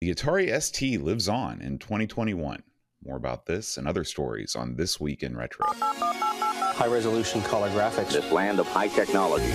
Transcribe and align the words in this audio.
The 0.00 0.14
Atari 0.14 0.62
ST 0.62 1.02
lives 1.02 1.28
on 1.28 1.60
in 1.60 1.78
2021. 1.78 2.62
More 3.04 3.18
about 3.18 3.44
this 3.44 3.76
and 3.76 3.86
other 3.86 4.02
stories 4.02 4.56
on 4.56 4.76
This 4.76 4.98
Week 4.98 5.22
in 5.22 5.36
Retro. 5.36 5.66
High 5.74 6.86
resolution 6.86 7.42
color 7.42 7.68
graphics. 7.68 8.12
This 8.12 8.32
land 8.32 8.60
of 8.60 8.66
high 8.66 8.88
technology. 8.88 9.52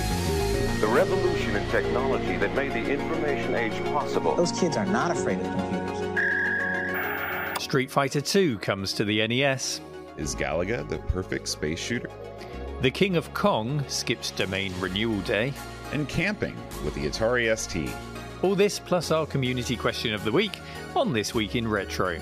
The 0.82 0.88
revolution 0.88 1.56
in 1.56 1.68
technology 1.72 2.38
that 2.38 2.54
made 2.54 2.74
the 2.74 2.88
information 2.88 3.56
age 3.56 3.74
possible. 3.86 4.36
Those 4.36 4.52
kids 4.52 4.78
are 4.78 4.86
not 4.86 5.10
afraid 5.10 5.40
of 5.40 5.48
computers. 5.48 5.98
Street 7.64 7.90
Fighter 7.90 8.22
II 8.24 8.58
comes 8.58 8.94
to 8.94 9.04
the 9.04 9.28
NES. 9.28 9.82
Is 10.16 10.36
Galaga 10.36 10.88
the 10.88 11.00
perfect 11.12 11.48
space 11.48 11.80
shooter? 11.80 12.12
The 12.84 12.92
King 12.92 13.16
of 13.16 13.34
Kong 13.34 13.84
skips 13.88 14.30
domain 14.30 14.76
renewal 14.80 15.20
day. 15.22 15.56
And 15.92 16.08
camping 16.08 16.56
with 16.84 16.94
the 16.94 17.10
Atari 17.10 17.58
ST. 17.58 17.90
All 18.42 18.56
this 18.56 18.80
plus 18.80 19.12
our 19.12 19.26
community 19.26 19.76
question 19.76 20.14
of 20.14 20.24
the 20.24 20.32
week 20.32 20.60
on 20.96 21.14
This 21.14 21.34
Week 21.34 21.56
in 21.56 21.68
Retro. 21.68 22.20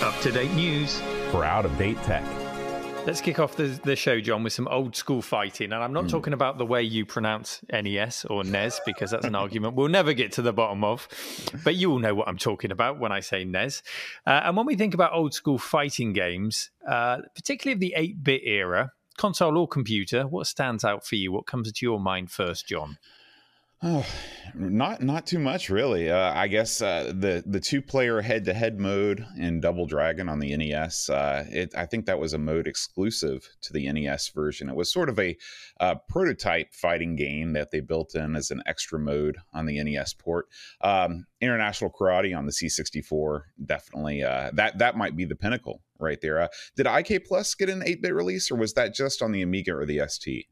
Up 0.00 0.18
to 0.20 0.30
date 0.32 0.52
news 0.52 1.00
for 1.30 1.44
out 1.44 1.64
of 1.64 1.76
date 1.76 2.00
tech. 2.04 2.24
Let's 3.06 3.20
kick 3.20 3.38
off 3.38 3.56
the, 3.56 3.80
the 3.82 3.96
show, 3.96 4.20
John, 4.20 4.44
with 4.44 4.52
some 4.52 4.68
old 4.68 4.94
school 4.94 5.20
fighting. 5.20 5.72
And 5.72 5.82
I'm 5.82 5.92
not 5.92 6.04
mm. 6.04 6.10
talking 6.10 6.32
about 6.32 6.58
the 6.58 6.66
way 6.66 6.82
you 6.82 7.04
pronounce 7.04 7.60
NES 7.72 8.26
or 8.26 8.44
NES, 8.44 8.80
because 8.86 9.10
that's 9.10 9.26
an 9.26 9.34
argument 9.34 9.74
we'll 9.74 9.88
never 9.88 10.12
get 10.12 10.32
to 10.32 10.42
the 10.42 10.52
bottom 10.52 10.84
of. 10.84 11.08
But 11.64 11.76
you 11.76 11.90
all 11.90 11.98
know 11.98 12.14
what 12.14 12.28
I'm 12.28 12.38
talking 12.38 12.70
about 12.70 12.98
when 12.98 13.10
I 13.10 13.20
say 13.20 13.44
NES. 13.44 13.82
Uh, 14.26 14.42
and 14.44 14.56
when 14.56 14.66
we 14.66 14.76
think 14.76 14.94
about 14.94 15.12
old 15.12 15.34
school 15.34 15.58
fighting 15.58 16.12
games, 16.12 16.70
uh, 16.86 17.18
particularly 17.34 17.74
of 17.74 17.80
the 17.80 17.94
8 17.96 18.22
bit 18.22 18.42
era, 18.44 18.92
console 19.16 19.58
or 19.58 19.66
computer, 19.66 20.26
what 20.26 20.46
stands 20.46 20.84
out 20.84 21.06
for 21.06 21.16
you? 21.16 21.32
What 21.32 21.46
comes 21.46 21.72
to 21.72 21.86
your 21.86 21.98
mind 21.98 22.30
first, 22.30 22.68
John? 22.68 22.98
Oh, 23.82 24.04
not 24.54 25.02
not 25.02 25.26
too 25.26 25.38
much 25.38 25.70
really. 25.70 26.10
Uh, 26.10 26.34
I 26.34 26.48
guess 26.48 26.82
uh, 26.82 27.14
the 27.16 27.42
the 27.46 27.60
two 27.60 27.80
player 27.80 28.20
head 28.20 28.44
to 28.44 28.52
head 28.52 28.78
mode 28.78 29.24
in 29.38 29.58
Double 29.60 29.86
Dragon 29.86 30.28
on 30.28 30.38
the 30.38 30.54
NES. 30.54 31.08
Uh, 31.08 31.46
it, 31.48 31.74
I 31.74 31.86
think 31.86 32.04
that 32.04 32.18
was 32.18 32.34
a 32.34 32.38
mode 32.38 32.68
exclusive 32.68 33.48
to 33.62 33.72
the 33.72 33.90
NES 33.90 34.28
version. 34.34 34.68
It 34.68 34.76
was 34.76 34.92
sort 34.92 35.08
of 35.08 35.18
a 35.18 35.34
uh, 35.80 35.94
prototype 36.10 36.74
fighting 36.74 37.16
game 37.16 37.54
that 37.54 37.70
they 37.70 37.80
built 37.80 38.14
in 38.14 38.36
as 38.36 38.50
an 38.50 38.62
extra 38.66 38.98
mode 38.98 39.38
on 39.54 39.64
the 39.64 39.82
NES 39.82 40.12
port. 40.12 40.48
Um, 40.82 41.24
International 41.40 41.90
Karate 41.90 42.36
on 42.36 42.44
the 42.44 42.52
C64 42.52 43.44
definitely 43.64 44.22
uh, 44.22 44.50
that 44.52 44.76
that 44.76 44.98
might 44.98 45.16
be 45.16 45.24
the 45.24 45.36
pinnacle 45.36 45.80
right 45.98 46.20
there. 46.20 46.38
Uh, 46.42 46.48
did 46.76 46.86
IK 46.86 47.24
Plus 47.24 47.54
get 47.54 47.70
an 47.70 47.82
eight 47.86 48.02
bit 48.02 48.14
release 48.14 48.50
or 48.50 48.56
was 48.56 48.74
that 48.74 48.94
just 48.94 49.22
on 49.22 49.32
the 49.32 49.40
Amiga 49.40 49.74
or 49.74 49.86
the 49.86 50.02
ST? 50.06 50.48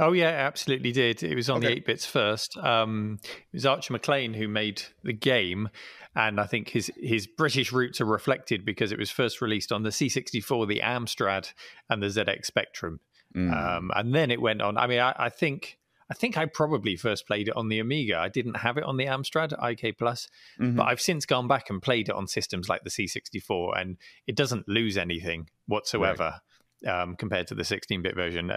Oh 0.00 0.12
yeah, 0.12 0.28
absolutely 0.28 0.92
did. 0.92 1.22
It 1.22 1.34
was 1.34 1.50
on 1.50 1.58
okay. 1.58 1.68
the 1.68 1.72
eight 1.74 1.86
bits 1.86 2.06
first. 2.06 2.56
Um, 2.56 3.18
it 3.24 3.56
was 3.56 3.66
Archer 3.66 3.92
Maclean 3.92 4.34
who 4.34 4.46
made 4.46 4.82
the 5.02 5.12
game, 5.12 5.68
and 6.14 6.40
I 6.40 6.46
think 6.46 6.68
his 6.68 6.90
his 6.96 7.26
British 7.26 7.72
roots 7.72 8.00
are 8.00 8.06
reflected 8.06 8.64
because 8.64 8.92
it 8.92 8.98
was 8.98 9.10
first 9.10 9.40
released 9.40 9.72
on 9.72 9.82
the 9.82 9.90
C64, 9.90 10.68
the 10.68 10.80
Amstrad, 10.80 11.52
and 11.90 12.02
the 12.02 12.06
ZX 12.06 12.46
Spectrum, 12.46 13.00
mm. 13.34 13.52
um, 13.52 13.90
and 13.94 14.14
then 14.14 14.30
it 14.30 14.40
went 14.40 14.62
on. 14.62 14.76
I 14.78 14.86
mean, 14.86 15.00
I, 15.00 15.14
I, 15.18 15.28
think. 15.28 15.78
I 16.10 16.14
think 16.14 16.38
I 16.38 16.46
probably 16.46 16.96
first 16.96 17.26
played 17.26 17.48
it 17.48 17.56
on 17.56 17.68
the 17.68 17.80
Amiga. 17.80 18.16
I 18.16 18.30
didn't 18.30 18.56
have 18.56 18.78
it 18.78 18.84
on 18.84 18.96
the 18.96 19.04
Amstrad 19.04 19.52
IK 19.62 19.98
Plus, 19.98 20.26
mm-hmm. 20.58 20.76
but 20.76 20.84
I've 20.84 21.02
since 21.02 21.26
gone 21.26 21.48
back 21.48 21.68
and 21.68 21.82
played 21.82 22.08
it 22.08 22.14
on 22.14 22.26
systems 22.26 22.66
like 22.66 22.82
the 22.82 22.88
C64, 22.88 23.78
and 23.78 23.98
it 24.26 24.34
doesn't 24.34 24.66
lose 24.68 24.96
anything 24.96 25.50
whatsoever 25.66 26.40
right. 26.82 27.02
um, 27.02 27.14
compared 27.14 27.48
to 27.48 27.54
the 27.54 27.62
16-bit 27.62 28.14
version. 28.14 28.50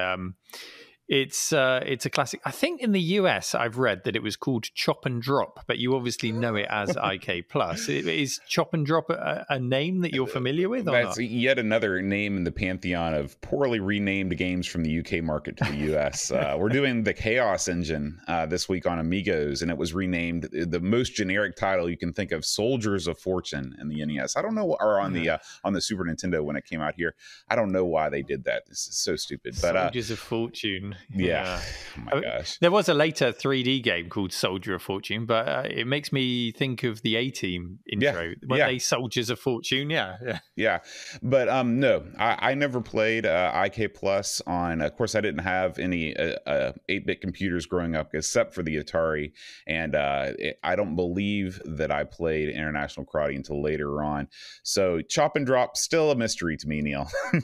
It's 1.12 1.52
uh, 1.52 1.84
it's 1.86 2.06
a 2.06 2.10
classic. 2.10 2.40
I 2.46 2.52
think 2.52 2.80
in 2.80 2.94
the 2.94 3.02
US, 3.20 3.54
I've 3.54 3.78
read 3.78 4.06
that 4.06 4.16
it 4.16 4.24
was 4.24 4.38
called 4.38 4.74
Chop 4.74 5.06
and 5.06 5.22
Drop, 5.22 5.60
but 5.68 5.78
you 5.78 5.94
obviously 5.94 6.32
know 6.32 6.56
it 6.56 6.68
as 6.70 6.96
IK 7.04 7.50
Plus. 7.50 7.90
Is 7.90 8.40
Chop 8.48 8.74
and 8.74 8.86
Drop 8.86 9.10
a, 9.10 9.46
a 9.50 9.60
name 9.60 10.00
that 10.04 10.14
you're 10.14 10.26
familiar 10.26 10.70
with? 10.70 10.86
That's 10.86 11.18
not? 11.18 11.30
yet 11.30 11.60
another 11.60 12.02
name 12.02 12.38
in 12.38 12.46
the 12.46 12.52
pantheon 12.52 13.14
of 13.14 13.40
poorly 13.42 13.82
renamed 13.82 14.38
games 14.38 14.66
from 14.66 14.86
the 14.86 15.00
UK 15.00 15.22
market 15.22 15.58
to 15.58 15.66
the 15.66 15.94
US. 15.98 16.32
uh, 16.32 16.56
we're 16.58 16.70
doing 16.70 17.04
the 17.04 17.14
Chaos 17.14 17.68
Engine 17.68 18.18
uh, 18.30 18.46
this 18.46 18.70
week 18.70 18.86
on 18.86 18.98
Amigos, 18.98 19.62
and 19.62 19.70
it 19.70 19.78
was 19.78 19.94
renamed 19.94 20.44
the 20.54 20.80
most 20.80 21.14
generic 21.14 21.58
title 21.58 21.90
you 21.90 21.98
can 21.98 22.14
think 22.14 22.32
of: 22.32 22.46
Soldiers 22.46 23.08
of 23.08 23.20
Fortune 23.20 23.76
in 23.82 23.90
the 23.90 24.06
NES. 24.06 24.38
I 24.38 24.42
don't 24.42 24.56
know, 24.56 24.78
or 24.80 25.02
on 25.02 25.12
the 25.12 25.26
hmm. 25.26 25.32
uh, 25.32 25.38
on 25.66 25.74
the 25.74 25.82
Super 25.82 26.06
Nintendo 26.06 26.42
when 26.42 26.56
it 26.56 26.64
came 26.64 26.80
out 26.80 26.94
here. 26.96 27.16
I 27.50 27.58
don't 27.58 27.74
know 27.74 27.84
why 27.84 28.08
they 28.08 28.22
did 28.22 28.46
that. 28.46 28.66
This 28.70 28.88
is 28.88 28.98
so 28.98 29.18
stupid. 29.18 29.58
But 29.62 29.76
uh, 29.76 29.84
Soldiers 29.88 30.12
of 30.12 30.20
Fortune. 30.20 30.96
Yeah. 31.14 31.62
Oh 31.98 32.04
my 32.04 32.22
gosh. 32.22 32.58
There 32.60 32.72
was 32.72 32.88
a 32.88 32.94
later 32.94 33.34
3D 33.34 33.84
game 33.84 34.08
called 34.08 34.32
Soldier 34.32 34.76
of 34.76 34.82
Fortune, 34.82 35.26
but 35.26 35.46
uh, 35.46 35.64
it 35.70 35.86
makes 35.86 36.14
me 36.14 36.54
think 36.54 36.84
of 36.84 37.02
the 37.02 37.18
A 37.18 37.30
Team 37.32 37.80
intro. 37.86 38.22
Yeah. 38.22 38.34
Weren't 38.48 38.60
yeah. 38.60 38.68
they 38.68 38.80
Soldiers 38.80 39.30
of 39.30 39.40
Fortune? 39.40 39.90
Yeah. 39.90 40.16
Yeah. 40.26 40.40
Yeah. 40.56 40.80
But 41.22 41.50
um, 41.50 41.82
no, 41.82 42.06
I, 42.18 42.52
I 42.52 42.54
never 42.54 42.80
played 42.80 43.26
uh, 43.26 43.52
IK 43.66 43.94
Plus 43.94 44.42
on, 44.48 44.82
of 44.82 44.96
course, 44.96 45.16
I 45.16 45.22
didn't 45.22 45.44
have 45.44 45.80
any 45.80 46.16
uh, 46.16 46.72
8 46.88 47.02
uh, 47.02 47.06
bit 47.06 47.20
computers 47.20 47.66
growing 47.66 47.94
up 47.94 48.16
except 48.16 48.56
for 48.56 48.64
the 48.64 48.78
Atari. 48.78 49.34
And 49.68 49.94
uh, 49.94 50.32
it, 50.40 50.60
I 50.64 50.78
don't 50.78 50.96
believe 50.96 51.62
that 51.66 51.92
I 51.92 52.06
played 52.06 52.48
International 52.50 53.06
Karate 53.06 53.36
until 53.36 53.62
later 53.62 54.02
on. 54.02 54.30
So 54.64 55.02
chop 55.02 55.36
and 55.36 55.46
drop, 55.46 55.76
still 55.76 56.10
a 56.12 56.16
mystery 56.16 56.56
to 56.56 56.68
me, 56.68 56.82
Neil. 56.82 57.10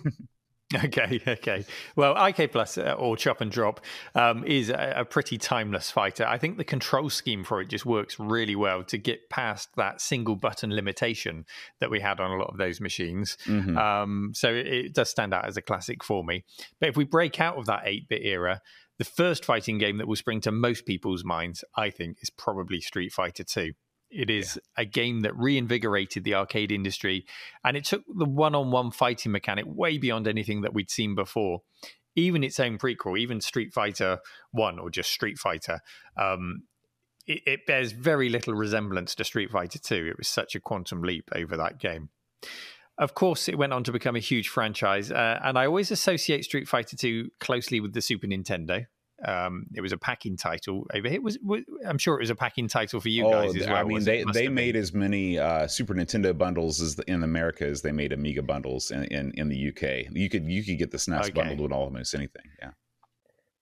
Okay, 0.83 1.21
okay. 1.25 1.65
Well, 1.95 2.15
IK 2.25 2.51
Plus 2.51 2.77
uh, 2.77 2.95
or 2.97 3.15
Chop 3.15 3.39
and 3.39 3.49
Drop 3.49 3.79
um, 4.15 4.43
is 4.43 4.69
a, 4.69 4.95
a, 4.97 5.05
pretty 5.05 5.37
timeless 5.37 5.89
fighter. 5.89 6.25
I 6.25 6.37
think 6.37 6.57
the 6.57 6.65
control 6.65 7.09
scheme 7.09 7.45
for 7.45 7.61
it 7.61 7.69
just 7.69 7.85
works 7.85 8.19
really 8.19 8.55
well 8.55 8.83
to 8.83 8.97
get 8.97 9.29
past 9.29 9.69
that 9.77 10.01
single 10.01 10.35
button 10.35 10.75
limitation 10.75 11.45
that 11.79 11.89
we 11.89 12.01
had 12.01 12.19
on 12.19 12.31
a 12.31 12.35
lot 12.35 12.49
of 12.49 12.57
those 12.57 12.81
machines. 12.81 13.37
Mm-hmm. 13.45 13.77
Um, 13.77 14.31
so 14.33 14.49
it, 14.49 14.67
it 14.67 14.93
does 14.93 15.09
stand 15.09 15.33
out 15.33 15.45
as 15.45 15.55
a 15.55 15.61
classic 15.61 16.03
for 16.03 16.23
me. 16.23 16.43
But 16.81 16.89
if 16.89 16.97
we 16.97 17.05
break 17.05 17.39
out 17.39 17.57
of 17.57 17.65
that 17.67 17.83
8 17.85 18.09
bit 18.09 18.25
era, 18.25 18.61
the 18.97 19.05
first 19.05 19.45
fighting 19.45 19.77
game 19.77 19.97
that 19.97 20.07
will 20.07 20.15
spring 20.17 20.41
to 20.41 20.51
most 20.51 20.85
people's 20.85 21.23
minds, 21.23 21.63
I 21.75 21.91
think, 21.91 22.17
is 22.21 22.29
probably 22.29 22.81
Street 22.81 23.13
Fighter 23.13 23.43
2. 23.43 23.71
It 24.09 24.29
is 24.29 24.55
yeah. 24.55 24.83
a 24.83 24.85
game 24.85 25.21
that 25.21 25.37
reinvigorated 25.37 26.23
the 26.23 26.35
arcade 26.35 26.71
industry 26.71 27.25
and 27.63 27.75
it 27.75 27.85
took 27.85 28.03
the 28.07 28.25
one 28.25 28.55
on 28.55 28.71
one 28.71 28.91
fighting 28.91 29.31
mechanic 29.31 29.65
way 29.67 29.97
beyond 29.97 30.27
anything 30.27 30.61
that 30.61 30.73
we'd 30.73 30.89
seen 30.89 31.15
before. 31.15 31.61
Even 32.15 32.43
its 32.43 32.59
own 32.59 32.77
prequel, 32.77 33.19
even 33.19 33.41
Street 33.41 33.73
Fighter 33.73 34.19
1 34.51 34.79
or 34.79 34.89
just 34.89 35.11
Street 35.11 35.37
Fighter, 35.37 35.81
um, 36.17 36.63
it, 37.27 37.41
it, 37.45 37.65
bears 37.67 37.91
very 37.91 38.29
little 38.29 38.55
resemblance 38.55 39.13
to 39.15 39.23
Street 39.23 39.51
Fighter 39.51 39.77
2. 39.77 40.07
It 40.07 40.17
was 40.17 40.27
such 40.27 40.55
a 40.55 40.59
quantum 40.59 41.03
leap 41.03 41.29
over 41.35 41.55
that 41.57 41.77
game. 41.77 42.09
Of 42.97 43.13
course, 43.13 43.47
it 43.47 43.57
went 43.57 43.73
on 43.73 43.83
to 43.83 43.91
become 43.91 44.15
a 44.15 44.19
huge 44.19 44.49
franchise, 44.49 45.11
uh, 45.11 45.39
and 45.43 45.59
I 45.59 45.67
always 45.67 45.91
associate 45.91 46.45
Street 46.45 46.67
Fighter 46.67 46.97
2 46.97 47.29
closely 47.39 47.79
with 47.79 47.93
the 47.93 48.01
Super 48.01 48.25
Nintendo. 48.25 48.87
Um, 49.25 49.65
it 49.73 49.81
was 49.81 49.91
a 49.91 49.97
pack-in 49.97 50.37
title 50.37 50.85
over 50.93 51.09
here. 51.09 51.21
Was, 51.21 51.39
was, 51.41 51.63
I'm 51.85 51.97
sure 51.97 52.15
it 52.15 52.21
was 52.21 52.29
a 52.29 52.35
pack-in 52.35 52.67
title 52.67 52.99
for 52.99 53.09
you 53.09 53.25
oh, 53.25 53.31
guys 53.31 53.55
as 53.55 53.67
well. 53.67 53.75
I 53.75 53.83
mean, 53.83 54.03
they 54.03 54.23
they 54.33 54.47
made 54.47 54.73
been. 54.73 54.81
as 54.81 54.93
many 54.93 55.39
uh, 55.39 55.67
Super 55.67 55.95
Nintendo 55.95 56.37
bundles 56.37 56.81
as 56.81 56.95
the, 56.95 57.09
in 57.09 57.23
America 57.23 57.65
as 57.65 57.81
they 57.81 57.91
made 57.91 58.13
Amiga 58.13 58.43
bundles 58.43 58.91
in, 58.91 59.05
in, 59.05 59.31
in 59.35 59.49
the 59.49 59.69
UK. 59.69 60.11
You 60.11 60.29
could 60.29 60.45
you 60.45 60.63
could 60.63 60.77
get 60.77 60.91
the 60.91 60.97
SNES 60.97 61.21
okay. 61.21 61.31
bundled 61.31 61.59
with 61.59 61.71
almost 61.71 62.13
anything. 62.13 62.43
Yeah. 62.61 62.71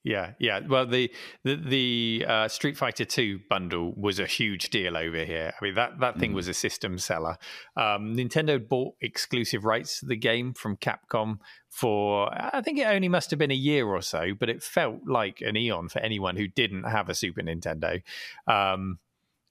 Yeah, 0.05 0.33
yeah. 0.37 0.59
Well, 0.59 0.85
the 0.85 1.11
the, 1.43 1.55
the 1.55 2.25
uh, 2.27 2.47
Street 2.47 2.77
Fighter 2.77 3.05
Two 3.05 3.39
bundle 3.49 3.91
was 3.97 4.19
a 4.19 4.27
huge 4.27 4.69
deal 4.69 4.95
over 4.95 5.25
here. 5.25 5.51
I 5.59 5.65
mean, 5.65 5.73
that 5.73 5.99
that 5.99 6.19
thing 6.19 6.31
mm. 6.31 6.35
was 6.35 6.47
a 6.47 6.53
system 6.53 6.99
seller. 6.99 7.39
Um, 7.75 8.15
Nintendo 8.15 8.65
bought 8.65 8.93
exclusive 9.01 9.65
rights 9.65 10.01
to 10.01 10.05
the 10.05 10.15
game 10.15 10.53
from 10.53 10.77
Capcom 10.77 11.39
for 11.71 12.29
I 12.31 12.61
think 12.61 12.77
it 12.77 12.85
only 12.85 13.09
must 13.09 13.31
have 13.31 13.39
been 13.39 13.49
a 13.49 13.55
year 13.55 13.87
or 13.87 14.01
so, 14.03 14.33
but 14.39 14.47
it 14.47 14.61
felt 14.61 15.07
like 15.07 15.41
an 15.41 15.57
eon 15.57 15.89
for 15.89 15.99
anyone 15.99 16.35
who 16.35 16.47
didn't 16.47 16.83
have 16.83 17.09
a 17.09 17.15
Super 17.15 17.41
Nintendo. 17.41 18.03
Um, 18.47 18.99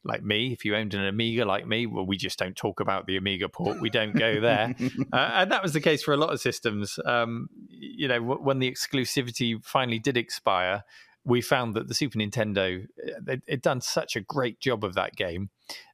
like 0.05 0.23
me, 0.23 0.53
if 0.53 0.65
you 0.65 0.77
owned 0.77 0.95
an 0.95 1.05
Amiga 1.07 1.45
like 1.45 1.67
me, 1.67 1.87
well, 1.87 2.07
we 2.07 2.17
just 2.17 2.39
don't 2.39 2.57
talk 2.57 2.81
about 2.81 3.07
the 3.07 3.17
Amiga 3.17 3.49
port. 3.49 3.81
We 3.81 3.91
don't 3.91 4.15
go 4.15 4.41
there. 4.41 4.75
uh, 5.13 5.31
and 5.35 5.51
that 5.51 5.63
was 5.63 5.73
the 5.73 5.81
case 5.81 6.03
for 6.03 6.13
a 6.13 6.17
lot 6.17 6.33
of 6.33 6.41
systems. 6.41 6.99
Um, 7.05 7.49
you 7.69 8.09
know, 8.09 8.19
w- 8.19 8.41
when 8.41 8.59
the 8.59 8.71
exclusivity 8.71 9.65
finally 9.65 9.99
did 9.99 10.17
expire, 10.17 10.85
we 11.25 11.41
found 11.41 11.75
that 11.75 11.89
the 11.89 11.95
Super 11.95 12.19
Nintendo, 12.19 12.85
uh, 12.85 13.33
it, 13.33 13.43
it 13.47 13.63
done 13.63 13.81
such 13.81 14.15
a 14.17 14.21
great 14.21 14.61
job 14.61 14.85
of 14.85 14.95
that 14.95 15.17
game 15.17 15.51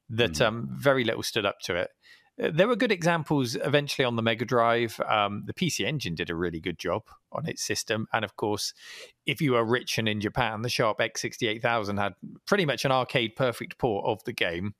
that 0.09 0.33
mm. 0.33 0.45
um, 0.45 0.69
very 0.71 1.03
little 1.03 1.23
stood 1.23 1.45
up 1.45 1.59
to 1.61 1.75
it 1.75 1.89
there 2.37 2.67
were 2.67 2.75
good 2.75 2.91
examples 2.91 3.55
eventually 3.55 4.05
on 4.05 4.15
the 4.15 4.21
Mega 4.21 4.45
Drive. 4.45 4.99
Um, 5.07 5.43
the 5.45 5.53
PC 5.53 5.85
Engine 5.85 6.15
did 6.15 6.29
a 6.29 6.35
really 6.35 6.59
good 6.59 6.79
job 6.79 7.03
on 7.31 7.47
its 7.47 7.63
system. 7.63 8.07
And 8.13 8.25
of 8.25 8.35
course, 8.35 8.73
if 9.25 9.41
you 9.41 9.53
were 9.53 9.63
rich 9.63 9.97
and 9.97 10.07
in 10.07 10.21
Japan, 10.21 10.61
the 10.61 10.69
Sharp 10.69 10.99
X68000 10.99 11.99
had 11.99 12.13
pretty 12.45 12.65
much 12.65 12.85
an 12.85 12.91
arcade 12.91 13.35
perfect 13.35 13.77
port 13.77 14.05
of 14.05 14.23
the 14.23 14.33
game. 14.33 14.73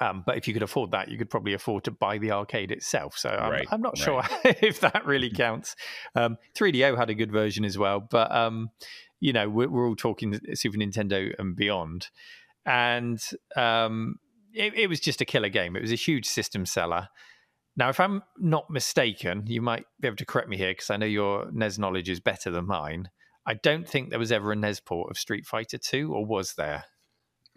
Um, 0.00 0.24
but 0.26 0.36
if 0.36 0.48
you 0.48 0.54
could 0.54 0.62
afford 0.62 0.90
that, 0.90 1.08
you 1.08 1.16
could 1.16 1.30
probably 1.30 1.54
afford 1.54 1.84
to 1.84 1.90
buy 1.90 2.18
the 2.18 2.32
arcade 2.32 2.70
itself. 2.70 3.16
So 3.16 3.30
I'm, 3.30 3.50
right, 3.50 3.68
I'm 3.70 3.80
not 3.80 3.94
right. 3.98 4.04
sure 4.04 4.22
if 4.44 4.80
that 4.80 5.06
really 5.06 5.30
counts. 5.34 5.76
Um, 6.14 6.36
3DO 6.54 6.96
had 6.96 7.10
a 7.10 7.14
good 7.14 7.32
version 7.32 7.64
as 7.64 7.78
well. 7.78 8.00
But, 8.00 8.30
um, 8.32 8.70
you 9.20 9.32
know, 9.32 9.48
we're, 9.48 9.68
we're, 9.68 9.88
all 9.88 9.96
talking 9.96 10.38
Super 10.54 10.78
Nintendo 10.78 11.32
and 11.38 11.54
beyond. 11.56 12.08
And 12.66 13.20
um, 13.56 14.16
it, 14.54 14.74
it 14.74 14.86
was 14.88 15.00
just 15.00 15.20
a 15.20 15.24
killer 15.24 15.48
game. 15.48 15.76
It 15.76 15.82
was 15.82 15.92
a 15.92 15.96
huge 15.96 16.26
system 16.26 16.64
seller. 16.64 17.08
Now, 17.76 17.88
if 17.88 17.98
I'm 17.98 18.22
not 18.38 18.70
mistaken, 18.70 19.44
you 19.46 19.60
might 19.60 19.84
be 20.00 20.06
able 20.06 20.16
to 20.18 20.24
correct 20.24 20.48
me 20.48 20.56
here 20.56 20.70
because 20.70 20.90
I 20.90 20.96
know 20.96 21.06
your 21.06 21.50
NES 21.52 21.78
knowledge 21.78 22.08
is 22.08 22.20
better 22.20 22.50
than 22.50 22.66
mine. 22.66 23.10
I 23.46 23.54
don't 23.54 23.88
think 23.88 24.10
there 24.10 24.18
was 24.18 24.32
ever 24.32 24.52
a 24.52 24.56
NES 24.56 24.80
port 24.80 25.10
of 25.10 25.18
Street 25.18 25.44
Fighter 25.44 25.76
2, 25.76 26.14
or 26.14 26.24
was 26.24 26.54
there? 26.54 26.84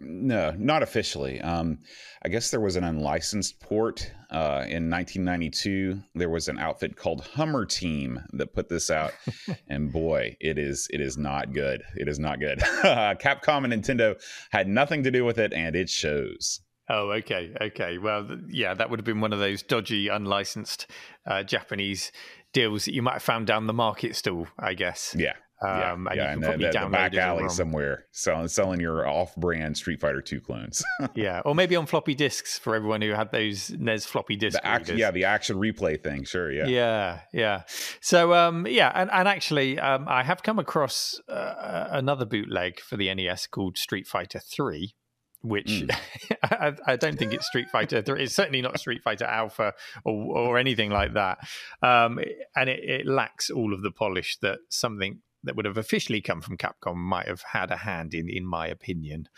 No, 0.00 0.52
not 0.56 0.82
officially. 0.82 1.40
Um, 1.40 1.78
I 2.24 2.28
guess 2.28 2.50
there 2.50 2.60
was 2.60 2.76
an 2.76 2.84
unlicensed 2.84 3.58
port 3.60 4.12
uh, 4.30 4.62
in 4.68 4.88
1992. 4.88 6.00
There 6.14 6.28
was 6.28 6.46
an 6.48 6.58
outfit 6.58 6.96
called 6.96 7.22
Hummer 7.22 7.64
Team 7.64 8.20
that 8.32 8.54
put 8.54 8.68
this 8.68 8.90
out, 8.90 9.12
and 9.68 9.92
boy, 9.92 10.36
it 10.40 10.56
is 10.56 10.86
it 10.92 11.00
is 11.00 11.16
not 11.16 11.52
good. 11.52 11.82
It 11.96 12.06
is 12.06 12.20
not 12.20 12.38
good. 12.38 12.58
Capcom 12.82 13.64
and 13.64 13.72
Nintendo 13.72 14.14
had 14.50 14.68
nothing 14.68 15.02
to 15.02 15.10
do 15.10 15.24
with 15.24 15.38
it, 15.38 15.52
and 15.52 15.74
it 15.74 15.88
shows. 15.88 16.60
Oh, 16.90 17.10
okay, 17.12 17.52
okay. 17.60 17.98
Well, 17.98 18.26
yeah, 18.48 18.74
that 18.74 18.88
would 18.88 18.98
have 18.98 19.04
been 19.04 19.20
one 19.20 19.32
of 19.32 19.38
those 19.38 19.62
dodgy, 19.62 20.08
unlicensed 20.08 20.86
uh, 21.26 21.42
Japanese 21.42 22.12
deals 22.52 22.86
that 22.86 22.94
you 22.94 23.02
might 23.02 23.14
have 23.14 23.22
found 23.22 23.46
down 23.46 23.66
the 23.66 23.74
market 23.74 24.16
stall, 24.16 24.48
I 24.58 24.74
guess. 24.74 25.14
Yeah, 25.18 25.34
um, 25.60 25.70
yeah, 25.70 25.90
and 25.90 26.16
yeah, 26.16 26.32
and 26.32 26.42
the, 26.42 26.66
the, 26.66 26.78
the 26.78 26.88
back 26.90 27.14
alley 27.16 27.48
somewhere 27.48 28.06
selling 28.12 28.46
selling 28.46 28.80
your 28.80 29.08
off-brand 29.08 29.76
Street 29.76 30.00
Fighter 30.00 30.22
Two 30.22 30.40
clones. 30.40 30.84
yeah, 31.14 31.40
or 31.44 31.54
maybe 31.54 31.74
on 31.74 31.86
floppy 31.86 32.14
disks 32.14 32.58
for 32.58 32.76
everyone 32.76 33.02
who 33.02 33.10
had 33.10 33.32
those 33.32 33.70
NES 33.70 34.06
floppy 34.06 34.36
disks. 34.36 34.60
Yeah, 34.94 35.10
the 35.10 35.24
action 35.24 35.56
replay 35.56 36.00
thing. 36.00 36.22
Sure, 36.24 36.52
yeah, 36.52 36.66
yeah, 36.66 37.20
yeah. 37.32 37.62
So, 38.00 38.34
um, 38.34 38.68
yeah, 38.68 38.92
and, 38.94 39.10
and 39.10 39.26
actually, 39.26 39.80
um, 39.80 40.06
I 40.08 40.22
have 40.22 40.44
come 40.44 40.60
across 40.60 41.20
uh, 41.28 41.88
another 41.90 42.24
bootleg 42.24 42.78
for 42.78 42.96
the 42.96 43.12
NES 43.12 43.48
called 43.48 43.78
Street 43.78 44.06
Fighter 44.06 44.38
Three, 44.38 44.94
which 45.42 45.66
mm. 45.86 45.96
I, 46.42 46.74
I, 46.86 46.96
don't 46.96 47.18
think 47.18 47.32
it's 47.32 47.46
Street 47.46 47.68
Fighter. 47.70 48.02
It's 48.16 48.34
certainly 48.34 48.62
not 48.62 48.78
Street 48.80 49.02
Fighter 49.02 49.24
Alpha 49.24 49.74
or, 50.04 50.36
or 50.36 50.58
anything 50.58 50.90
like 50.90 51.14
that. 51.14 51.38
Um, 51.82 52.18
and 52.56 52.68
it, 52.68 52.80
it, 52.82 53.06
lacks 53.06 53.50
all 53.50 53.72
of 53.72 53.82
the 53.82 53.90
polish 53.90 54.38
that 54.42 54.58
something 54.68 55.20
that 55.44 55.56
would 55.56 55.64
have 55.64 55.78
officially 55.78 56.20
come 56.20 56.40
from 56.40 56.56
Capcom 56.56 56.96
might 56.96 57.28
have 57.28 57.42
had 57.52 57.70
a 57.70 57.76
hand 57.76 58.14
in, 58.14 58.28
in 58.28 58.44
my 58.44 58.66
opinion. 58.66 59.28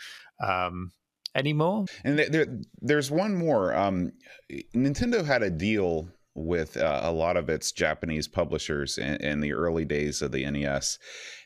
Um, 0.43 0.91
any 1.33 1.53
more? 1.53 1.85
And 2.03 2.19
there, 2.19 2.45
there's 2.81 3.09
one 3.09 3.35
more. 3.35 3.73
Um, 3.73 4.11
Nintendo 4.75 5.23
had 5.25 5.43
a 5.43 5.49
deal 5.49 6.09
with 6.33 6.77
uh, 6.77 7.01
a 7.03 7.11
lot 7.11 7.37
of 7.37 7.49
its 7.49 7.71
Japanese 7.71 8.27
publishers 8.27 8.97
in, 8.97 9.15
in, 9.17 9.41
the 9.41 9.53
early 9.53 9.85
days 9.85 10.21
of 10.21 10.31
the 10.31 10.49
NES, 10.49 10.97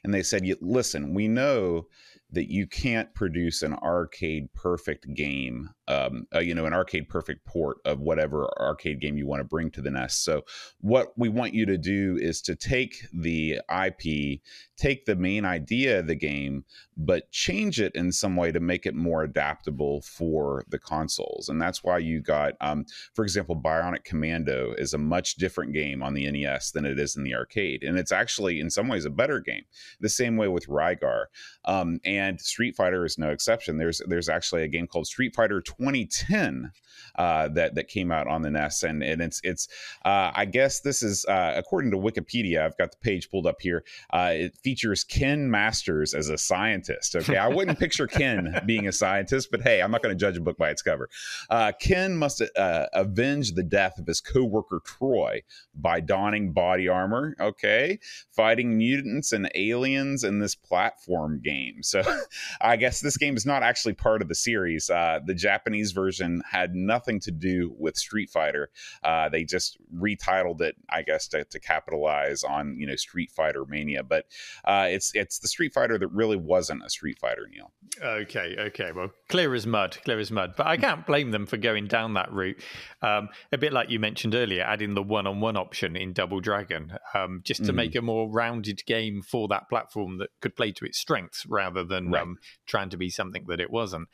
and 0.04 0.14
they 0.14 0.24
said, 0.24 0.44
"Listen, 0.62 1.14
we 1.14 1.28
know." 1.28 1.88
That 2.32 2.52
you 2.52 2.68
can't 2.68 3.14
produce 3.14 3.62
an 3.62 3.74
arcade 3.74 4.54
perfect 4.54 5.14
game, 5.14 5.70
um, 5.88 6.28
uh, 6.34 6.40
you 6.40 6.56
know, 6.56 6.66
an 6.66 6.74
arcade 6.74 7.10
perfect 7.10 7.46
port 7.46 7.78
of 7.86 8.00
whatever 8.00 8.50
arcade 8.60 9.00
game 9.00 9.18
you 9.18 9.28
want 9.28 9.40
to 9.40 9.46
bring 9.46 9.70
to 9.72 9.82
the 9.82 9.92
NES. 9.92 10.16
So, 10.16 10.44
what 10.82 11.18
we 11.18 11.30
want 11.30 11.54
you 11.54 11.66
to 11.66 11.78
do 11.78 12.18
is 12.20 12.42
to 12.44 12.56
take 12.56 13.06
the 13.14 13.60
IP, 13.70 14.42
take 14.78 15.06
the 15.06 15.16
main 15.16 15.46
idea 15.46 16.00
of 16.00 16.08
the 16.08 16.16
game, 16.16 16.66
but 16.98 17.32
change 17.32 17.80
it 17.80 17.94
in 17.96 18.12
some 18.12 18.36
way 18.36 18.52
to 18.52 18.60
make 18.60 18.86
it 18.86 18.96
more 18.96 19.24
adaptable 19.24 20.02
for 20.02 20.66
the 20.70 20.80
consoles. 20.80 21.50
And 21.50 21.62
that's 21.62 21.84
why 21.84 22.00
you 22.00 22.22
got, 22.22 22.54
um, 22.62 22.86
for 23.14 23.24
example, 23.24 23.56
Bionic 23.56 24.04
Commando 24.04 24.74
is 24.78 24.94
a 24.94 24.98
much 24.98 25.36
different 25.36 25.74
game 25.74 26.02
on 26.02 26.14
the 26.14 26.30
NES 26.30 26.72
than 26.72 26.86
it 26.86 27.00
is 27.00 27.16
in 27.16 27.24
the 27.24 27.36
arcade. 27.36 27.84
And 27.84 27.98
it's 27.98 28.12
actually, 28.12 28.60
in 28.60 28.70
some 28.70 28.88
ways, 28.88 29.06
a 29.06 29.10
better 29.10 29.40
game. 29.40 29.64
The 30.00 30.10
same 30.10 30.38
way 30.38 30.48
with 30.48 30.68
Rygar. 30.68 31.26
Um, 31.66 32.00
and 32.06 32.40
Street 32.40 32.76
Fighter 32.76 33.06
is 33.06 33.18
no 33.18 33.30
exception. 33.30 33.78
There's 33.78 34.02
there's 34.08 34.30
actually 34.30 34.64
a 34.64 34.68
game 34.68 34.88
called 34.88 35.08
Street 35.08 35.36
Fighter 35.36 35.62
2010 35.78 36.72
uh, 37.18 37.48
that 37.50 37.76
that 37.76 37.88
came 37.88 38.12
out 38.12 38.28
on 38.28 38.42
the 38.42 38.50
NES, 38.50 38.84
and 38.84 39.04
and 39.04 39.22
it's 39.22 39.40
it's 39.44 39.68
uh, 40.04 40.32
I 40.34 40.46
guess 40.46 40.82
this 40.82 41.02
is 41.02 41.26
uh, 41.26 41.54
according 41.56 41.92
to 41.92 41.98
Wikipedia. 41.98 42.62
I've 42.62 42.78
got 42.78 42.92
the 42.92 42.98
page 42.98 43.30
pulled 43.30 43.48
up 43.48 43.58
here. 43.62 43.84
Uh, 44.12 44.32
it 44.34 44.58
features 44.58 45.04
Ken 45.04 45.50
Masters 45.50 46.14
as 46.14 46.30
a 46.30 46.38
scientist. 46.38 47.16
Okay, 47.16 47.38
I 47.38 47.48
wouldn't 47.48 47.80
picture 47.80 48.08
Ken 48.08 48.60
being 48.66 48.88
a 48.88 48.92
scientist, 48.92 49.50
but 49.52 49.62
hey, 49.62 49.82
I'm 49.82 49.92
not 49.92 50.02
going 50.02 50.16
to 50.16 50.20
judge 50.20 50.38
a 50.38 50.42
book 50.42 50.58
by 50.58 50.70
its 50.70 50.82
cover. 50.82 51.10
Uh, 51.50 51.72
Ken 51.80 52.18
must 52.18 52.42
uh, 52.58 52.88
avenge 52.94 53.54
the 53.54 53.64
death 53.64 53.98
of 53.98 54.08
his 54.08 54.22
co-worker 54.22 54.82
Troy 54.86 55.42
by 55.74 56.00
donning 56.00 56.52
body 56.52 56.88
armor. 56.88 57.36
Okay, 57.40 58.00
fighting 58.32 58.78
mutants 58.78 59.32
and 59.32 59.50
aliens 59.56 60.24
in 60.24 60.40
this 60.40 60.56
platform 60.56 61.42
game. 61.44 61.82
So 61.82 62.02
I 62.62 62.76
guess 62.76 63.00
this 63.00 63.18
game 63.18 63.38
is 63.38 63.46
not 63.46 63.64
actually 63.64 63.94
part 63.94 64.22
of 64.22 64.28
the 64.28 64.36
series. 64.36 64.88
the 64.88 65.36
Japanese 65.36 65.65
version 65.92 66.42
had 66.50 66.76
nothing 66.76 67.20
to 67.22 67.32
do 67.32 67.74
with 67.78 67.98
Street 67.98 68.30
Fighter. 68.30 68.70
Uh, 69.04 69.30
they 69.30 69.44
just 69.44 69.78
retitled 69.96 70.62
it, 70.62 70.76
I 70.90 71.02
guess, 71.02 71.28
to, 71.30 71.44
to, 71.46 71.60
capitalize 71.60 72.44
on 72.44 72.78
you 72.78 72.86
know 72.86 72.96
Street 72.96 73.32
Fighter 73.32 73.66
mania. 73.66 74.04
But 74.04 74.26
uh, 74.64 74.88
it's 74.90 75.12
it's 75.16 75.40
the 75.40 75.48
Street 75.48 75.74
Fighter 75.74 75.98
that 75.98 76.08
really 76.10 76.38
wasn't 76.38 76.84
a 76.86 76.90
Street 76.90 77.20
Fighter, 77.20 77.48
Neil. 77.52 77.72
Okay, 78.02 78.56
okay. 78.60 78.92
Well, 78.94 79.12
clear 79.30 79.54
as 79.54 79.66
mud, 79.66 79.98
clear 80.04 80.20
as 80.20 80.32
mud. 80.32 80.54
But 80.58 80.68
I 80.68 80.78
can't 80.78 81.06
blame 81.06 81.32
them 81.32 81.46
for 81.46 81.58
going 81.58 81.88
down 81.88 82.14
that 82.16 82.32
route. 82.32 82.62
Um, 83.02 83.30
a 83.52 83.58
bit 83.58 83.74
like 83.74 83.90
you 83.90 84.00
mentioned 84.00 84.36
earlier, 84.36 84.64
adding 84.64 84.94
the 84.94 85.04
one-on-one 85.04 85.58
option 85.58 85.96
in 85.96 86.14
Double 86.14 86.40
Dragon, 86.40 86.98
um, 87.14 87.42
just 87.44 87.66
to 87.66 87.72
mm. 87.72 87.76
make 87.76 87.96
a 87.96 88.02
more 88.02 88.30
rounded 88.30 88.86
game 88.86 89.22
for 89.22 89.48
that 89.48 89.70
platform 89.70 90.18
that 90.18 90.30
could 90.42 90.56
play 90.56 90.72
to 90.74 90.86
its 90.86 90.98
strengths 90.98 91.46
rather 91.46 91.84
than 91.84 92.12
right. 92.12 92.22
um, 92.22 92.38
trying 92.66 92.90
to 92.90 92.98
be 92.98 93.10
something 93.10 93.46
that 93.48 93.60
it 93.60 93.72
wasn't. 93.72 94.08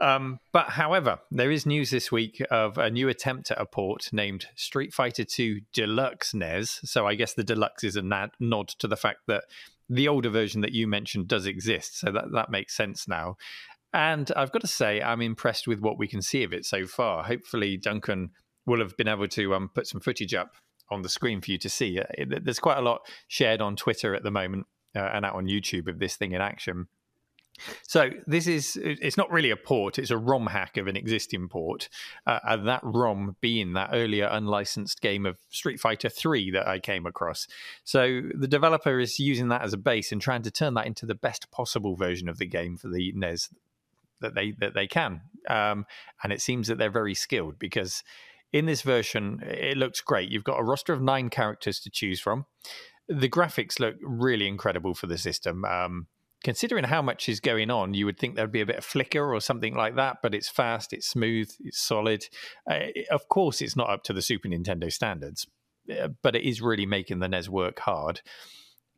Um, 0.00 0.40
but 0.52 0.70
however, 0.70 1.20
there 1.30 1.50
is 1.50 1.64
news 1.64 1.90
this 1.90 2.12
week 2.12 2.42
of 2.50 2.76
a 2.76 2.90
new 2.90 3.08
attempt 3.08 3.50
at 3.50 3.60
a 3.60 3.66
port 3.66 4.10
named 4.12 4.46
Street 4.54 4.92
Fighter 4.92 5.24
II 5.38 5.64
Deluxe 5.72 6.34
NES. 6.34 6.80
So 6.84 7.06
I 7.06 7.14
guess 7.14 7.32
the 7.32 7.44
Deluxe 7.44 7.84
is 7.84 7.96
a 7.96 8.02
nod, 8.02 8.32
nod 8.38 8.68
to 8.78 8.88
the 8.88 8.96
fact 8.96 9.20
that 9.26 9.44
the 9.88 10.08
older 10.08 10.28
version 10.28 10.60
that 10.60 10.72
you 10.72 10.86
mentioned 10.86 11.28
does 11.28 11.46
exist. 11.46 12.00
So 12.00 12.12
that, 12.12 12.32
that 12.32 12.50
makes 12.50 12.76
sense 12.76 13.08
now. 13.08 13.36
And 13.92 14.30
I've 14.36 14.52
got 14.52 14.60
to 14.60 14.66
say, 14.66 15.00
I'm 15.00 15.22
impressed 15.22 15.66
with 15.66 15.80
what 15.80 15.98
we 15.98 16.08
can 16.08 16.20
see 16.20 16.42
of 16.42 16.52
it 16.52 16.66
so 16.66 16.86
far. 16.86 17.24
Hopefully, 17.24 17.78
Duncan 17.78 18.30
will 18.66 18.80
have 18.80 18.96
been 18.96 19.08
able 19.08 19.28
to 19.28 19.54
um, 19.54 19.70
put 19.72 19.86
some 19.86 20.00
footage 20.00 20.34
up 20.34 20.56
on 20.90 21.02
the 21.02 21.08
screen 21.08 21.40
for 21.40 21.50
you 21.50 21.58
to 21.58 21.70
see. 21.70 22.00
There's 22.26 22.58
quite 22.58 22.78
a 22.78 22.82
lot 22.82 23.00
shared 23.28 23.62
on 23.62 23.76
Twitter 23.76 24.14
at 24.14 24.22
the 24.22 24.30
moment 24.30 24.66
uh, 24.94 25.00
and 25.00 25.24
out 25.24 25.34
on 25.34 25.46
YouTube 25.46 25.88
of 25.88 25.98
this 25.98 26.16
thing 26.16 26.32
in 26.32 26.40
action. 26.40 26.88
So 27.82 28.10
this 28.26 28.46
is 28.46 28.78
it's 28.80 29.16
not 29.16 29.30
really 29.30 29.50
a 29.50 29.56
port; 29.56 29.98
it's 29.98 30.10
a 30.10 30.18
ROM 30.18 30.46
hack 30.46 30.76
of 30.76 30.86
an 30.86 30.96
existing 30.96 31.48
port, 31.48 31.88
uh, 32.26 32.40
and 32.44 32.68
that 32.68 32.80
ROM 32.82 33.36
being 33.40 33.72
that 33.74 33.90
earlier 33.92 34.28
unlicensed 34.30 35.00
game 35.00 35.26
of 35.26 35.38
Street 35.50 35.80
Fighter 35.80 36.08
Three 36.08 36.50
that 36.50 36.66
I 36.66 36.78
came 36.78 37.06
across. 37.06 37.46
So 37.84 38.22
the 38.34 38.48
developer 38.48 38.98
is 38.98 39.18
using 39.18 39.48
that 39.48 39.62
as 39.62 39.72
a 39.72 39.78
base 39.78 40.12
and 40.12 40.20
trying 40.20 40.42
to 40.42 40.50
turn 40.50 40.74
that 40.74 40.86
into 40.86 41.06
the 41.06 41.14
best 41.14 41.50
possible 41.50 41.96
version 41.96 42.28
of 42.28 42.38
the 42.38 42.46
game 42.46 42.76
for 42.76 42.88
the 42.88 43.12
NES 43.14 43.50
that 44.20 44.34
they 44.34 44.52
that 44.58 44.74
they 44.74 44.86
can. 44.86 45.22
Um, 45.48 45.86
and 46.22 46.32
it 46.32 46.40
seems 46.40 46.68
that 46.68 46.78
they're 46.78 46.90
very 46.90 47.14
skilled 47.14 47.58
because 47.58 48.02
in 48.52 48.66
this 48.66 48.82
version 48.82 49.40
it 49.42 49.76
looks 49.76 50.00
great. 50.00 50.30
You've 50.30 50.44
got 50.44 50.60
a 50.60 50.64
roster 50.64 50.92
of 50.92 51.02
nine 51.02 51.30
characters 51.30 51.80
to 51.80 51.90
choose 51.90 52.20
from. 52.20 52.46
The 53.08 53.28
graphics 53.28 53.78
look 53.78 53.96
really 54.02 54.48
incredible 54.48 54.94
for 54.94 55.06
the 55.06 55.18
system. 55.18 55.64
Um, 55.64 56.06
considering 56.42 56.84
how 56.84 57.02
much 57.02 57.28
is 57.28 57.40
going 57.40 57.70
on, 57.70 57.94
you 57.94 58.06
would 58.06 58.18
think 58.18 58.36
there'd 58.36 58.52
be 58.52 58.60
a 58.60 58.66
bit 58.66 58.76
of 58.76 58.84
flicker 58.84 59.34
or 59.34 59.40
something 59.40 59.74
like 59.74 59.96
that, 59.96 60.18
but 60.22 60.34
it's 60.34 60.48
fast, 60.48 60.92
it's 60.92 61.06
smooth, 61.06 61.50
it's 61.60 61.78
solid. 61.78 62.24
Uh, 62.70 62.86
of 63.10 63.28
course, 63.28 63.60
it's 63.60 63.76
not 63.76 63.90
up 63.90 64.02
to 64.04 64.12
the 64.12 64.22
Super 64.22 64.48
Nintendo 64.48 64.92
standards, 64.92 65.46
uh, 65.90 66.08
but 66.22 66.36
it 66.36 66.42
is 66.42 66.60
really 66.60 66.86
making 66.86 67.18
the 67.18 67.28
NES 67.28 67.48
work 67.48 67.80
hard. 67.80 68.20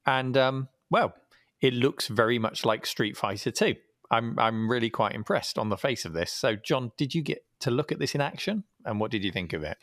And, 0.07 0.37
um, 0.37 0.69
well, 0.91 1.15
it 1.61 1.75
looks 1.75 2.09
very 2.09 2.39
much 2.39 2.65
like 2.65 2.87
Street 2.87 3.17
Fighter 3.17 3.51
2. 3.51 3.75
I'm 4.11 4.39
I'm 4.39 4.71
really 4.71 4.91
quite 4.91 5.15
impressed 5.15 5.59
on 5.59 5.69
the 5.69 5.77
face 5.77 6.05
of 6.05 6.13
this. 6.13 6.33
So, 6.33 6.57
John, 6.57 6.93
did 6.97 7.15
you 7.15 7.23
get 7.23 7.45
to 7.61 7.71
look 7.71 7.93
at 7.93 7.99
this 7.99 8.15
in 8.15 8.21
action, 8.21 8.65
and 8.85 9.01
what 9.01 9.11
did 9.11 9.23
you 9.23 9.31
think 9.33 9.53
of 9.53 9.63
it? 9.63 9.77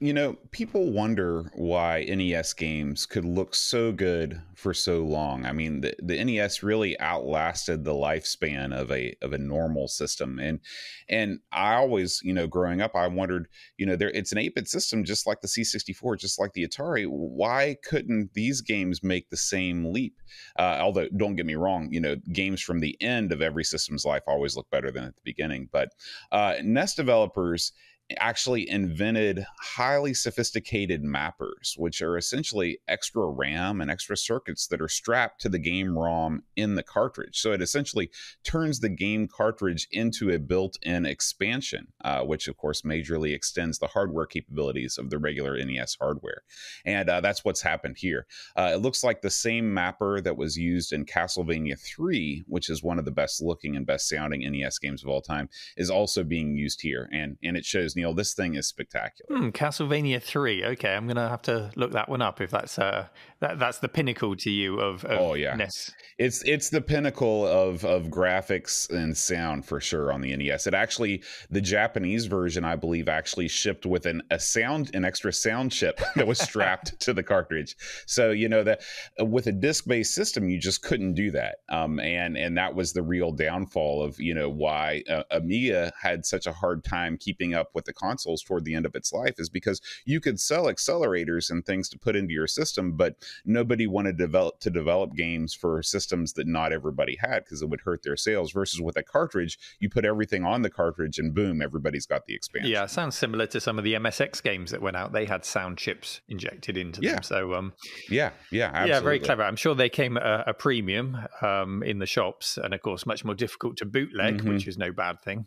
You 0.00 0.12
know, 0.12 0.34
people 0.50 0.90
wonder 0.92 1.50
why 1.54 2.04
NES 2.04 2.52
games 2.52 3.06
could 3.06 3.24
look 3.24 3.54
so 3.54 3.90
good 3.90 4.38
for 4.54 4.74
so 4.74 4.98
long. 5.02 5.46
I 5.46 5.52
mean, 5.52 5.80
the, 5.80 5.94
the 6.02 6.22
NES 6.22 6.62
really 6.62 6.98
outlasted 7.00 7.82
the 7.82 7.94
lifespan 7.94 8.74
of 8.78 8.92
a 8.92 9.14
of 9.22 9.32
a 9.32 9.38
normal 9.38 9.88
system, 9.88 10.38
and 10.38 10.60
and 11.08 11.40
I 11.52 11.74
always, 11.74 12.20
you 12.22 12.34
know, 12.34 12.46
growing 12.46 12.82
up, 12.82 12.94
I 12.94 13.06
wondered, 13.06 13.48
you 13.78 13.86
know, 13.86 13.96
there 13.96 14.10
it's 14.10 14.32
an 14.32 14.38
eight 14.38 14.54
bit 14.54 14.68
system 14.68 15.04
just 15.04 15.26
like 15.26 15.40
the 15.40 15.48
C64, 15.48 16.18
just 16.18 16.38
like 16.38 16.52
the 16.52 16.68
Atari. 16.68 17.06
Why 17.08 17.78
couldn't 17.82 18.34
these 18.34 18.60
games 18.60 19.02
make 19.02 19.30
the 19.30 19.38
same 19.38 19.90
leap? 19.90 20.20
Uh, 20.58 20.80
although, 20.82 21.08
don't 21.16 21.36
get 21.36 21.46
me 21.46 21.54
wrong, 21.54 21.88
you 21.90 22.00
know, 22.00 22.16
games 22.30 22.60
from 22.60 22.80
the 22.80 22.94
end 23.00 23.32
of 23.32 23.40
every 23.40 23.64
system's 23.64 24.04
life 24.04 24.22
always 24.26 24.54
look 24.54 24.68
better 24.70 24.90
than 24.90 25.04
at 25.04 25.16
the 25.16 25.22
beginning. 25.24 25.70
But 25.72 25.94
uh, 26.30 26.56
NES 26.62 26.94
developers 26.94 27.72
actually 28.18 28.68
invented 28.68 29.44
highly 29.60 30.14
sophisticated 30.14 31.02
mappers, 31.02 31.76
which 31.76 32.02
are 32.02 32.16
essentially 32.16 32.78
extra 32.88 33.24
RAM 33.26 33.80
and 33.80 33.90
extra 33.90 34.16
circuits 34.16 34.66
that 34.66 34.80
are 34.80 34.88
strapped 34.88 35.40
to 35.40 35.48
the 35.48 35.58
game 35.58 35.96
ROM 35.96 36.42
in 36.56 36.74
the 36.74 36.82
cartridge. 36.82 37.38
So 37.38 37.52
it 37.52 37.62
essentially 37.62 38.10
turns 38.44 38.80
the 38.80 38.88
game 38.88 39.28
cartridge 39.28 39.88
into 39.90 40.30
a 40.30 40.38
built 40.38 40.76
in 40.82 41.06
expansion, 41.06 41.88
uh, 42.04 42.22
which 42.22 42.48
of 42.48 42.56
course 42.56 42.82
majorly 42.82 43.34
extends 43.34 43.78
the 43.78 43.86
hardware 43.86 44.26
capabilities 44.26 44.98
of 44.98 45.10
the 45.10 45.18
regular 45.18 45.56
NES 45.56 45.96
hardware. 46.00 46.42
And 46.84 47.08
uh, 47.08 47.20
that's 47.20 47.44
what's 47.44 47.62
happened 47.62 47.96
here. 47.98 48.26
Uh, 48.56 48.72
it 48.74 48.82
looks 48.82 49.04
like 49.04 49.22
the 49.22 49.30
same 49.30 49.72
mapper 49.72 50.20
that 50.20 50.36
was 50.36 50.56
used 50.56 50.92
in 50.92 51.04
Castlevania 51.04 51.78
3, 51.78 52.44
which 52.46 52.68
is 52.68 52.82
one 52.82 52.98
of 52.98 53.04
the 53.04 53.10
best 53.10 53.40
looking 53.40 53.76
and 53.76 53.86
best 53.86 54.08
sounding 54.08 54.40
NES 54.40 54.78
games 54.78 55.02
of 55.02 55.08
all 55.08 55.22
time, 55.22 55.48
is 55.76 55.90
also 55.90 56.24
being 56.24 56.56
used 56.56 56.80
here. 56.80 57.08
And, 57.12 57.36
and 57.42 57.56
it 57.56 57.64
shows 57.64 57.91
Neil, 57.96 58.14
this 58.14 58.34
thing 58.34 58.54
is 58.54 58.66
spectacular. 58.66 59.36
Hmm, 59.36 59.48
Castlevania 59.50 60.22
three. 60.22 60.64
Okay, 60.64 60.94
I'm 60.94 61.06
gonna 61.06 61.28
have 61.28 61.42
to 61.42 61.70
look 61.76 61.92
that 61.92 62.08
one 62.08 62.22
up 62.22 62.40
if 62.40 62.50
that's 62.50 62.78
uh 62.78 63.06
that, 63.40 63.58
that's 63.58 63.78
the 63.78 63.88
pinnacle 63.88 64.36
to 64.36 64.50
you 64.50 64.78
of, 64.78 65.04
of 65.04 65.20
oh 65.20 65.34
yeah 65.34 65.54
NES. 65.54 65.92
It's 66.18 66.42
it's 66.44 66.70
the 66.70 66.80
pinnacle 66.80 67.46
of 67.46 67.84
of 67.84 68.04
graphics 68.04 68.88
and 68.90 69.16
sound 69.16 69.64
for 69.64 69.80
sure 69.80 70.12
on 70.12 70.20
the 70.20 70.36
NES. 70.36 70.66
It 70.66 70.74
actually 70.74 71.22
the 71.50 71.60
Japanese 71.60 72.26
version 72.26 72.64
I 72.64 72.76
believe 72.76 73.08
actually 73.08 73.48
shipped 73.48 73.84
with 73.84 74.06
an 74.06 74.22
a 74.30 74.38
sound 74.38 74.94
an 74.94 75.04
extra 75.04 75.32
sound 75.32 75.72
chip 75.72 76.00
that 76.16 76.26
was 76.26 76.38
strapped 76.38 77.00
to 77.00 77.12
the 77.12 77.22
cartridge. 77.22 77.76
So 78.06 78.30
you 78.30 78.48
know 78.48 78.62
that 78.62 78.82
with 79.18 79.46
a 79.46 79.52
disc 79.52 79.86
based 79.86 80.14
system 80.14 80.48
you 80.48 80.58
just 80.58 80.82
couldn't 80.82 81.14
do 81.14 81.30
that. 81.32 81.56
Um, 81.68 81.98
and 81.98 82.36
and 82.36 82.56
that 82.56 82.74
was 82.74 82.92
the 82.92 83.02
real 83.02 83.32
downfall 83.32 84.02
of 84.02 84.20
you 84.20 84.34
know 84.34 84.48
why 84.48 85.02
uh, 85.08 85.24
Amiga 85.30 85.92
had 86.00 86.24
such 86.24 86.46
a 86.46 86.52
hard 86.52 86.84
time 86.84 87.16
keeping 87.18 87.54
up 87.54 87.70
with 87.74 87.81
the 87.84 87.92
consoles 87.92 88.42
toward 88.42 88.64
the 88.64 88.74
end 88.74 88.86
of 88.86 88.94
its 88.94 89.12
life 89.12 89.34
is 89.38 89.48
because 89.48 89.80
you 90.04 90.20
could 90.20 90.38
sell 90.40 90.64
accelerators 90.64 91.50
and 91.50 91.64
things 91.64 91.88
to 91.90 91.98
put 91.98 92.16
into 92.16 92.32
your 92.34 92.46
system, 92.46 92.92
but 92.92 93.16
nobody 93.44 93.86
wanted 93.86 94.18
to 94.18 94.24
develop 94.24 94.60
to 94.60 94.70
develop 94.70 95.14
games 95.14 95.54
for 95.54 95.82
systems 95.82 96.32
that 96.34 96.46
not 96.46 96.72
everybody 96.72 97.16
had 97.20 97.44
because 97.44 97.62
it 97.62 97.68
would 97.68 97.80
hurt 97.82 98.02
their 98.02 98.16
sales. 98.16 98.52
Versus 98.52 98.80
with 98.80 98.96
a 98.96 99.02
cartridge, 99.02 99.58
you 99.80 99.88
put 99.88 100.04
everything 100.04 100.44
on 100.44 100.62
the 100.62 100.70
cartridge 100.70 101.18
and 101.18 101.34
boom, 101.34 101.62
everybody's 101.62 102.06
got 102.06 102.26
the 102.26 102.34
expansion. 102.34 102.70
Yeah, 102.70 102.86
sounds 102.86 103.16
similar 103.16 103.46
to 103.46 103.60
some 103.60 103.78
of 103.78 103.84
the 103.84 103.94
MSX 103.94 104.42
games 104.42 104.70
that 104.70 104.82
went 104.82 104.96
out. 104.96 105.12
They 105.12 105.24
had 105.26 105.44
sound 105.44 105.78
chips 105.78 106.20
injected 106.28 106.76
into 106.76 107.00
Yeah. 107.02 107.14
them. 107.14 107.22
So 107.22 107.54
um 107.54 107.72
yeah, 108.08 108.30
yeah, 108.50 108.66
absolutely. 108.66 108.90
yeah, 108.90 109.00
very 109.00 109.20
clever. 109.20 109.42
I'm 109.42 109.56
sure 109.56 109.74
they 109.74 109.88
came 109.88 110.16
at 110.16 110.22
a, 110.22 110.50
a 110.50 110.54
premium 110.54 111.16
um 111.40 111.82
in 111.82 111.98
the 111.98 112.06
shops 112.06 112.58
and 112.58 112.74
of 112.74 112.82
course 112.82 113.06
much 113.06 113.24
more 113.24 113.34
difficult 113.34 113.76
to 113.78 113.84
bootleg, 113.84 114.42
Mhm. 114.42 114.48
which 114.54 114.66
is 114.66 114.76
no 114.78 114.92
bad 114.92 115.20
thing. 115.22 115.46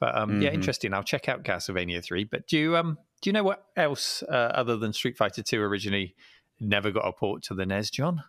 But 0.00 0.16
um 0.16 0.40
yeah, 0.40 0.50
Mhm. 0.50 0.54
interesting. 0.54 0.92
I'll 0.94 1.02
check 1.02 1.28
out 1.28 1.44
Castlevania 1.44 2.02
3. 2.02 2.24
But 2.24 2.46
do 2.46 2.58
you 2.58 2.76
um 2.76 2.98
do 3.22 3.30
you 3.30 3.32
know 3.32 3.42
what 3.44 3.66
else 3.76 4.22
uh, 4.24 4.52
other 4.54 4.76
than 4.76 4.92
Street 4.92 5.16
Fighter 5.16 5.42
2 5.42 5.60
originally 5.62 6.14
never 6.60 6.90
got 6.90 7.06
a 7.08 7.12
port 7.12 7.42
to 7.44 7.54
the 7.54 7.64
NES, 7.64 7.90
John? 7.90 8.22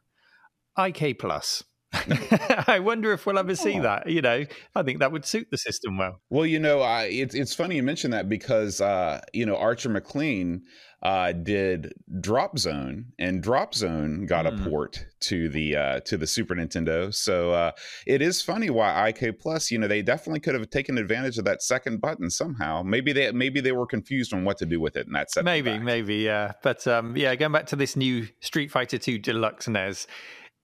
IK 0.77 1.19
Plus. 1.19 1.63
I 2.67 2.79
wonder 2.79 3.13
if 3.13 3.25
we'll 3.25 3.37
ever 3.39 3.55
see 3.55 3.79
that. 3.79 4.09
You 4.09 4.21
know, 4.21 4.45
I 4.75 4.83
think 4.83 4.99
that 4.99 5.11
would 5.11 5.25
suit 5.25 5.47
the 5.51 5.57
system 5.57 5.97
well. 5.97 6.21
Well, 6.29 6.45
you 6.45 6.59
know, 6.59 6.81
I, 6.81 7.03
it's 7.03 7.35
it's 7.35 7.53
funny 7.53 7.75
you 7.75 7.83
mention 7.83 8.11
that 8.11 8.29
because 8.29 8.81
uh, 8.81 9.21
you 9.33 9.45
know 9.45 9.57
Archer 9.57 9.89
Maclean 9.89 10.63
uh, 11.03 11.33
did 11.33 11.93
Drop 12.21 12.57
Zone, 12.57 13.05
and 13.19 13.43
Drop 13.43 13.75
Zone 13.75 14.25
got 14.25 14.45
Mm. 14.45 14.65
a 14.65 14.69
port 14.69 15.05
to 15.21 15.49
the 15.49 15.75
uh, 15.75 15.99
to 16.01 16.17
the 16.17 16.25
Super 16.27 16.55
Nintendo. 16.55 17.13
So 17.13 17.51
uh, 17.51 17.71
it 18.07 18.21
is 18.21 18.41
funny 18.41 18.69
why 18.69 19.09
IK 19.09 19.39
Plus. 19.39 19.69
You 19.71 19.77
know, 19.79 19.87
they 19.87 20.01
definitely 20.01 20.39
could 20.39 20.55
have 20.55 20.69
taken 20.69 20.97
advantage 20.97 21.37
of 21.37 21.45
that 21.45 21.61
second 21.61 22.01
button 22.01 22.29
somehow. 22.29 22.81
Maybe 22.83 23.13
they 23.13 23.31
maybe 23.31 23.61
they 23.61 23.71
were 23.71 23.85
confused 23.85 24.33
on 24.33 24.45
what 24.45 24.57
to 24.59 24.65
do 24.65 24.79
with 24.79 24.95
it, 24.95 25.05
and 25.07 25.15
that's 25.15 25.35
maybe, 25.43 25.77
maybe, 25.77 26.15
yeah. 26.17 26.53
But 26.63 26.87
um, 26.87 27.15
yeah, 27.15 27.35
going 27.35 27.51
back 27.51 27.67
to 27.67 27.75
this 27.75 27.95
new 27.95 28.27
Street 28.39 28.71
Fighter 28.71 28.97
2 28.97 29.19
Deluxe 29.19 29.67
NES, 29.67 30.07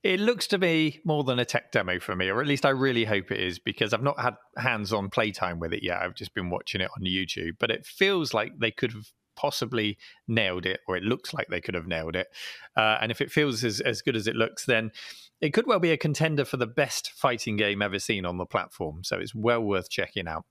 it 0.04 0.20
looks 0.20 0.48
to 0.48 0.58
be 0.58 1.00
more 1.06 1.24
than 1.24 1.40
a 1.40 1.46
tech 1.46 1.72
demo 1.72 2.00
for 2.00 2.16
me, 2.16 2.30
or 2.30 2.42
at 2.42 2.48
least 2.48 2.66
I 2.66 2.70
really 2.70 3.06
hope 3.06 3.32
it 3.32 3.40
is, 3.40 3.60
because 3.60 3.94
I've 3.94 4.04
not 4.04 4.20
had 4.20 4.36
hands 4.58 4.92
on 4.92 5.10
playtime 5.10 5.60
with 5.60 5.74
it 5.74 5.84
yet. 5.84 6.02
I've 6.02 6.16
just 6.16 6.34
been 6.34 6.50
watching 6.50 6.82
it 6.82 6.90
on 6.98 7.04
YouTube, 7.04 7.58
but 7.60 7.70
it 7.70 7.86
feels 7.86 8.34
like 8.34 8.58
they 8.60 8.72
could 8.72 8.94
have 8.94 9.08
possibly 9.36 9.98
nailed 10.28 10.66
it, 10.66 10.82
or 10.88 10.98
it 10.98 11.04
looks 11.04 11.34
like 11.34 11.48
they 11.48 11.62
could 11.62 11.76
have 11.76 11.88
nailed 11.88 12.16
it. 12.16 12.28
Uh, 12.76 12.98
and 13.02 13.12
if 13.12 13.22
it 13.22 13.32
feels 13.32 13.64
as, 13.64 13.80
as 13.80 14.02
good 14.02 14.16
as 14.16 14.28
it 14.28 14.36
looks, 14.36 14.66
then 14.66 14.92
it 15.40 15.54
could 15.54 15.68
well 15.68 15.80
be 15.80 15.92
a 15.92 15.98
contender 15.98 16.46
for 16.46 16.58
the 16.58 16.68
best 16.68 17.12
fighting 17.12 17.58
game 17.58 17.82
ever 17.82 18.00
seen 18.00 18.26
on 18.26 18.38
the 18.38 18.46
platform. 18.46 19.04
So 19.04 19.18
it's 19.18 19.36
well 19.36 19.62
worth 19.62 19.90
checking 19.90 20.28
out. 20.28 20.46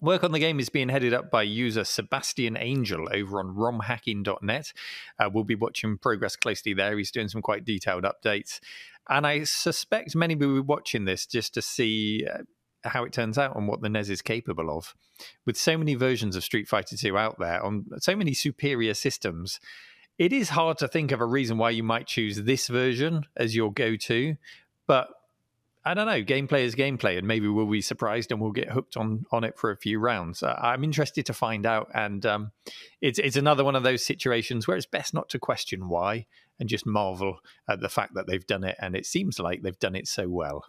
Work 0.00 0.24
on 0.24 0.32
the 0.32 0.38
game 0.38 0.60
is 0.60 0.68
being 0.68 0.90
headed 0.90 1.14
up 1.14 1.30
by 1.30 1.42
user 1.42 1.82
Sebastian 1.82 2.56
Angel 2.56 3.08
over 3.12 3.40
on 3.40 3.54
romhacking.net. 3.54 4.72
Uh, 5.18 5.30
we'll 5.32 5.44
be 5.44 5.54
watching 5.54 5.96
progress 5.96 6.36
closely 6.36 6.74
there. 6.74 6.98
He's 6.98 7.10
doing 7.10 7.28
some 7.28 7.40
quite 7.40 7.64
detailed 7.64 8.04
updates. 8.04 8.60
And 9.08 9.26
I 9.26 9.44
suspect 9.44 10.14
many 10.14 10.34
will 10.34 10.54
be 10.54 10.60
watching 10.60 11.06
this 11.06 11.26
just 11.26 11.54
to 11.54 11.62
see 11.62 12.26
uh, 12.30 12.42
how 12.88 13.04
it 13.04 13.12
turns 13.12 13.38
out 13.38 13.56
and 13.56 13.68
what 13.68 13.80
the 13.80 13.88
NES 13.88 14.10
is 14.10 14.22
capable 14.22 14.76
of. 14.76 14.94
With 15.46 15.56
so 15.56 15.78
many 15.78 15.94
versions 15.94 16.36
of 16.36 16.44
Street 16.44 16.68
Fighter 16.68 16.96
2 16.96 17.16
out 17.16 17.38
there 17.38 17.64
on 17.64 17.86
so 17.98 18.14
many 18.14 18.34
superior 18.34 18.92
systems, 18.92 19.60
it 20.18 20.32
is 20.32 20.50
hard 20.50 20.76
to 20.78 20.88
think 20.88 21.12
of 21.12 21.20
a 21.20 21.26
reason 21.26 21.56
why 21.56 21.70
you 21.70 21.82
might 21.82 22.06
choose 22.06 22.42
this 22.42 22.68
version 22.68 23.24
as 23.36 23.56
your 23.56 23.72
go 23.72 23.96
to. 23.96 24.36
But 24.86 25.08
I 25.86 25.94
don't 25.94 26.06
know. 26.06 26.20
Gameplay 26.20 26.64
is 26.64 26.74
gameplay, 26.74 27.16
and 27.16 27.28
maybe 27.28 27.46
we'll 27.46 27.64
be 27.64 27.80
surprised 27.80 28.32
and 28.32 28.40
we'll 28.40 28.50
get 28.50 28.70
hooked 28.70 28.96
on 28.96 29.24
on 29.30 29.44
it 29.44 29.56
for 29.56 29.70
a 29.70 29.76
few 29.76 30.00
rounds. 30.00 30.42
Uh, 30.42 30.58
I'm 30.60 30.82
interested 30.82 31.24
to 31.26 31.32
find 31.32 31.64
out, 31.64 31.88
and 31.94 32.26
um, 32.26 32.50
it's 33.00 33.20
it's 33.20 33.36
another 33.36 33.62
one 33.62 33.76
of 33.76 33.84
those 33.84 34.04
situations 34.04 34.66
where 34.66 34.76
it's 34.76 34.84
best 34.84 35.14
not 35.14 35.28
to 35.28 35.38
question 35.38 35.88
why 35.88 36.26
and 36.58 36.68
just 36.68 36.86
marvel 36.86 37.38
at 37.68 37.78
the 37.78 37.88
fact 37.88 38.14
that 38.14 38.26
they've 38.26 38.46
done 38.48 38.64
it, 38.64 38.76
and 38.80 38.96
it 38.96 39.06
seems 39.06 39.38
like 39.38 39.62
they've 39.62 39.78
done 39.78 39.94
it 39.94 40.08
so 40.08 40.28
well. 40.28 40.64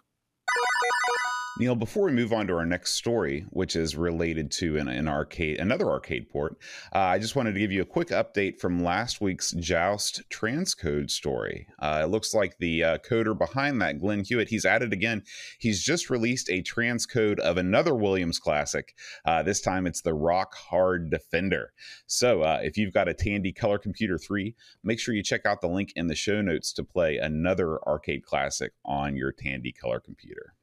Neil, 1.60 1.74
before 1.74 2.04
we 2.04 2.12
move 2.12 2.32
on 2.32 2.46
to 2.46 2.54
our 2.54 2.64
next 2.64 2.92
story, 2.92 3.44
which 3.50 3.74
is 3.74 3.96
related 3.96 4.48
to 4.52 4.76
an, 4.78 4.86
an 4.86 5.08
arcade, 5.08 5.58
another 5.58 5.90
arcade 5.90 6.30
port, 6.30 6.56
uh, 6.94 6.98
I 6.98 7.18
just 7.18 7.34
wanted 7.34 7.54
to 7.54 7.58
give 7.58 7.72
you 7.72 7.82
a 7.82 7.84
quick 7.84 8.10
update 8.10 8.60
from 8.60 8.84
last 8.84 9.20
week's 9.20 9.50
Joust 9.50 10.22
transcode 10.30 11.10
story. 11.10 11.66
Uh, 11.80 12.02
it 12.04 12.10
looks 12.10 12.32
like 12.32 12.58
the 12.58 12.84
uh, 12.84 12.98
coder 12.98 13.36
behind 13.36 13.82
that, 13.82 13.98
Glen 13.98 14.22
Hewlett, 14.22 14.50
he's 14.50 14.64
at 14.64 14.82
it 14.82 14.92
again. 14.92 15.24
He's 15.58 15.82
just 15.82 16.10
released 16.10 16.48
a 16.48 16.62
transcode 16.62 17.40
of 17.40 17.56
another 17.56 17.96
Williams 17.96 18.38
classic. 18.38 18.94
Uh, 19.24 19.42
this 19.42 19.60
time 19.60 19.88
it's 19.88 20.02
the 20.02 20.14
Rock 20.14 20.54
Hard 20.54 21.10
Defender. 21.10 21.72
So 22.06 22.42
uh, 22.42 22.60
if 22.62 22.76
you've 22.78 22.94
got 22.94 23.08
a 23.08 23.14
Tandy 23.14 23.50
Color 23.50 23.78
Computer 23.78 24.16
3, 24.16 24.54
make 24.84 25.00
sure 25.00 25.12
you 25.12 25.24
check 25.24 25.44
out 25.44 25.60
the 25.60 25.66
link 25.66 25.92
in 25.96 26.06
the 26.06 26.14
show 26.14 26.40
notes 26.40 26.72
to 26.74 26.84
play 26.84 27.16
another 27.16 27.82
arcade 27.84 28.24
classic 28.24 28.74
on 28.84 29.16
your 29.16 29.32
Tandy 29.32 29.72
Color 29.72 29.98
Computer. 29.98 30.54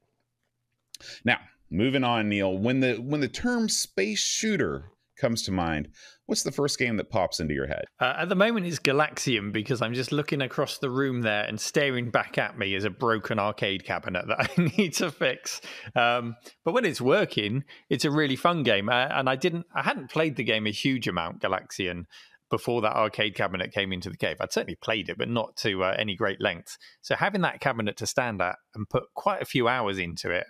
Now, 1.24 1.38
moving 1.70 2.04
on, 2.04 2.28
Neil. 2.28 2.56
When 2.56 2.80
the 2.80 2.94
when 2.96 3.20
the 3.20 3.28
term 3.28 3.68
space 3.68 4.20
shooter 4.20 4.90
comes 5.16 5.42
to 5.42 5.52
mind, 5.52 5.88
what's 6.26 6.42
the 6.42 6.52
first 6.52 6.78
game 6.78 6.96
that 6.96 7.10
pops 7.10 7.40
into 7.40 7.54
your 7.54 7.66
head? 7.66 7.84
Uh, 8.00 8.14
at 8.18 8.28
the 8.28 8.34
moment, 8.34 8.66
it's 8.66 8.78
Galaxian 8.78 9.52
because 9.52 9.82
I'm 9.82 9.94
just 9.94 10.12
looking 10.12 10.42
across 10.42 10.78
the 10.78 10.90
room 10.90 11.22
there 11.22 11.44
and 11.44 11.60
staring 11.60 12.10
back 12.10 12.38
at 12.38 12.58
me 12.58 12.74
is 12.74 12.84
a 12.84 12.90
broken 12.90 13.38
arcade 13.38 13.84
cabinet 13.84 14.26
that 14.28 14.50
I 14.58 14.70
need 14.76 14.94
to 14.94 15.10
fix. 15.10 15.60
Um, 15.94 16.36
but 16.64 16.74
when 16.74 16.84
it's 16.84 17.00
working, 17.00 17.64
it's 17.88 18.04
a 18.04 18.10
really 18.10 18.36
fun 18.36 18.62
game. 18.62 18.88
Uh, 18.88 19.08
and 19.10 19.28
I 19.28 19.36
didn't, 19.36 19.66
I 19.74 19.82
hadn't 19.82 20.10
played 20.10 20.36
the 20.36 20.44
game 20.44 20.66
a 20.66 20.70
huge 20.70 21.08
amount, 21.08 21.40
Galaxian, 21.40 22.04
before 22.50 22.82
that 22.82 22.96
arcade 22.96 23.34
cabinet 23.34 23.72
came 23.72 23.92
into 23.92 24.10
the 24.10 24.16
cave. 24.16 24.36
I'd 24.40 24.52
certainly 24.52 24.76
played 24.76 25.08
it, 25.08 25.18
but 25.18 25.28
not 25.28 25.56
to 25.58 25.82
uh, 25.82 25.96
any 25.98 26.14
great 26.14 26.40
length. 26.40 26.76
So 27.02 27.16
having 27.16 27.40
that 27.42 27.60
cabinet 27.60 27.96
to 27.98 28.06
stand 28.06 28.40
at 28.40 28.56
and 28.74 28.88
put 28.88 29.04
quite 29.14 29.42
a 29.42 29.46
few 29.46 29.66
hours 29.66 29.98
into 29.98 30.30
it, 30.30 30.46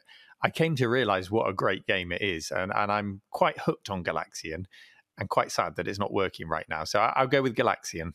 I 0.46 0.50
came 0.50 0.76
to 0.76 0.88
realize 0.88 1.28
what 1.28 1.48
a 1.48 1.52
great 1.52 1.86
game 1.86 2.12
it 2.12 2.22
is, 2.22 2.52
and, 2.52 2.72
and 2.72 2.92
I'm 2.92 3.20
quite 3.30 3.58
hooked 3.58 3.90
on 3.90 4.04
Galaxian, 4.04 4.66
and 5.18 5.28
quite 5.28 5.50
sad 5.50 5.74
that 5.74 5.88
it's 5.88 5.98
not 5.98 6.12
working 6.12 6.46
right 6.46 6.66
now. 6.68 6.84
So 6.84 7.00
I, 7.00 7.12
I'll 7.16 7.26
go 7.26 7.42
with 7.42 7.56
Galaxian. 7.56 8.12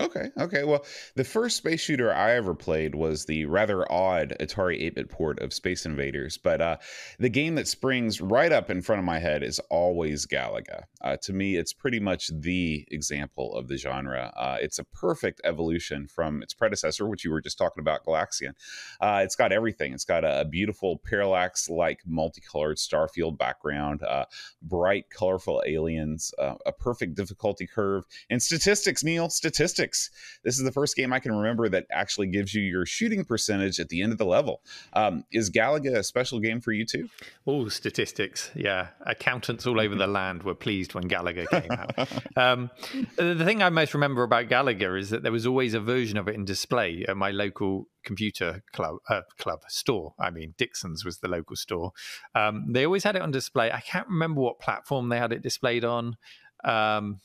Okay, 0.00 0.30
okay. 0.38 0.64
Well, 0.64 0.84
the 1.16 1.24
first 1.24 1.56
space 1.56 1.80
shooter 1.80 2.12
I 2.12 2.32
ever 2.32 2.54
played 2.54 2.94
was 2.94 3.24
the 3.24 3.46
rather 3.46 3.90
odd 3.90 4.36
Atari 4.38 4.80
8 4.82 4.94
bit 4.94 5.08
port 5.08 5.40
of 5.40 5.52
Space 5.52 5.86
Invaders. 5.86 6.36
But 6.36 6.60
uh, 6.60 6.76
the 7.18 7.30
game 7.30 7.54
that 7.54 7.66
springs 7.66 8.20
right 8.20 8.52
up 8.52 8.70
in 8.70 8.82
front 8.82 9.00
of 9.00 9.06
my 9.06 9.18
head 9.18 9.42
is 9.42 9.58
always 9.70 10.26
Galaga. 10.26 10.84
Uh, 11.00 11.16
to 11.22 11.32
me, 11.32 11.56
it's 11.56 11.72
pretty 11.72 11.98
much 11.98 12.30
the 12.32 12.86
example 12.90 13.54
of 13.54 13.66
the 13.66 13.78
genre. 13.78 14.32
Uh, 14.36 14.58
it's 14.60 14.78
a 14.78 14.84
perfect 14.84 15.40
evolution 15.42 16.06
from 16.06 16.42
its 16.42 16.54
predecessor, 16.54 17.08
which 17.08 17.24
you 17.24 17.30
were 17.30 17.40
just 17.40 17.58
talking 17.58 17.80
about, 17.80 18.04
Galaxian. 18.04 18.52
Uh, 19.00 19.22
it's 19.24 19.36
got 19.36 19.52
everything. 19.52 19.94
It's 19.94 20.04
got 20.04 20.22
a, 20.22 20.42
a 20.42 20.44
beautiful 20.44 20.98
parallax 20.98 21.68
like 21.68 22.00
multicolored 22.06 22.76
starfield 22.76 23.38
background, 23.38 24.02
uh, 24.02 24.26
bright, 24.62 25.06
colorful 25.10 25.62
aliens, 25.66 26.32
uh, 26.38 26.54
a 26.66 26.72
perfect 26.72 27.14
difficulty 27.14 27.66
curve, 27.66 28.04
and 28.30 28.40
statistics, 28.40 29.02
Neil, 29.02 29.30
statistics 29.30 29.77
Statistics. 29.78 30.10
This 30.42 30.58
is 30.58 30.64
the 30.64 30.72
first 30.72 30.96
game 30.96 31.12
I 31.12 31.20
can 31.20 31.32
remember 31.32 31.68
that 31.68 31.86
actually 31.92 32.26
gives 32.26 32.52
you 32.52 32.62
your 32.62 32.84
shooting 32.84 33.24
percentage 33.24 33.78
at 33.78 33.88
the 33.88 34.02
end 34.02 34.10
of 34.10 34.18
the 34.18 34.26
level. 34.26 34.60
Um, 34.92 35.24
is 35.32 35.50
Galaga 35.50 35.96
a 35.96 36.02
special 36.02 36.40
game 36.40 36.60
for 36.60 36.72
you 36.72 36.84
too? 36.84 37.08
Oh, 37.46 37.68
statistics. 37.68 38.50
Yeah. 38.56 38.88
Accountants 39.06 39.66
all 39.66 39.80
over 39.80 39.94
the 39.94 40.08
land 40.08 40.42
were 40.42 40.56
pleased 40.56 40.94
when 40.94 41.08
Galaga 41.08 41.48
came 41.48 41.70
out. 41.70 42.36
um, 42.36 42.70
the 43.16 43.44
thing 43.44 43.62
I 43.62 43.70
most 43.70 43.94
remember 43.94 44.24
about 44.24 44.48
Galaga 44.48 44.98
is 44.98 45.10
that 45.10 45.22
there 45.22 45.30
was 45.30 45.46
always 45.46 45.74
a 45.74 45.80
version 45.80 46.18
of 46.18 46.26
it 46.26 46.34
in 46.34 46.44
display 46.44 47.04
at 47.06 47.16
my 47.16 47.30
local 47.30 47.86
computer 48.04 48.64
club 48.72 48.96
uh, 49.08 49.20
club 49.38 49.60
store. 49.68 50.14
I 50.18 50.30
mean, 50.30 50.54
Dixon's 50.58 51.04
was 51.04 51.18
the 51.18 51.28
local 51.28 51.54
store. 51.54 51.92
Um, 52.34 52.66
they 52.68 52.84
always 52.84 53.04
had 53.04 53.14
it 53.14 53.22
on 53.22 53.30
display. 53.30 53.70
I 53.70 53.80
can't 53.80 54.08
remember 54.08 54.40
what 54.40 54.58
platform 54.58 55.08
they 55.08 55.18
had 55.18 55.32
it 55.32 55.42
displayed 55.42 55.84
on. 55.84 56.16
Um, 56.64 57.20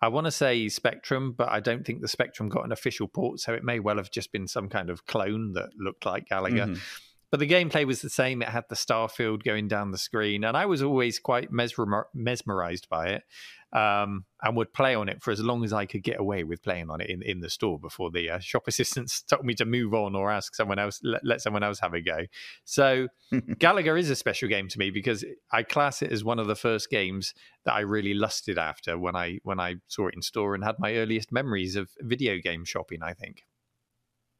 I 0.00 0.08
want 0.08 0.26
to 0.26 0.32
say 0.32 0.68
Spectrum, 0.68 1.32
but 1.36 1.48
I 1.48 1.60
don't 1.60 1.86
think 1.86 2.00
the 2.00 2.08
Spectrum 2.08 2.48
got 2.48 2.64
an 2.64 2.72
official 2.72 3.06
port, 3.06 3.38
so 3.38 3.54
it 3.54 3.62
may 3.62 3.78
well 3.78 3.96
have 3.96 4.10
just 4.10 4.32
been 4.32 4.48
some 4.48 4.68
kind 4.68 4.90
of 4.90 5.06
clone 5.06 5.52
that 5.52 5.70
looked 5.78 6.04
like 6.04 6.28
Galaga. 6.28 6.66
Mm-hmm. 6.66 6.74
But 7.32 7.40
the 7.40 7.48
gameplay 7.48 7.86
was 7.86 8.02
the 8.02 8.10
same. 8.10 8.42
It 8.42 8.48
had 8.50 8.64
the 8.68 8.76
star 8.76 9.08
field 9.08 9.42
going 9.42 9.66
down 9.66 9.90
the 9.90 9.96
screen, 9.96 10.44
and 10.44 10.54
I 10.54 10.66
was 10.66 10.82
always 10.82 11.18
quite 11.18 11.50
mesmer- 11.50 12.06
mesmerized 12.12 12.90
by 12.90 13.08
it 13.08 13.22
um, 13.72 14.26
and 14.42 14.54
would 14.54 14.74
play 14.74 14.94
on 14.94 15.08
it 15.08 15.22
for 15.22 15.30
as 15.30 15.40
long 15.40 15.64
as 15.64 15.72
I 15.72 15.86
could 15.86 16.02
get 16.02 16.20
away 16.20 16.44
with 16.44 16.62
playing 16.62 16.90
on 16.90 17.00
it 17.00 17.08
in, 17.08 17.22
in 17.22 17.40
the 17.40 17.48
store 17.48 17.78
before 17.78 18.10
the 18.10 18.28
uh, 18.28 18.38
shop 18.38 18.64
assistants 18.68 19.22
told 19.22 19.46
me 19.46 19.54
to 19.54 19.64
move 19.64 19.94
on 19.94 20.14
or 20.14 20.30
ask 20.30 20.54
someone 20.54 20.78
else, 20.78 21.00
let, 21.02 21.24
let 21.24 21.40
someone 21.40 21.62
else 21.62 21.80
have 21.80 21.94
a 21.94 22.02
go. 22.02 22.26
So 22.66 23.08
Galaga 23.32 23.98
is 23.98 24.10
a 24.10 24.16
special 24.16 24.50
game 24.50 24.68
to 24.68 24.78
me 24.78 24.90
because 24.90 25.24
I 25.50 25.62
class 25.62 26.02
it 26.02 26.12
as 26.12 26.22
one 26.22 26.38
of 26.38 26.48
the 26.48 26.54
first 26.54 26.90
games 26.90 27.32
that 27.64 27.72
I 27.72 27.80
really 27.80 28.12
lusted 28.12 28.58
after 28.58 28.98
when 28.98 29.16
I 29.16 29.38
when 29.42 29.58
I 29.58 29.76
saw 29.88 30.08
it 30.08 30.14
in 30.14 30.20
store 30.20 30.54
and 30.54 30.62
had 30.62 30.76
my 30.78 30.96
earliest 30.96 31.32
memories 31.32 31.76
of 31.76 31.88
video 32.00 32.36
game 32.38 32.66
shopping. 32.66 33.02
I 33.02 33.14
think. 33.14 33.44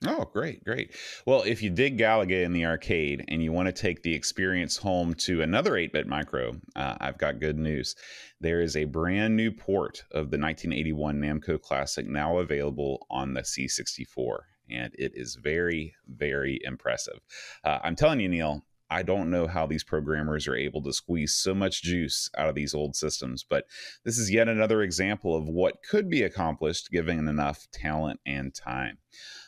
Oh, 0.05 0.25
great, 0.33 0.65
great. 0.65 0.97
Well, 1.27 1.43
if 1.43 1.63
you 1.63 1.71
dig 1.71 1.97
Galaga 1.97 2.43
in 2.43 2.53
the 2.53 2.67
arcade 2.67 3.25
and 3.29 3.41
you 3.43 3.53
want 3.53 3.67
to 3.67 3.73
take 3.73 4.03
the 4.03 4.15
experience 4.15 4.77
home 4.77 5.15
to 5.15 5.43
another 5.43 5.77
8 5.77 5.93
bit 5.93 6.09
micro, 6.09 6.61
uh, 6.75 6.97
I've 7.01 7.19
got 7.19 7.39
good 7.39 7.57
news. 7.57 7.95
There 8.41 8.61
is 8.61 8.77
a 8.77 8.85
brand 8.85 9.37
new 9.37 9.53
port 9.53 10.03
of 10.11 10.31
the 10.31 10.39
1981 10.39 11.21
Namco 11.21 11.61
Classic 11.61 12.07
now 12.07 12.39
available 12.39 13.07
on 13.11 13.35
the 13.35 13.43
C64, 13.43 14.39
and 14.71 14.93
it 14.99 15.13
is 15.15 15.37
very, 15.37 15.95
very 16.09 16.59
impressive. 16.65 17.21
Uh, 17.63 17.79
I'm 17.85 17.95
telling 17.95 18.19
you, 18.19 18.29
Neil, 18.29 18.65
I 18.91 19.03
don't 19.03 19.31
know 19.31 19.47
how 19.47 19.67
these 19.67 19.85
programmers 19.85 20.47
are 20.49 20.57
able 20.57 20.83
to 20.83 20.93
squeeze 20.93 21.33
so 21.35 21.55
much 21.55 21.83
juice 21.83 22.29
out 22.37 22.49
of 22.49 22.55
these 22.55 22.75
old 22.75 22.95
systems, 22.97 23.43
but 23.49 23.65
this 24.05 24.19
is 24.19 24.31
yet 24.31 24.49
another 24.49 24.83
example 24.83 25.35
of 25.35 25.49
what 25.49 25.83
could 25.89 26.11
be 26.11 26.23
accomplished 26.25 26.91
given 26.91 27.27
enough 27.29 27.69
talent 27.73 28.21
and 28.27 28.55
time. 28.55 28.99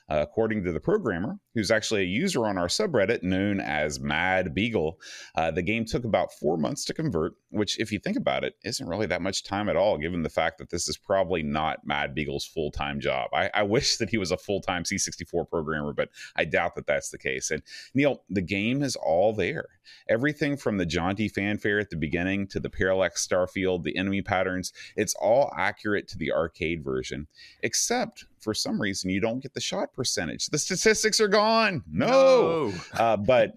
Uh, 0.08 0.20
according 0.20 0.62
to 0.64 0.72
the 0.72 0.80
programmer, 0.80 1.36
who's 1.54 1.70
actually 1.70 2.02
a 2.02 2.06
user 2.06 2.46
on 2.46 2.58
our 2.58 2.66
subreddit 2.66 3.22
known 3.22 3.60
as 3.60 4.00
Mad 4.00 4.54
Beagle, 4.54 4.98
uh, 5.36 5.50
the 5.50 5.62
game 5.62 5.84
took 5.84 6.04
about 6.04 6.32
four 6.32 6.56
months 6.56 6.84
to 6.86 6.94
convert, 6.94 7.34
which, 7.50 7.78
if 7.78 7.92
you 7.92 7.98
think 7.98 8.16
about 8.16 8.44
it, 8.44 8.54
isn't 8.64 8.88
really 8.88 9.06
that 9.06 9.22
much 9.22 9.44
time 9.44 9.68
at 9.68 9.76
all, 9.76 9.96
given 9.96 10.22
the 10.22 10.28
fact 10.28 10.58
that 10.58 10.70
this 10.70 10.88
is 10.88 10.96
probably 10.96 11.42
not 11.42 11.86
Mad 11.86 12.14
Beagle's 12.14 12.44
full 12.44 12.70
time 12.70 13.00
job. 13.00 13.30
I, 13.32 13.50
I, 13.54 13.62
wish 13.62 13.96
that 13.96 14.10
he 14.10 14.18
was 14.18 14.30
a 14.30 14.36
full 14.36 14.60
time 14.60 14.82
C64 14.82 15.48
programmer, 15.48 15.92
but 15.92 16.10
I 16.36 16.44
doubt 16.44 16.74
that 16.74 16.86
that's 16.86 17.10
the 17.10 17.18
case. 17.18 17.50
And 17.50 17.62
Neil, 17.94 18.22
the 18.28 18.42
game 18.42 18.82
is 18.82 18.96
all 18.96 19.32
there. 19.32 19.66
Everything 20.08 20.56
from 20.56 20.78
the 20.78 20.86
jaunty 20.86 21.28
fanfare 21.28 21.78
at 21.78 21.90
the 21.90 21.96
beginning 21.96 22.46
to 22.48 22.60
the 22.60 22.70
parallax 22.70 23.26
starfield, 23.26 23.82
the 23.82 23.96
enemy 23.96 24.22
patterns, 24.22 24.72
it's 24.96 25.14
all 25.14 25.52
accurate 25.56 26.08
to 26.08 26.18
the 26.18 26.32
arcade 26.32 26.82
version, 26.82 27.26
except 27.62 28.24
for 28.40 28.54
some 28.54 28.80
reason 28.80 29.10
you 29.10 29.20
don't 29.20 29.40
get 29.40 29.54
the 29.54 29.60
shot 29.60 29.92
percentage. 29.92 30.46
The 30.46 30.58
statistics 30.58 31.20
are 31.20 31.28
gone. 31.28 31.43
No. 31.44 31.80
no. 31.88 32.72
uh, 32.94 33.16
but 33.16 33.56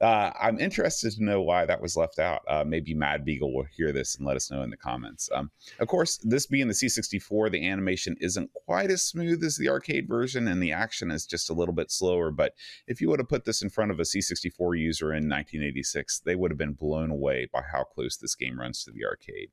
uh, 0.00 0.30
I'm 0.40 0.58
interested 0.58 1.12
to 1.12 1.24
know 1.24 1.40
why 1.42 1.64
that 1.64 1.80
was 1.80 1.96
left 1.96 2.18
out. 2.18 2.42
Uh, 2.46 2.64
maybe 2.66 2.94
Mad 2.94 3.24
Beagle 3.24 3.54
will 3.54 3.66
hear 3.76 3.92
this 3.92 4.16
and 4.16 4.26
let 4.26 4.36
us 4.36 4.50
know 4.50 4.62
in 4.62 4.70
the 4.70 4.76
comments. 4.76 5.30
Um, 5.34 5.50
of 5.78 5.88
course, 5.88 6.18
this 6.18 6.46
being 6.46 6.68
the 6.68 6.74
C64, 6.74 7.50
the 7.50 7.66
animation 7.66 8.16
isn't 8.20 8.50
quite 8.66 8.90
as 8.90 9.02
smooth 9.02 9.42
as 9.42 9.56
the 9.56 9.68
arcade 9.68 10.06
version, 10.06 10.48
and 10.48 10.62
the 10.62 10.72
action 10.72 11.10
is 11.10 11.26
just 11.26 11.48
a 11.50 11.54
little 11.54 11.74
bit 11.74 11.90
slower. 11.90 12.30
But 12.30 12.52
if 12.86 13.00
you 13.00 13.08
would 13.08 13.20
have 13.20 13.28
put 13.28 13.44
this 13.44 13.62
in 13.62 13.70
front 13.70 13.90
of 13.90 14.00
a 14.00 14.04
C64 14.04 14.78
user 14.78 15.12
in 15.12 15.28
1986, 15.28 16.20
they 16.20 16.34
would 16.34 16.50
have 16.50 16.58
been 16.58 16.74
blown 16.74 17.10
away 17.10 17.48
by 17.52 17.62
how 17.72 17.84
close 17.84 18.16
this 18.16 18.34
game 18.34 18.58
runs 18.58 18.84
to 18.84 18.90
the 18.90 19.04
arcade. 19.04 19.48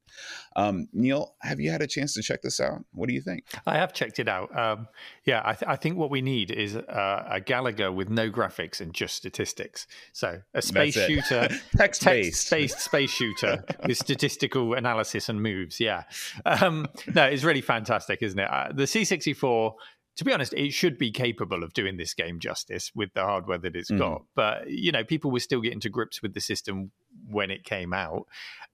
Um, 0.56 0.88
Neil, 0.92 1.36
have 1.42 1.60
you 1.60 1.72
had 1.72 1.82
a 1.82 1.88
chance 1.88 2.14
to 2.16 2.22
check 2.22 2.42
this 2.42 2.60
out? 2.60 2.84
What 2.92 3.08
do 3.08 3.14
you 3.14 3.22
think? 3.22 3.46
I 3.66 3.78
have 3.78 3.94
checked 3.94 4.20
it 4.20 4.28
out. 4.28 4.56
Um, 4.58 4.74
um, 4.74 4.88
yeah, 5.26 5.42
I, 5.44 5.54
th- 5.54 5.70
I, 5.70 5.76
think 5.76 5.98
what 5.98 6.10
we 6.10 6.22
need 6.22 6.52
is 6.52 6.76
uh, 6.76 7.28
a 7.30 7.40
Galaga 7.40 7.73
with 7.92 8.10
no 8.10 8.30
graphics 8.30 8.82
and 8.82 8.94
just 8.94 9.16
statistics. 9.16 9.88
So 10.12 10.42
a 10.54 10.62
space 10.62 10.94
shooter, 10.94 11.50
text 11.76 12.04
based, 12.06 12.50
based 12.50 12.80
space 12.80 13.10
shooter 13.10 13.64
with 13.86 13.98
statistical 13.98 14.74
analysis 14.74 15.30
and 15.30 15.42
moves. 15.42 15.80
Yeah, 15.80 16.04
um, 16.46 16.88
no, 17.14 17.26
it's 17.26 17.44
really 17.44 17.62
fantastic, 17.62 18.22
isn't 18.22 18.40
it? 18.40 18.50
Uh, 18.50 18.70
the 18.74 18.84
C64 18.84 19.74
to 20.16 20.24
be 20.24 20.32
honest, 20.32 20.54
it 20.54 20.72
should 20.72 20.98
be 20.98 21.12
capable 21.12 21.64
of 21.64 21.74
doing 21.74 21.98
this 21.98 22.14
game 22.14 22.40
justice 22.40 22.92
with 22.94 23.14
the 23.14 23.24
hardware 23.24 23.58
that 23.58 23.76
it's 23.76 23.90
mm. 23.90 23.98
got. 23.98 24.24
But, 24.36 24.70
you 24.70 24.92
know, 24.92 25.04
people 25.04 25.32
were 25.32 25.40
still 25.40 25.62
getting 25.62 25.80
to 25.80 25.90
grips 25.90 26.22
with 26.22 26.36
the 26.36 26.42
system 26.42 26.92
when 27.30 27.52
it 27.52 27.64
came 27.64 27.94
out. 27.94 28.26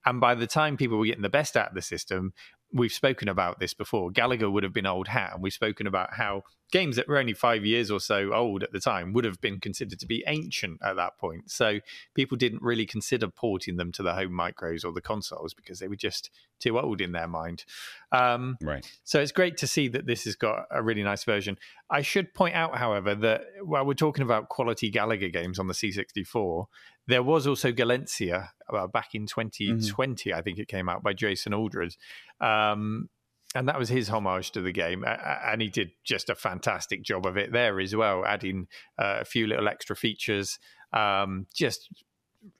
And 0.05 0.19
by 0.19 0.35
the 0.35 0.47
time 0.47 0.77
people 0.77 0.97
were 0.97 1.05
getting 1.05 1.21
the 1.21 1.29
best 1.29 1.57
out 1.57 1.69
of 1.69 1.75
the 1.75 1.81
system, 1.81 2.33
we've 2.71 2.91
spoken 2.91 3.27
about 3.27 3.59
this 3.59 3.73
before. 3.73 4.11
Galaga 4.11 4.51
would 4.51 4.63
have 4.63 4.73
been 4.73 4.85
old 4.85 5.07
hat, 5.07 5.31
and 5.33 5.43
we've 5.43 5.53
spoken 5.53 5.87
about 5.87 6.13
how 6.13 6.43
games 6.71 6.95
that 6.97 7.07
were 7.07 7.17
only 7.17 7.33
five 7.33 7.65
years 7.65 7.89
or 7.89 7.99
so 7.99 8.31
old 8.31 8.61
at 8.61 8.71
the 8.71 8.79
time 8.79 9.11
would 9.11 9.25
have 9.25 9.41
been 9.41 9.59
considered 9.59 9.99
to 9.99 10.05
be 10.05 10.23
ancient 10.27 10.79
at 10.83 10.95
that 10.95 11.17
point. 11.17 11.49
So 11.49 11.79
people 12.13 12.37
didn't 12.37 12.61
really 12.61 12.85
consider 12.85 13.27
porting 13.27 13.77
them 13.77 13.91
to 13.93 14.03
the 14.03 14.13
home 14.13 14.31
micros 14.31 14.85
or 14.85 14.91
the 14.91 15.01
consoles 15.01 15.55
because 15.55 15.79
they 15.79 15.87
were 15.87 15.95
just 15.95 16.29
too 16.59 16.79
old 16.79 17.01
in 17.01 17.11
their 17.11 17.27
mind. 17.27 17.65
Um, 18.11 18.57
right. 18.61 18.85
So 19.03 19.19
it's 19.19 19.31
great 19.31 19.57
to 19.57 19.67
see 19.67 19.87
that 19.87 20.05
this 20.05 20.25
has 20.25 20.35
got 20.35 20.65
a 20.69 20.83
really 20.83 21.03
nice 21.03 21.23
version. 21.23 21.57
I 21.89 22.01
should 22.01 22.35
point 22.35 22.53
out, 22.53 22.77
however, 22.77 23.15
that 23.15 23.45
while 23.63 23.85
we're 23.85 23.93
talking 23.95 24.23
about 24.23 24.49
quality 24.49 24.91
Galaga 24.91 25.33
games 25.33 25.57
on 25.57 25.67
the 25.67 25.73
C64, 25.73 26.67
there 27.09 27.23
was 27.23 27.47
also 27.47 27.71
Galencia 27.71 28.49
uh, 28.71 28.87
back 28.87 29.15
in 29.15 29.25
2020, 29.25 30.29
mm-hmm. 30.29 30.37
I 30.37 30.41
think 30.41 30.59
it 30.59 30.67
came 30.67 30.87
out 30.87 31.03
by 31.03 31.13
Jason 31.13 31.53
Aldred. 31.53 31.95
Um, 32.39 33.09
and 33.55 33.67
that 33.67 33.79
was 33.79 33.89
his 33.89 34.09
homage 34.09 34.51
to 34.51 34.61
the 34.61 34.71
game, 34.71 35.03
and 35.03 35.59
he 35.59 35.69
did 35.69 35.89
just 36.03 36.29
a 36.29 36.35
fantastic 36.35 37.01
job 37.01 37.25
of 37.25 37.35
it 37.35 37.51
there 37.51 37.79
as 37.79 37.95
well, 37.95 38.23
adding 38.23 38.67
uh, 38.99 39.17
a 39.21 39.25
few 39.25 39.47
little 39.47 39.67
extra 39.67 39.95
features, 39.95 40.59
um, 40.93 41.47
just 41.51 41.89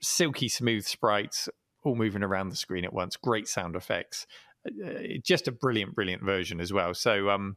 silky 0.02 0.48
smooth 0.48 0.84
sprites, 0.84 1.48
all 1.84 1.94
moving 1.94 2.24
around 2.24 2.48
the 2.48 2.56
screen 2.56 2.84
at 2.84 2.92
once. 2.92 3.16
Great 3.16 3.46
sound 3.46 3.76
effects, 3.76 4.26
uh, 4.66 4.98
just 5.22 5.46
a 5.46 5.52
brilliant, 5.52 5.94
brilliant 5.94 6.24
version 6.24 6.60
as 6.60 6.72
well. 6.72 6.92
So 6.92 7.30
um, 7.30 7.56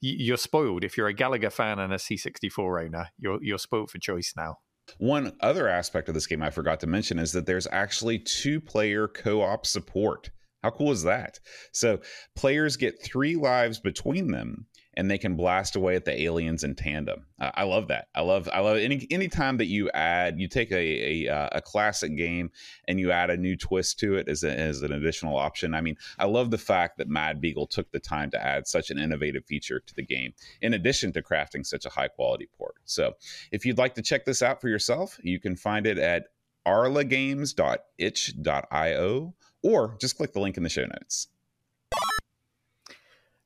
you're 0.00 0.36
spoiled 0.36 0.82
if 0.82 0.96
you're 0.96 1.06
a 1.06 1.14
Galaga 1.14 1.52
fan 1.52 1.78
and 1.78 1.92
a 1.92 1.98
C64 1.98 2.86
owner. 2.86 3.10
You're 3.16 3.38
you're 3.44 3.58
spoiled 3.58 3.92
for 3.92 3.98
choice 3.98 4.34
now. 4.36 4.58
One 4.98 5.32
other 5.40 5.68
aspect 5.68 6.08
of 6.08 6.14
this 6.14 6.26
game 6.26 6.42
I 6.42 6.50
forgot 6.50 6.80
to 6.80 6.86
mention 6.86 7.18
is 7.18 7.32
that 7.32 7.46
there's 7.46 7.66
actually 7.70 8.18
two 8.18 8.60
player 8.60 9.08
co 9.08 9.42
op 9.42 9.66
support. 9.66 10.30
How 10.62 10.70
cool 10.70 10.92
is 10.92 11.02
that? 11.02 11.40
So 11.72 12.00
players 12.36 12.76
get 12.76 13.02
three 13.02 13.36
lives 13.36 13.80
between 13.80 14.30
them 14.30 14.66
and 14.94 15.10
they 15.10 15.18
can 15.18 15.36
blast 15.36 15.76
away 15.76 15.96
at 15.96 16.04
the 16.04 16.22
aliens 16.22 16.64
in 16.64 16.74
tandem. 16.74 17.24
Uh, 17.40 17.50
I 17.54 17.64
love 17.64 17.88
that. 17.88 18.08
I 18.14 18.20
love 18.20 18.48
I 18.52 18.60
love 18.60 18.78
any 18.78 19.06
any 19.10 19.28
time 19.28 19.56
that 19.58 19.66
you 19.66 19.90
add 19.94 20.38
you 20.38 20.48
take 20.48 20.70
a, 20.70 21.26
a 21.26 21.34
uh, 21.34 21.48
a 21.52 21.62
classic 21.62 22.16
game 22.16 22.50
and 22.88 23.00
you 23.00 23.10
add 23.10 23.30
a 23.30 23.36
new 23.36 23.56
twist 23.56 23.98
to 24.00 24.16
it 24.16 24.28
as, 24.28 24.44
a, 24.44 24.50
as 24.50 24.82
an 24.82 24.92
additional 24.92 25.36
option. 25.36 25.74
I 25.74 25.80
mean, 25.80 25.96
I 26.18 26.26
love 26.26 26.50
the 26.50 26.58
fact 26.58 26.98
that 26.98 27.08
Mad 27.08 27.40
Beagle 27.40 27.66
took 27.66 27.90
the 27.90 28.00
time 28.00 28.30
to 28.32 28.44
add 28.44 28.66
such 28.66 28.90
an 28.90 28.98
innovative 28.98 29.46
feature 29.46 29.80
to 29.80 29.94
the 29.94 30.04
game 30.04 30.34
in 30.60 30.74
addition 30.74 31.12
to 31.14 31.22
crafting 31.22 31.64
such 31.64 31.86
a 31.86 31.90
high 31.90 32.08
quality 32.08 32.48
port. 32.58 32.74
So, 32.84 33.14
if 33.50 33.64
you'd 33.64 33.78
like 33.78 33.94
to 33.94 34.02
check 34.02 34.24
this 34.24 34.42
out 34.42 34.60
for 34.60 34.68
yourself, 34.68 35.18
you 35.22 35.40
can 35.40 35.56
find 35.56 35.86
it 35.86 35.98
at 35.98 36.26
arlagames.itch.io 36.66 39.34
or 39.62 39.96
just 40.00 40.16
click 40.16 40.32
the 40.32 40.40
link 40.40 40.56
in 40.56 40.62
the 40.62 40.68
show 40.68 40.84
notes. 40.84 41.28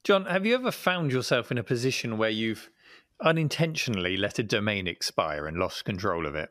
John, 0.06 0.26
have 0.26 0.46
you 0.46 0.54
ever 0.54 0.70
found 0.70 1.10
yourself 1.10 1.50
in 1.50 1.58
a 1.58 1.64
position 1.64 2.16
where 2.16 2.30
you've 2.30 2.70
unintentionally 3.20 4.16
let 4.16 4.38
a 4.38 4.44
domain 4.44 4.86
expire 4.86 5.48
and 5.48 5.56
lost 5.56 5.84
control 5.84 6.26
of 6.26 6.36
it? 6.36 6.48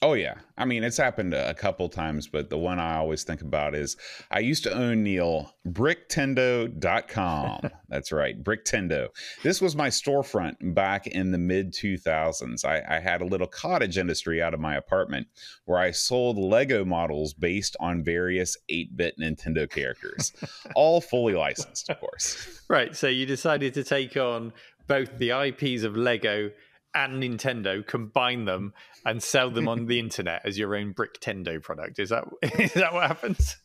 Oh 0.00 0.12
yeah, 0.12 0.34
I 0.56 0.64
mean 0.64 0.84
it's 0.84 0.96
happened 0.96 1.34
a 1.34 1.54
couple 1.54 1.88
times, 1.88 2.28
but 2.28 2.50
the 2.50 2.58
one 2.58 2.78
I 2.78 2.98
always 2.98 3.24
think 3.24 3.40
about 3.40 3.74
is 3.74 3.96
I 4.30 4.38
used 4.38 4.62
to 4.64 4.72
own 4.72 5.02
Neil 5.02 5.56
Bricktendo.com. 5.66 7.70
That's 7.88 8.12
right, 8.12 8.40
Bricktendo. 8.40 9.08
This 9.42 9.60
was 9.60 9.74
my 9.74 9.88
storefront 9.88 10.54
back 10.74 11.08
in 11.08 11.32
the 11.32 11.38
mid 11.38 11.72
2000s. 11.72 12.64
I, 12.64 12.80
I 12.88 13.00
had 13.00 13.22
a 13.22 13.26
little 13.26 13.48
cottage 13.48 13.98
industry 13.98 14.40
out 14.40 14.54
of 14.54 14.60
my 14.60 14.76
apartment 14.76 15.26
where 15.64 15.80
I 15.80 15.90
sold 15.90 16.38
Lego 16.38 16.84
models 16.84 17.34
based 17.34 17.76
on 17.80 18.04
various 18.04 18.56
8-bit 18.70 19.18
Nintendo 19.18 19.68
characters, 19.68 20.32
all 20.76 21.00
fully 21.00 21.34
licensed, 21.34 21.90
of 21.90 21.98
course. 21.98 22.62
Right. 22.68 22.94
So 22.94 23.08
you 23.08 23.26
decided 23.26 23.74
to 23.74 23.82
take 23.82 24.16
on 24.16 24.52
both 24.86 25.18
the 25.18 25.30
IPs 25.30 25.82
of 25.82 25.96
Lego 25.96 26.52
and 26.94 27.22
Nintendo, 27.22 27.86
combine 27.86 28.44
them 28.44 28.72
and 29.04 29.22
sell 29.22 29.50
them 29.50 29.68
on 29.68 29.86
the 29.86 29.98
internet 30.00 30.42
as 30.44 30.58
your 30.58 30.74
own 30.76 30.94
Bricktendo 30.94 31.62
product. 31.62 31.98
Is 31.98 32.10
that 32.10 32.24
is 32.42 32.74
that 32.74 32.92
what 32.92 33.06
happens? 33.06 33.56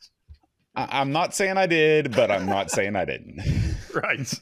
I, 0.75 1.01
am 1.01 1.11
not 1.11 1.35
saying 1.35 1.57
I 1.57 1.67
did, 1.67 2.15
but 2.15 2.31
I'm 2.31 2.47
not 2.47 2.71
saying 2.71 2.95
I 2.95 3.05
didn't. 3.05 3.41
right, 3.93 4.33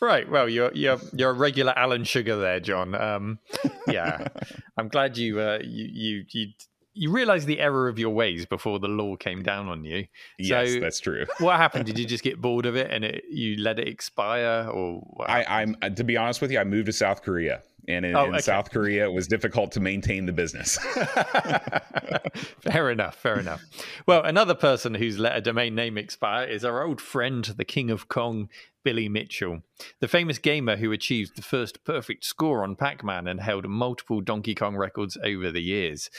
right. 0.00 0.30
Well, 0.30 0.48
you're 0.48 0.72
you're 0.72 1.00
you're 1.12 1.30
a 1.30 1.34
regular 1.34 1.76
Alan 1.76 2.04
Sugar 2.04 2.36
there, 2.36 2.60
John. 2.60 2.94
Um, 2.94 3.40
yeah, 3.88 4.28
I'm 4.78 4.88
glad 4.88 5.16
you 5.18 5.40
uh, 5.40 5.58
you 5.64 5.88
you 5.92 6.24
you 6.30 6.46
you 6.96 7.10
realized 7.10 7.46
the 7.46 7.60
error 7.60 7.88
of 7.88 7.98
your 7.98 8.10
ways 8.10 8.46
before 8.46 8.78
the 8.78 8.88
law 8.88 9.16
came 9.16 9.42
down 9.42 9.68
on 9.68 9.84
you. 9.84 10.06
Yes, 10.38 10.74
so 10.74 10.80
that's 10.80 10.98
true. 11.00 11.26
what 11.38 11.56
happened? 11.56 11.86
Did 11.86 11.98
you 11.98 12.06
just 12.06 12.24
get 12.24 12.40
bored 12.40 12.66
of 12.66 12.76
it 12.76 12.90
and 12.90 13.04
it, 13.04 13.24
you 13.30 13.56
let 13.56 13.78
it 13.78 13.86
expire, 13.86 14.68
or 14.68 15.02
I, 15.28 15.44
I'm 15.44 15.76
uh, 15.82 15.90
to 15.90 16.04
be 16.04 16.16
honest 16.16 16.40
with 16.40 16.50
you, 16.50 16.58
I 16.58 16.64
moved 16.64 16.86
to 16.86 16.92
South 16.92 17.22
Korea 17.22 17.62
and 17.88 18.04
in, 18.04 18.16
oh, 18.16 18.32
in 18.32 18.42
South 18.42 18.70
Korea, 18.70 19.04
it 19.04 19.12
was 19.12 19.28
difficult 19.28 19.72
to 19.72 19.80
maintain 19.80 20.26
the 20.26 20.32
business. 20.32 20.76
fair 22.60 22.90
enough. 22.90 23.16
Fair 23.16 23.38
enough. 23.38 23.62
Well, 24.06 24.24
another 24.24 24.54
person 24.54 24.94
who's 24.94 25.18
let 25.18 25.36
a 25.36 25.40
domain 25.40 25.74
name 25.74 25.96
expire 25.96 26.46
is 26.46 26.64
our 26.64 26.82
old 26.84 27.00
friend, 27.00 27.44
the 27.44 27.64
King 27.64 27.90
of 27.90 28.08
Kong, 28.08 28.48
Billy 28.82 29.08
Mitchell, 29.08 29.62
the 30.00 30.08
famous 30.08 30.38
gamer 30.38 30.76
who 30.76 30.92
achieved 30.92 31.36
the 31.36 31.42
first 31.42 31.84
perfect 31.84 32.24
score 32.24 32.62
on 32.62 32.76
Pac 32.76 33.04
Man 33.04 33.26
and 33.26 33.40
held 33.40 33.68
multiple 33.68 34.20
Donkey 34.20 34.54
Kong 34.54 34.76
records 34.76 35.16
over 35.22 35.50
the 35.50 35.62
years. 35.62 36.10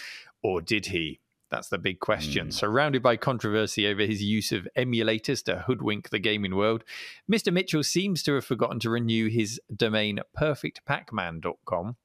Or 0.47 0.61
did 0.61 0.85
he? 0.85 1.19
That's 1.51 1.67
the 1.67 1.77
big 1.77 1.99
question. 1.99 2.47
Mm. 2.47 2.53
Surrounded 2.53 3.03
by 3.03 3.17
controversy 3.17 3.85
over 3.85 4.03
his 4.03 4.23
use 4.23 4.53
of 4.53 4.65
emulators 4.77 5.43
to 5.43 5.65
hoodwink 5.67 6.09
the 6.09 6.19
gaming 6.19 6.55
world, 6.55 6.85
Mr. 7.29 7.51
Mitchell 7.51 7.83
seems 7.83 8.23
to 8.23 8.35
have 8.35 8.45
forgotten 8.45 8.79
to 8.79 8.89
renew 8.89 9.27
his 9.27 9.59
domain 9.75 10.21
perfectpacman.com. 10.39 11.97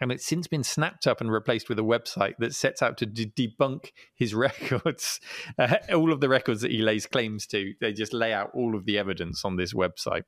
And 0.00 0.10
it's 0.10 0.24
since 0.24 0.46
been 0.46 0.64
snapped 0.64 1.06
up 1.06 1.20
and 1.20 1.30
replaced 1.30 1.68
with 1.68 1.78
a 1.78 1.82
website 1.82 2.36
that 2.38 2.54
sets 2.54 2.80
out 2.80 2.96
to 2.98 3.06
de- 3.06 3.26
debunk 3.26 3.90
his 4.14 4.34
records. 4.46 5.20
Uh, 5.58 5.76
all 5.92 6.10
of 6.10 6.20
the 6.20 6.30
records 6.30 6.62
that 6.62 6.70
he 6.70 6.78
lays 6.78 7.04
claims 7.04 7.46
to, 7.48 7.74
they 7.82 7.92
just 7.92 8.14
lay 8.14 8.32
out 8.32 8.50
all 8.54 8.74
of 8.74 8.86
the 8.86 8.96
evidence 8.96 9.44
on 9.44 9.56
this 9.56 9.74
website. 9.74 10.24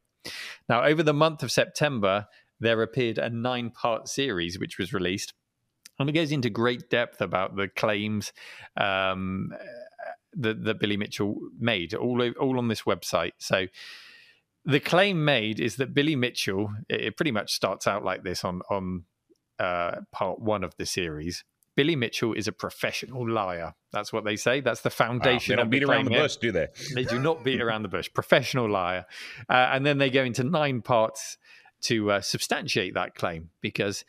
Now, 0.69 0.85
over 0.85 1.03
the 1.03 1.14
month 1.14 1.42
of 1.42 1.51
September, 1.51 2.27
there 2.61 2.83
appeared 2.83 3.16
a 3.16 3.31
nine 3.31 3.71
part 3.71 4.09
series 4.09 4.59
which 4.59 4.77
was 4.77 4.92
released 4.92 5.33
and 5.98 6.09
it 6.09 6.12
goes 6.12 6.32
into 6.32 6.50
great 6.50 6.90
depth 6.90 7.20
about 7.20 7.56
the 7.56 7.68
claims 7.68 8.32
um, 8.76 9.50
that, 10.35 10.64
that 10.64 10.80
Billy 10.80 10.96
Mitchell 10.96 11.37
made, 11.59 11.94
all 11.94 12.22
all 12.40 12.59
on 12.59 12.68
this 12.68 12.82
website. 12.82 13.32
So 13.38 13.66
the 14.64 14.80
claim 14.80 15.24
made 15.24 15.61
is 15.61 15.76
that 15.76 15.94
Billy 15.94 16.16
Mitchell. 16.16 16.70
It 16.88 17.16
pretty 17.16 17.32
much 17.32 17.52
starts 17.52 17.87
out 17.87 18.04
like 18.04 18.24
this 18.24 18.44
on 18.44 18.62
on 18.70 19.04
uh, 19.59 20.00
part 20.12 20.40
one 20.40 20.64
of 20.64 20.76
the 20.76 20.87
series. 20.87 21.44
Billy 21.76 21.94
Mitchell 21.94 22.32
is 22.32 22.48
a 22.48 22.52
professional 22.52 23.30
liar. 23.30 23.74
That's 23.92 24.12
what 24.12 24.24
they 24.24 24.37
say. 24.37 24.61
That's 24.61 24.80
the 24.80 24.90
foundation. 24.90 25.52
Wow, 25.52 25.56
they 25.56 25.62
don't 25.62 25.70
beat 25.70 25.85
around 25.85 26.04
the 26.06 26.11
bush, 26.12 26.37
do 26.37 26.50
they? 26.50 26.68
They 26.94 27.04
do 27.04 27.18
not 27.18 27.44
beat 27.44 27.61
around 27.61 27.82
the 27.82 27.88
bush. 27.88 28.09
Professional 28.12 28.68
liar. 28.68 29.04
Uh, 29.48 29.70
and 29.72 29.85
then 29.85 29.98
they 29.98 30.09
go 30.09 30.24
into 30.24 30.42
nine 30.42 30.80
parts 30.80 31.37
to 31.82 32.11
uh, 32.12 32.20
substantiate 32.22 32.94
that 32.94 33.14
claim 33.14 33.50
because 33.61 34.04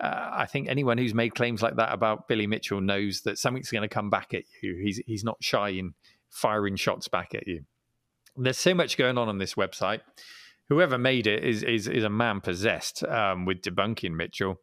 uh, 0.00 0.30
I 0.32 0.46
think 0.46 0.68
anyone 0.68 0.98
who's 0.98 1.14
made 1.14 1.34
claims 1.34 1.62
like 1.62 1.76
that 1.76 1.92
about 1.92 2.28
Billy 2.28 2.46
Mitchell 2.46 2.80
knows 2.80 3.22
that 3.22 3.38
something's 3.38 3.70
going 3.70 3.82
to 3.82 3.94
come 3.94 4.10
back 4.10 4.34
at 4.34 4.44
you. 4.62 4.80
He's 4.82 5.00
he's 5.06 5.24
not 5.24 5.36
shy 5.40 5.70
in 5.70 5.94
firing 6.30 6.76
shots 6.76 7.08
back 7.08 7.34
at 7.34 7.46
you. 7.46 7.64
There's 8.36 8.58
so 8.58 8.74
much 8.74 8.98
going 8.98 9.16
on 9.16 9.28
on 9.28 9.38
this 9.38 9.54
website. 9.54 10.00
Whoever 10.68 10.98
made 10.98 11.26
it 11.26 11.44
is 11.44 11.62
is, 11.62 11.88
is 11.88 12.04
a 12.04 12.10
man 12.10 12.40
possessed 12.40 13.04
um, 13.04 13.46
with 13.46 13.62
debunking 13.62 14.12
Mitchell. 14.12 14.60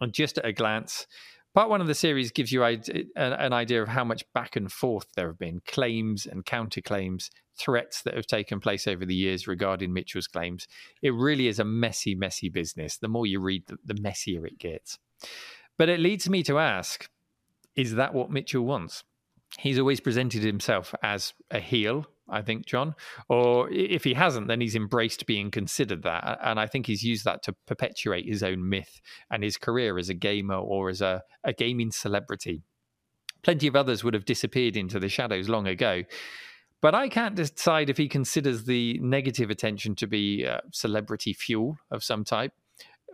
And 0.00 0.12
just 0.12 0.38
at 0.38 0.46
a 0.46 0.52
glance, 0.52 1.06
Part 1.52 1.68
one 1.68 1.80
of 1.80 1.88
the 1.88 1.94
series 1.96 2.30
gives 2.30 2.52
you 2.52 2.62
an 2.62 3.52
idea 3.52 3.82
of 3.82 3.88
how 3.88 4.04
much 4.04 4.22
back 4.32 4.54
and 4.54 4.70
forth 4.70 5.06
there 5.16 5.26
have 5.26 5.38
been 5.38 5.60
claims 5.66 6.24
and 6.24 6.44
counterclaims, 6.44 7.28
threats 7.58 8.02
that 8.02 8.14
have 8.14 8.26
taken 8.26 8.60
place 8.60 8.86
over 8.86 9.04
the 9.04 9.14
years 9.16 9.48
regarding 9.48 9.92
Mitchell's 9.92 10.28
claims. 10.28 10.68
It 11.02 11.12
really 11.12 11.48
is 11.48 11.58
a 11.58 11.64
messy, 11.64 12.14
messy 12.14 12.48
business. 12.48 12.98
The 12.98 13.08
more 13.08 13.26
you 13.26 13.40
read, 13.40 13.64
the 13.66 14.00
messier 14.00 14.46
it 14.46 14.58
gets. 14.60 14.98
But 15.76 15.88
it 15.88 15.98
leads 15.98 16.28
me 16.28 16.44
to 16.44 16.58
ask 16.58 17.10
is 17.74 17.94
that 17.96 18.14
what 18.14 18.30
Mitchell 18.30 18.64
wants? 18.64 19.02
He's 19.58 19.78
always 19.78 19.98
presented 20.00 20.44
himself 20.44 20.94
as 21.02 21.32
a 21.50 21.58
heel 21.58 22.06
I 22.30 22.42
think, 22.42 22.66
John. 22.66 22.94
Or 23.28 23.70
if 23.70 24.04
he 24.04 24.14
hasn't, 24.14 24.48
then 24.48 24.60
he's 24.60 24.76
embraced 24.76 25.26
being 25.26 25.50
considered 25.50 26.02
that. 26.04 26.38
And 26.42 26.60
I 26.60 26.66
think 26.66 26.86
he's 26.86 27.02
used 27.02 27.24
that 27.24 27.42
to 27.44 27.54
perpetuate 27.66 28.26
his 28.26 28.42
own 28.42 28.68
myth 28.68 29.00
and 29.30 29.42
his 29.42 29.56
career 29.56 29.98
as 29.98 30.08
a 30.08 30.14
gamer 30.14 30.56
or 30.56 30.88
as 30.88 31.00
a, 31.00 31.22
a 31.44 31.52
gaming 31.52 31.90
celebrity. 31.90 32.62
Plenty 33.42 33.66
of 33.66 33.76
others 33.76 34.04
would 34.04 34.14
have 34.14 34.24
disappeared 34.24 34.76
into 34.76 35.00
the 35.00 35.08
shadows 35.08 35.48
long 35.48 35.66
ago. 35.66 36.04
But 36.82 36.94
I 36.94 37.08
can't 37.08 37.34
decide 37.34 37.90
if 37.90 37.98
he 37.98 38.08
considers 38.08 38.64
the 38.64 38.98
negative 39.00 39.50
attention 39.50 39.94
to 39.96 40.06
be 40.06 40.46
uh, 40.46 40.60
celebrity 40.72 41.34
fuel 41.34 41.76
of 41.90 42.02
some 42.02 42.24
type, 42.24 42.52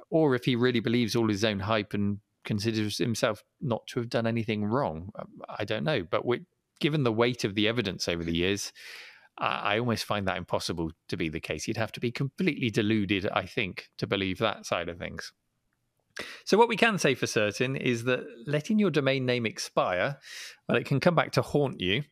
or 0.08 0.34
if 0.36 0.44
he 0.44 0.54
really 0.54 0.80
believes 0.80 1.16
all 1.16 1.28
his 1.28 1.44
own 1.44 1.60
hype 1.60 1.92
and 1.92 2.18
considers 2.44 2.98
himself 2.98 3.42
not 3.60 3.84
to 3.88 3.98
have 3.98 4.08
done 4.08 4.26
anything 4.26 4.64
wrong. 4.64 5.10
I 5.48 5.64
don't 5.64 5.82
know. 5.82 6.04
But 6.08 6.24
given 6.80 7.04
the 7.04 7.12
weight 7.12 7.44
of 7.44 7.54
the 7.54 7.68
evidence 7.68 8.08
over 8.08 8.24
the 8.24 8.34
years, 8.34 8.72
I, 9.38 9.74
I 9.74 9.78
almost 9.78 10.04
find 10.04 10.26
that 10.28 10.36
impossible 10.36 10.92
to 11.08 11.16
be 11.16 11.28
the 11.28 11.40
case. 11.40 11.66
You'd 11.66 11.76
have 11.76 11.92
to 11.92 12.00
be 12.00 12.10
completely 12.10 12.70
deluded, 12.70 13.28
I 13.32 13.46
think, 13.46 13.88
to 13.98 14.06
believe 14.06 14.38
that 14.38 14.66
side 14.66 14.88
of 14.88 14.98
things. 14.98 15.32
So, 16.44 16.56
what 16.56 16.68
we 16.68 16.76
can 16.76 16.98
say 16.98 17.14
for 17.14 17.26
certain 17.26 17.76
is 17.76 18.04
that 18.04 18.24
letting 18.46 18.78
your 18.78 18.90
domain 18.90 19.26
name 19.26 19.44
expire, 19.44 20.16
well, 20.68 20.78
it 20.78 20.86
can 20.86 21.00
come 21.00 21.14
back 21.14 21.32
to 21.32 21.42
haunt 21.42 21.80
you, 21.80 22.04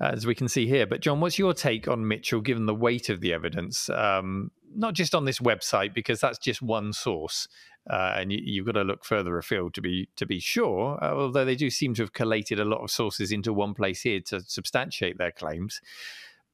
as 0.00 0.26
we 0.26 0.34
can 0.34 0.48
see 0.48 0.66
here. 0.66 0.86
But, 0.86 1.00
John, 1.00 1.20
what's 1.20 1.38
your 1.38 1.52
take 1.52 1.88
on 1.88 2.06
Mitchell 2.06 2.40
given 2.40 2.66
the 2.66 2.74
weight 2.74 3.08
of 3.08 3.20
the 3.20 3.32
evidence? 3.32 3.88
Um, 3.90 4.50
not 4.76 4.94
just 4.94 5.14
on 5.14 5.24
this 5.24 5.40
website, 5.40 5.94
because 5.94 6.20
that's 6.20 6.38
just 6.38 6.62
one 6.62 6.92
source, 6.92 7.48
uh, 7.88 8.14
and 8.16 8.32
you, 8.32 8.62
have 8.62 8.74
got 8.74 8.80
to 8.80 8.84
look 8.84 9.04
further 9.04 9.36
afield 9.36 9.74
to 9.74 9.82
be 9.82 10.08
to 10.16 10.26
be 10.26 10.40
sure. 10.40 10.98
Uh, 11.02 11.12
although 11.12 11.44
they 11.44 11.56
do 11.56 11.70
seem 11.70 11.94
to 11.94 12.02
have 12.02 12.12
collated 12.12 12.58
a 12.58 12.64
lot 12.64 12.82
of 12.82 12.90
sources 12.90 13.30
into 13.30 13.52
one 13.52 13.74
place 13.74 14.02
here 14.02 14.20
to 14.20 14.40
substantiate 14.40 15.18
their 15.18 15.32
claims. 15.32 15.80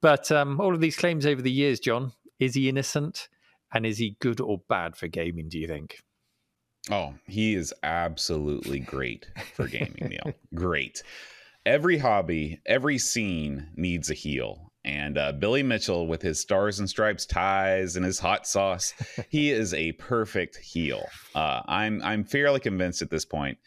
But 0.01 0.33
um, 0.33 0.61
all 0.61 0.75
of 0.75 0.81
these 0.81 0.97
claims 0.97 1.27
over 1.27 1.43
the 1.43 1.53
years, 1.53 1.79
John, 1.79 2.13
is 2.39 2.55
he 2.55 2.69
innocent, 2.69 3.29
and 3.73 3.85
is 3.85 3.99
he 3.99 4.17
good 4.21 4.41
or 4.41 4.63
bad 4.69 4.97
for 4.97 5.09
gaming? 5.09 5.49
Do 5.49 5.59
you 5.59 5.69
think? 5.69 5.99
Oh, 6.91 7.15
he 7.27 7.55
is 7.55 7.75
absolutely 7.83 8.81
great 8.81 9.27
for 9.55 9.67
gaming, 9.67 10.09
Neil. 10.09 10.33
Great. 10.55 11.03
Every 11.67 11.99
hobby, 11.99 12.61
every 12.65 12.97
scene 12.97 13.69
needs 13.77 14.11
a 14.11 14.15
heel. 14.15 14.70
And 14.91 15.19
uh, 15.19 15.31
Billy 15.31 15.63
Mitchell, 15.63 16.09
with 16.09 16.21
his 16.21 16.41
stars 16.41 16.81
and 16.81 16.91
stripes 16.91 17.25
ties 17.25 17.95
and 17.95 18.05
his 18.05 18.19
hot 18.19 18.45
sauce, 18.45 18.93
he 19.29 19.53
is 19.53 19.73
a 19.73 19.93
perfect 19.93 20.57
heel. 20.57 21.07
Uh, 21.33 21.63
I'm 21.69 22.03
I'm 22.03 22.25
fairly 22.25 22.59
convinced 22.59 23.01
at 23.01 23.09
this 23.09 23.25
point 23.25 23.59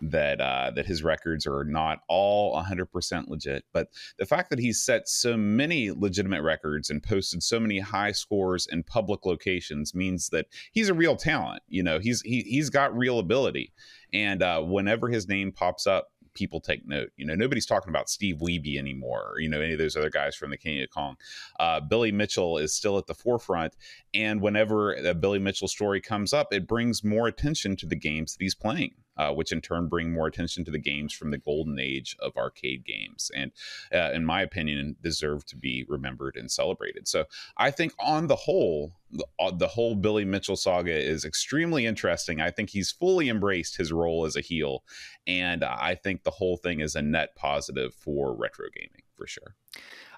that 0.00 0.40
uh, 0.40 0.70
that 0.74 0.86
his 0.86 1.02
records 1.02 1.46
are 1.46 1.64
not 1.64 1.98
all 2.08 2.56
100% 2.56 3.28
legit, 3.28 3.64
but 3.74 3.88
the 4.18 4.24
fact 4.24 4.48
that 4.48 4.58
he's 4.58 4.82
set 4.82 5.06
so 5.06 5.36
many 5.36 5.90
legitimate 5.90 6.42
records 6.42 6.88
and 6.88 7.02
posted 7.02 7.42
so 7.42 7.60
many 7.60 7.80
high 7.80 8.12
scores 8.12 8.66
in 8.66 8.82
public 8.82 9.26
locations 9.26 9.94
means 9.94 10.30
that 10.30 10.46
he's 10.72 10.88
a 10.88 10.94
real 10.94 11.14
talent. 11.14 11.62
You 11.68 11.82
know, 11.82 11.98
he's 11.98 12.22
he, 12.22 12.40
he's 12.40 12.70
got 12.70 12.96
real 12.96 13.18
ability, 13.18 13.74
and 14.14 14.42
uh, 14.42 14.62
whenever 14.62 15.10
his 15.10 15.28
name 15.28 15.52
pops 15.52 15.86
up 15.86 16.08
people 16.34 16.60
take 16.60 16.86
note. 16.86 17.10
You 17.16 17.26
know, 17.26 17.34
nobody's 17.34 17.66
talking 17.66 17.90
about 17.90 18.08
Steve 18.08 18.36
Wiebe 18.36 18.78
anymore, 18.78 19.32
or, 19.32 19.40
you 19.40 19.48
know, 19.48 19.60
any 19.60 19.72
of 19.72 19.78
those 19.78 19.96
other 19.96 20.10
guys 20.10 20.36
from 20.36 20.50
the 20.50 20.56
King 20.56 20.82
of 20.82 20.90
Kong. 20.90 21.16
Uh, 21.58 21.80
Billy 21.80 22.12
Mitchell 22.12 22.58
is 22.58 22.74
still 22.74 22.98
at 22.98 23.06
the 23.06 23.14
forefront. 23.14 23.76
And 24.14 24.40
whenever 24.40 24.94
a 24.94 25.14
Billy 25.14 25.38
Mitchell 25.38 25.68
story 25.68 26.00
comes 26.00 26.32
up, 26.32 26.52
it 26.52 26.66
brings 26.66 27.04
more 27.04 27.26
attention 27.26 27.76
to 27.76 27.86
the 27.86 27.96
games 27.96 28.32
that 28.34 28.42
he's 28.42 28.54
playing. 28.54 28.94
Uh, 29.16 29.32
which 29.32 29.52
in 29.52 29.60
turn 29.60 29.88
bring 29.88 30.12
more 30.12 30.26
attention 30.26 30.64
to 30.64 30.70
the 30.70 30.78
games 30.78 31.12
from 31.12 31.30
the 31.30 31.38
golden 31.38 31.78
age 31.78 32.16
of 32.20 32.36
arcade 32.36 32.84
games, 32.84 33.30
and 33.34 33.52
uh, 33.92 34.10
in 34.12 34.24
my 34.24 34.42
opinion, 34.42 34.96
deserve 35.02 35.44
to 35.46 35.56
be 35.56 35.84
remembered 35.88 36.36
and 36.36 36.50
celebrated. 36.50 37.06
So 37.08 37.24
I 37.56 37.70
think 37.70 37.92
on 37.98 38.26
the 38.26 38.36
whole, 38.36 38.92
the, 39.10 39.26
uh, 39.38 39.50
the 39.50 39.68
whole 39.68 39.94
Billy 39.94 40.24
Mitchell 40.24 40.56
saga 40.56 40.96
is 40.96 41.24
extremely 41.24 41.86
interesting. 41.86 42.40
I 42.40 42.50
think 42.50 42.70
he's 42.70 42.90
fully 42.90 43.28
embraced 43.28 43.76
his 43.76 43.92
role 43.92 44.24
as 44.24 44.36
a 44.36 44.40
heel, 44.40 44.84
and 45.26 45.64
I 45.64 45.94
think 45.94 46.22
the 46.22 46.30
whole 46.30 46.56
thing 46.56 46.80
is 46.80 46.94
a 46.94 47.02
net 47.02 47.34
positive 47.36 47.94
for 47.94 48.34
retro 48.34 48.66
gaming 48.74 49.02
for 49.16 49.26
sure. 49.26 49.54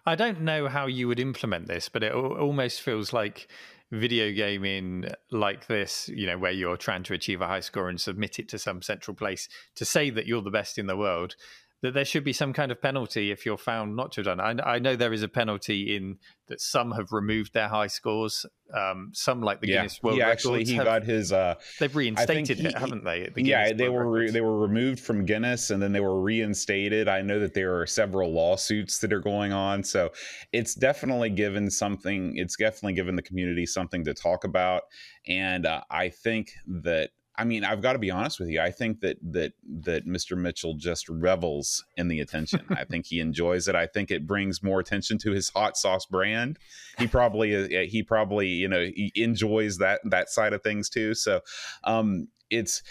I 0.05 0.15
don't 0.17 0.41
know 0.41 0.69
how 0.69 0.87
you 0.87 1.07
would 1.09 1.21
implement 1.21 1.69
this, 1.69 1.89
but 1.89 2.03
it 2.03 2.13
almost 2.13 2.81
feels 2.81 3.13
like 3.13 3.49
video 3.93 4.33
gaming 4.33 5.05
like 5.31 5.67
this, 5.67 6.09
you 6.09 6.27
know, 6.27 6.39
where 6.39 6.51
you're 6.51 6.79
trying 6.79 7.03
to 7.05 7.13
achieve 7.13 7.43
a 7.43 7.47
high 7.47 7.61
score 7.61 7.91
and 7.91 8.01
submit 8.01 8.39
it 8.39 8.49
to 8.49 8.59
some 8.59 8.81
central 8.81 9.15
place 9.15 9.49
to 9.77 9.85
say 9.85 10.09
that 10.09 10.27
you're 10.27 10.43
the 10.43 10.51
best 10.51 10.79
in 10.79 10.87
the 10.87 10.97
world 10.97 11.37
that 11.83 11.95
there 11.95 12.05
should 12.05 12.23
be 12.25 12.33
some 12.33 12.53
kind 12.53 12.71
of 12.71 12.81
penalty 12.81 13.33
if 13.33 13.45
you're 13.45 13.59
found 13.59 13.97
not 13.97 14.13
to 14.13 14.21
have 14.21 14.39
done. 14.39 14.41
I, 14.41 14.75
I 14.75 14.79
know 14.79 14.95
there 14.95 15.13
is 15.13 15.23
a 15.23 15.29
penalty 15.29 15.95
in 15.95 16.19
that 16.47 16.61
some 16.61 16.93
have 16.93 17.11
removed 17.11 17.55
their 17.55 17.69
high 17.69 17.89
scores. 17.89 18.47
Um, 18.73 19.11
some, 19.13 19.43
like 19.43 19.61
the 19.61 19.69
yeah. 19.69 19.77
Guinness 19.79 20.03
World 20.03 20.19
yeah, 20.19 20.27
Records, 20.27 20.47
actually, 20.47 20.65
he 20.65 20.75
have, 20.75 20.85
got 20.85 21.03
his. 21.03 21.33
Uh, 21.33 21.57
they've 21.81 21.95
reinstated 21.95 22.59
he, 22.59 22.67
it, 22.67 22.79
haven't 22.79 23.05
they? 23.05 23.29
The 23.35 23.43
yeah, 23.43 23.73
they 23.73 23.89
World 23.89 24.07
were 24.07 24.11
re- 24.13 24.31
they 24.31 24.41
were 24.41 24.59
removed 24.59 25.01
from 25.01 25.27
Guinness 25.27 25.71
and 25.71 25.83
then 25.83 25.93
they 25.93 26.01
were 26.01 26.21
reinstated. 26.21 27.09
I 27.09 27.21
know 27.21 27.41
that 27.41 27.53
there 27.53 27.79
are 27.81 27.87
several 27.87 28.33
lawsuits 28.33 28.99
that 29.01 29.13
are 29.13 29.21
going 29.21 29.53
on, 29.53 29.83
so 29.83 30.11
it's 30.53 30.75
definitely 30.75 31.31
given 31.31 31.69
something. 31.69 32.37
It's 32.37 32.57
definitely 32.57 32.95
given 32.95 33.17
the 33.17 33.23
community 33.23 33.67
something 33.67 34.05
to 34.05 34.15
talk 34.15 34.45
about, 34.45 34.83
and 35.27 35.67
uh, 35.67 35.83
I 35.91 36.11
think 36.11 36.53
that 36.67 37.11
I 37.43 37.45
mean, 37.45 37.65
I've 37.65 37.83
got 37.83 37.95
to 37.95 37.99
be 37.99 38.13
honest 38.13 38.39
with 38.39 38.51
you. 38.51 38.61
I 38.61 38.71
think 38.71 39.01
that 39.01 39.17
that 39.33 39.55
that 39.81 40.07
Mr. 40.07 40.39
Mitchell 40.39 40.75
just 40.75 41.09
revels 41.09 41.85
in 41.97 42.07
the 42.07 42.21
attention. 42.21 42.65
I 42.71 42.85
think 42.85 43.07
he 43.07 43.19
enjoys 43.19 43.67
it. 43.67 43.75
I 43.75 43.89
think 43.89 44.13
it 44.13 44.29
brings 44.29 44.63
more 44.63 44.79
attention 44.79 45.19
to 45.19 45.33
his 45.33 45.49
hot 45.49 45.77
sauce 45.77 46.07
brand. 46.07 46.61
He 46.99 47.09
probably 47.09 47.57
uh, 47.77 47.83
he 47.83 48.05
probably 48.05 48.47
you 48.47 48.69
know 48.69 48.89
enjoys 49.17 49.79
that 49.79 50.03
that 50.05 50.31
side 50.31 50.53
of 50.53 50.63
things 50.63 50.89
too. 50.89 51.15
So 51.15 51.41
um, 51.83 52.29
it's 52.49 52.85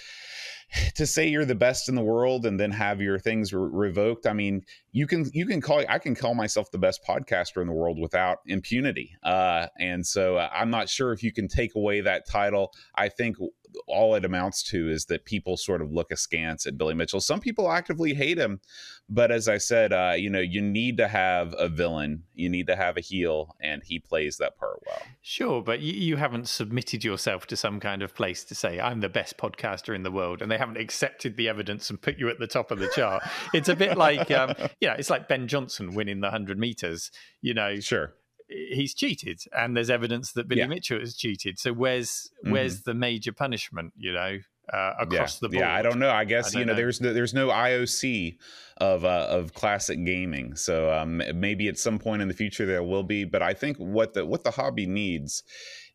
to 0.96 1.06
say 1.06 1.28
you're 1.28 1.46
the 1.46 1.56
best 1.56 1.90
in 1.90 1.96
the 1.96 2.04
world 2.04 2.46
and 2.46 2.60
then 2.60 2.72
have 2.72 3.02
your 3.02 3.20
things 3.20 3.54
re- 3.54 3.70
revoked 3.72 4.26
i 4.26 4.34
mean 4.34 4.62
you 4.92 5.08
can 5.08 5.30
you 5.34 5.46
can 5.46 5.62
call 5.62 5.84
i 5.90 6.00
can 6.00 6.16
call 6.16 6.34
myself 6.34 6.72
the 6.72 6.78
best 6.78 7.02
podcaster 7.08 7.62
in 7.62 7.68
the 7.68 7.74
world 7.74 8.00
without 8.00 8.40
impunity 8.48 9.16
uh, 9.24 9.68
and 9.80 10.06
so 10.06 10.38
uh, 10.38 10.50
i'm 10.54 10.70
not 10.70 10.90
sure 10.90 11.12
if 11.12 11.24
you 11.24 11.32
can 11.32 11.48
take 11.48 11.76
away 11.76 12.02
that 12.02 12.28
title 12.28 12.72
i 12.96 13.10
think 13.10 13.38
all 13.88 14.16
it 14.16 14.26
amounts 14.26 14.64
to 14.64 14.90
is 14.90 15.06
that 15.06 15.26
people 15.26 15.58
sort 15.58 15.82
of 15.82 15.92
look 15.92 16.12
askance 16.12 16.66
at 16.66 16.78
Billy 16.78 16.94
Mitchell. 16.94 17.22
Some 17.22 17.40
people 17.40 17.72
actively 17.72 18.14
hate 18.14 18.38
him, 18.38 18.60
but 19.14 19.30
as 19.30 19.50
I 19.50 19.58
said, 19.58 19.92
uh, 19.92 20.14
you 20.16 20.30
know, 20.30 20.40
you 20.40 20.62
need 20.62 20.96
to 20.98 21.08
have 21.10 21.54
a 21.58 21.68
villain, 21.68 22.24
you 22.34 22.50
need 22.50 22.68
to 22.68 22.78
have 22.78 22.96
a 22.96 23.02
heel, 23.02 23.58
and 23.60 23.84
he 23.84 24.00
plays 24.00 24.38
that 24.38 24.58
part 24.58 24.80
well. 24.88 25.02
Sure, 25.22 25.62
but 25.62 25.82
you, 25.82 25.92
you 25.92 26.16
haven't 26.16 26.48
submitted 26.48 27.04
yourself 27.04 27.46
to 27.48 27.58
some 27.58 27.82
kind 27.82 28.04
of 28.04 28.16
place 28.16 28.46
to 28.46 28.56
say 28.56 28.80
I'm 28.80 29.02
the 29.02 29.10
best 29.10 29.38
podcaster 29.38 29.94
in 29.94 30.04
the 30.04 30.12
world, 30.12 30.42
and 30.42 30.50
they 30.50 30.58
haven't 30.58 30.78
accepted 30.78 31.36
the 31.36 31.50
evidence 31.50 31.90
and 31.90 32.02
put 32.02 32.18
you 32.18 32.30
at 32.30 32.40
the 32.40 32.48
top 32.48 32.72
of 32.72 32.80
the 32.80 32.90
chart. 32.96 33.22
it's 33.54 33.68
a 33.68 33.76
bit 33.76 33.98
like, 33.98 34.32
um, 34.32 34.56
you 34.80 34.88
know, 34.88 34.96
it's 34.98 35.10
like 35.10 35.28
Ben 35.28 35.50
Johnson 35.50 35.94
winning 35.94 36.22
the 36.22 36.32
hundred 36.32 36.58
meters. 36.58 37.12
You 37.42 37.54
know, 37.54 37.82
sure 37.82 38.14
he's 38.52 38.94
cheated, 38.94 39.42
and 39.58 39.76
there's 39.76 39.90
evidence 39.90 40.34
that 40.34 40.48
Billy 40.48 40.62
yeah. 40.62 40.68
Mitchell 40.68 41.00
has 41.00 41.16
cheated. 41.16 41.60
So 41.60 41.74
where's 41.74 42.30
mm-hmm. 42.44 42.52
where's 42.52 42.84
the 42.84 42.94
major 42.94 43.32
punishment? 43.32 43.94
You 43.98 44.14
know, 44.14 44.38
uh, 44.72 44.94
across 45.00 45.36
yeah. 45.36 45.40
the 45.42 45.50
board. 45.50 45.60
Yeah, 45.62 45.74
I 45.74 45.82
don't 45.82 46.00
know. 46.00 46.12
I 46.12 46.26
guess 46.26 46.56
I 46.56 46.60
you 46.60 46.66
know, 46.66 46.74
know, 46.74 46.78
there's 46.78 47.02
no, 47.02 47.14
there's 47.14 47.34
no 47.34 47.48
IOC 47.48 48.38
of 48.78 49.06
uh, 49.06 49.28
of 49.30 49.54
classic 49.54 50.04
gaming, 50.04 50.56
so 50.56 50.92
um, 50.92 51.22
maybe 51.36 51.68
at 51.68 51.78
some 51.78 52.00
point 52.00 52.22
in 52.22 52.28
the 52.28 52.34
future 52.34 52.66
there 52.66 52.84
will 52.84 53.04
be. 53.04 53.24
But 53.24 53.42
I 53.42 53.54
think 53.54 53.78
what 53.78 54.14
the 54.14 54.26
what 54.26 54.44
the 54.44 54.52
hobby 54.52 54.86
needs 54.86 55.44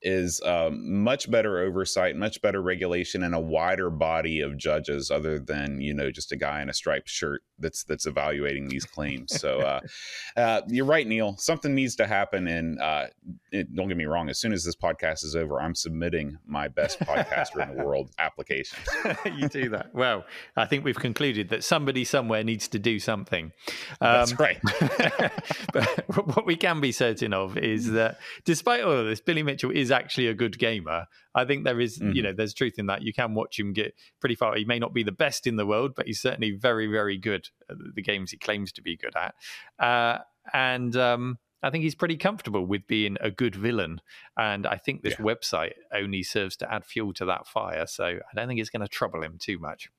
is 0.02 0.40
um, 0.42 1.02
much 1.02 1.30
better 1.30 1.58
oversight, 1.58 2.16
much 2.16 2.40
better 2.42 2.60
regulation, 2.62 3.22
and 3.22 3.34
a 3.34 3.40
wider 3.40 3.90
body 3.90 4.40
of 4.40 4.56
judges 4.56 5.10
other 5.10 5.38
than 5.38 5.80
you 5.80 5.94
know 5.94 6.10
just 6.10 6.32
a 6.32 6.36
guy 6.36 6.62
in 6.62 6.68
a 6.68 6.74
striped 6.74 7.08
shirt 7.08 7.42
that's 7.58 7.84
that's 7.84 8.06
evaluating 8.06 8.68
these 8.68 8.84
claims. 8.84 9.38
So 9.40 9.60
uh, 9.60 9.80
uh, 10.36 10.62
you're 10.68 10.86
right, 10.86 11.06
Neil. 11.06 11.36
Something 11.38 11.74
needs 11.74 11.96
to 11.96 12.06
happen, 12.06 12.46
and 12.48 12.80
uh, 12.80 13.06
it, 13.52 13.74
don't 13.74 13.88
get 13.88 13.96
me 13.96 14.04
wrong. 14.04 14.28
As 14.28 14.38
soon 14.38 14.52
as 14.52 14.64
this 14.64 14.76
podcast 14.76 15.24
is 15.24 15.34
over, 15.34 15.60
I'm 15.60 15.74
submitting 15.74 16.38
my 16.46 16.68
best 16.68 17.00
podcaster 17.00 17.62
in 17.62 17.76
the 17.76 17.84
world 17.84 18.10
application. 18.18 18.78
you 19.36 19.48
do 19.48 19.68
that 19.70 19.94
well. 19.94 20.24
I 20.56 20.66
think 20.66 20.84
we've 20.84 20.98
concluded 20.98 21.48
that 21.50 21.64
somebody 21.64 22.04
somewhere 22.04 22.44
needs 22.44 22.68
to 22.68 22.78
do 22.78 22.98
something. 22.98 23.52
Um, 24.00 24.12
that's 24.12 24.38
right. 24.38 24.58
but 25.72 26.04
what 26.26 26.46
we 26.46 26.56
can 26.56 26.80
be 26.80 26.92
certain 26.92 27.32
of 27.32 27.56
is 27.56 27.92
that 27.92 28.18
despite 28.44 28.82
all 28.82 28.92
of 28.92 29.06
this, 29.06 29.20
Billy 29.20 29.42
Mitchell 29.42 29.70
is 29.70 29.85
actually 29.90 30.28
a 30.28 30.34
good 30.34 30.58
gamer. 30.58 31.06
I 31.34 31.44
think 31.44 31.64
there 31.64 31.80
is, 31.80 31.98
mm-hmm. 31.98 32.12
you 32.12 32.22
know, 32.22 32.32
there's 32.32 32.54
truth 32.54 32.74
in 32.78 32.86
that. 32.86 33.02
You 33.02 33.12
can 33.12 33.34
watch 33.34 33.58
him 33.58 33.72
get 33.72 33.94
pretty 34.20 34.34
far. 34.34 34.56
He 34.56 34.64
may 34.64 34.78
not 34.78 34.94
be 34.94 35.02
the 35.02 35.12
best 35.12 35.46
in 35.46 35.56
the 35.56 35.66
world, 35.66 35.94
but 35.94 36.06
he's 36.06 36.20
certainly 36.20 36.52
very, 36.52 36.86
very 36.86 37.18
good 37.18 37.48
at 37.70 37.76
the 37.94 38.02
games 38.02 38.30
he 38.30 38.38
claims 38.38 38.72
to 38.72 38.82
be 38.82 38.96
good 38.96 39.14
at. 39.16 39.34
Uh, 39.78 40.22
and 40.52 40.96
um, 40.96 41.38
I 41.62 41.70
think 41.70 41.84
he's 41.84 41.94
pretty 41.94 42.16
comfortable 42.16 42.64
with 42.64 42.86
being 42.86 43.16
a 43.20 43.30
good 43.30 43.54
villain. 43.54 44.00
And 44.36 44.66
I 44.66 44.76
think 44.76 45.02
this 45.02 45.16
yeah. 45.18 45.24
website 45.24 45.72
only 45.92 46.22
serves 46.22 46.56
to 46.58 46.72
add 46.72 46.84
fuel 46.84 47.12
to 47.14 47.24
that 47.26 47.46
fire. 47.46 47.86
So 47.86 48.04
I 48.04 48.34
don't 48.34 48.48
think 48.48 48.60
it's 48.60 48.70
going 48.70 48.82
to 48.82 48.88
trouble 48.88 49.22
him 49.22 49.36
too 49.38 49.58
much. 49.58 49.90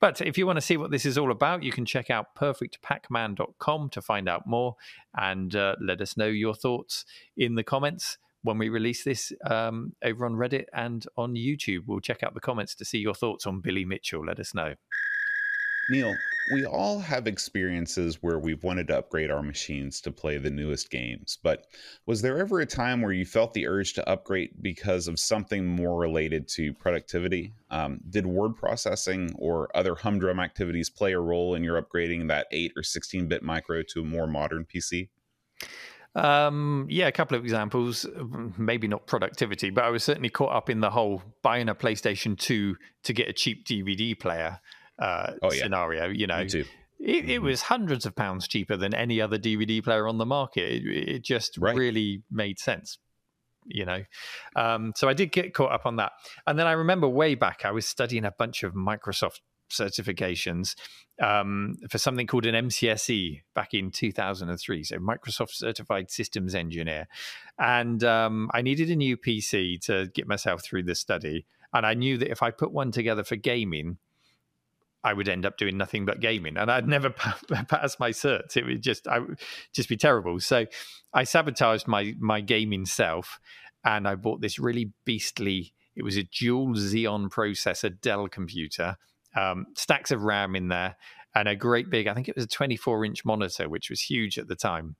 But 0.00 0.20
if 0.20 0.36
you 0.36 0.46
want 0.46 0.56
to 0.58 0.60
see 0.60 0.76
what 0.76 0.90
this 0.90 1.06
is 1.06 1.18
all 1.18 1.30
about, 1.30 1.62
you 1.62 1.72
can 1.72 1.84
check 1.84 2.10
out 2.10 2.34
perfectpacman.com 2.36 3.90
to 3.90 4.02
find 4.02 4.28
out 4.28 4.46
more 4.46 4.76
and 5.16 5.54
uh, 5.54 5.76
let 5.80 6.00
us 6.00 6.16
know 6.16 6.26
your 6.26 6.54
thoughts 6.54 7.04
in 7.36 7.54
the 7.54 7.64
comments 7.64 8.18
when 8.44 8.58
we 8.58 8.68
release 8.68 9.02
this 9.02 9.32
um, 9.46 9.94
over 10.04 10.24
on 10.24 10.34
Reddit 10.34 10.66
and 10.72 11.04
on 11.16 11.34
YouTube. 11.34 11.84
We'll 11.86 12.00
check 12.00 12.22
out 12.22 12.34
the 12.34 12.40
comments 12.40 12.74
to 12.76 12.84
see 12.84 12.98
your 12.98 13.14
thoughts 13.14 13.46
on 13.46 13.60
Billy 13.60 13.84
Mitchell. 13.84 14.24
Let 14.24 14.38
us 14.38 14.54
know. 14.54 14.74
Neil, 15.90 16.14
we 16.52 16.64
all 16.64 16.98
have 16.98 17.26
experiences 17.26 18.22
where 18.22 18.38
we've 18.38 18.62
wanted 18.62 18.88
to 18.88 18.98
upgrade 18.98 19.30
our 19.30 19.42
machines 19.42 20.00
to 20.02 20.10
play 20.10 20.38
the 20.38 20.50
newest 20.50 20.90
games, 20.90 21.38
but 21.42 21.66
was 22.06 22.22
there 22.22 22.38
ever 22.38 22.60
a 22.60 22.66
time 22.66 23.02
where 23.02 23.12
you 23.12 23.26
felt 23.26 23.52
the 23.52 23.66
urge 23.66 23.92
to 23.94 24.08
upgrade 24.08 24.50
because 24.62 25.08
of 25.08 25.18
something 25.18 25.66
more 25.66 25.98
related 25.98 26.48
to 26.48 26.72
productivity? 26.74 27.52
Um, 27.70 28.00
did 28.08 28.24
word 28.26 28.56
processing 28.56 29.34
or 29.38 29.74
other 29.74 29.94
humdrum 29.94 30.40
activities 30.40 30.88
play 30.88 31.12
a 31.12 31.20
role 31.20 31.54
in 31.54 31.62
your 31.62 31.80
upgrading 31.82 32.28
that 32.28 32.46
8 32.50 32.72
or 32.76 32.82
16 32.82 33.28
bit 33.28 33.42
micro 33.42 33.82
to 33.90 34.00
a 34.00 34.04
more 34.04 34.26
modern 34.26 34.64
PC? 34.64 35.08
Um, 36.14 36.86
yeah, 36.88 37.08
a 37.08 37.12
couple 37.12 37.36
of 37.36 37.44
examples. 37.44 38.06
Maybe 38.56 38.86
not 38.88 39.06
productivity, 39.06 39.70
but 39.70 39.84
I 39.84 39.90
was 39.90 40.04
certainly 40.04 40.30
caught 40.30 40.52
up 40.52 40.70
in 40.70 40.80
the 40.80 40.90
whole 40.90 41.22
buying 41.42 41.68
a 41.68 41.74
PlayStation 41.74 42.38
2 42.38 42.76
to 43.04 43.12
get 43.12 43.28
a 43.28 43.32
cheap 43.32 43.66
DVD 43.66 44.18
player 44.18 44.60
uh, 44.98 45.32
oh, 45.42 45.52
yeah. 45.52 45.62
scenario. 45.62 46.08
You 46.08 46.26
know, 46.26 46.38
it, 46.38 46.54
it, 47.00 47.26
mm-hmm. 47.26 47.44
was 47.44 47.62
hundreds 47.62 48.06
of 48.06 48.14
pounds 48.14 48.46
cheaper 48.46 48.76
than 48.76 48.94
any 48.94 49.20
other 49.20 49.38
DVD 49.38 49.82
player 49.82 50.06
on 50.06 50.18
the 50.18 50.26
market. 50.26 50.70
It, 50.70 51.08
it 51.08 51.24
just 51.24 51.58
right. 51.58 51.76
really 51.76 52.22
made 52.30 52.58
sense. 52.58 52.98
You 53.66 53.86
know, 53.86 54.04
um, 54.56 54.92
so 54.94 55.08
I 55.08 55.14
did 55.14 55.32
get 55.32 55.54
caught 55.54 55.72
up 55.72 55.86
on 55.86 55.96
that, 55.96 56.12
and 56.46 56.58
then 56.58 56.66
I 56.66 56.72
remember 56.72 57.08
way 57.08 57.34
back 57.34 57.62
I 57.64 57.70
was 57.70 57.86
studying 57.86 58.26
a 58.26 58.30
bunch 58.30 58.62
of 58.62 58.74
Microsoft 58.74 59.40
certifications 59.70 60.74
um, 61.22 61.76
for 61.88 61.98
something 61.98 62.26
called 62.26 62.46
an 62.46 62.68
MCSE 62.68 63.42
back 63.54 63.74
in 63.74 63.90
2003. 63.90 64.84
So, 64.84 64.98
Microsoft 64.98 65.52
Certified 65.52 66.10
Systems 66.10 66.54
Engineer. 66.54 67.06
And 67.58 68.02
um, 68.02 68.50
I 68.52 68.62
needed 68.62 68.90
a 68.90 68.96
new 68.96 69.16
PC 69.16 69.80
to 69.86 70.10
get 70.14 70.26
myself 70.26 70.62
through 70.62 70.84
the 70.84 70.94
study. 70.94 71.46
And 71.72 71.86
I 71.86 71.94
knew 71.94 72.18
that 72.18 72.30
if 72.30 72.42
I 72.42 72.50
put 72.50 72.72
one 72.72 72.90
together 72.90 73.24
for 73.24 73.36
gaming, 73.36 73.98
I 75.02 75.12
would 75.12 75.28
end 75.28 75.44
up 75.44 75.58
doing 75.58 75.76
nothing 75.76 76.06
but 76.06 76.20
gaming, 76.20 76.56
and 76.56 76.70
I'd 76.70 76.88
never 76.88 77.10
pass 77.68 77.98
my 78.00 78.10
certs. 78.10 78.56
It 78.56 78.64
would 78.64 78.82
just, 78.82 79.06
I 79.06 79.18
would 79.18 79.38
just 79.72 79.88
be 79.88 79.96
terrible. 79.96 80.40
So, 80.40 80.66
I 81.12 81.24
sabotaged 81.24 81.86
my 81.86 82.14
my 82.18 82.40
gaming 82.40 82.86
self, 82.86 83.38
and 83.84 84.08
I 84.08 84.14
bought 84.14 84.40
this 84.40 84.58
really 84.58 84.92
beastly. 85.04 85.74
It 85.94 86.02
was 86.02 86.16
a 86.16 86.24
dual 86.24 86.74
Xeon 86.74 87.28
processor 87.28 88.00
Dell 88.00 88.28
computer, 88.28 88.96
um, 89.34 89.66
stacks 89.76 90.10
of 90.10 90.22
RAM 90.22 90.56
in 90.56 90.68
there, 90.68 90.96
and 91.34 91.48
a 91.48 91.56
great 91.56 91.90
big. 91.90 92.06
I 92.06 92.14
think 92.14 92.28
it 92.28 92.36
was 92.36 92.44
a 92.44 92.48
24 92.48 93.04
inch 93.04 93.24
monitor, 93.24 93.68
which 93.68 93.90
was 93.90 94.00
huge 94.00 94.38
at 94.38 94.48
the 94.48 94.56
time 94.56 94.96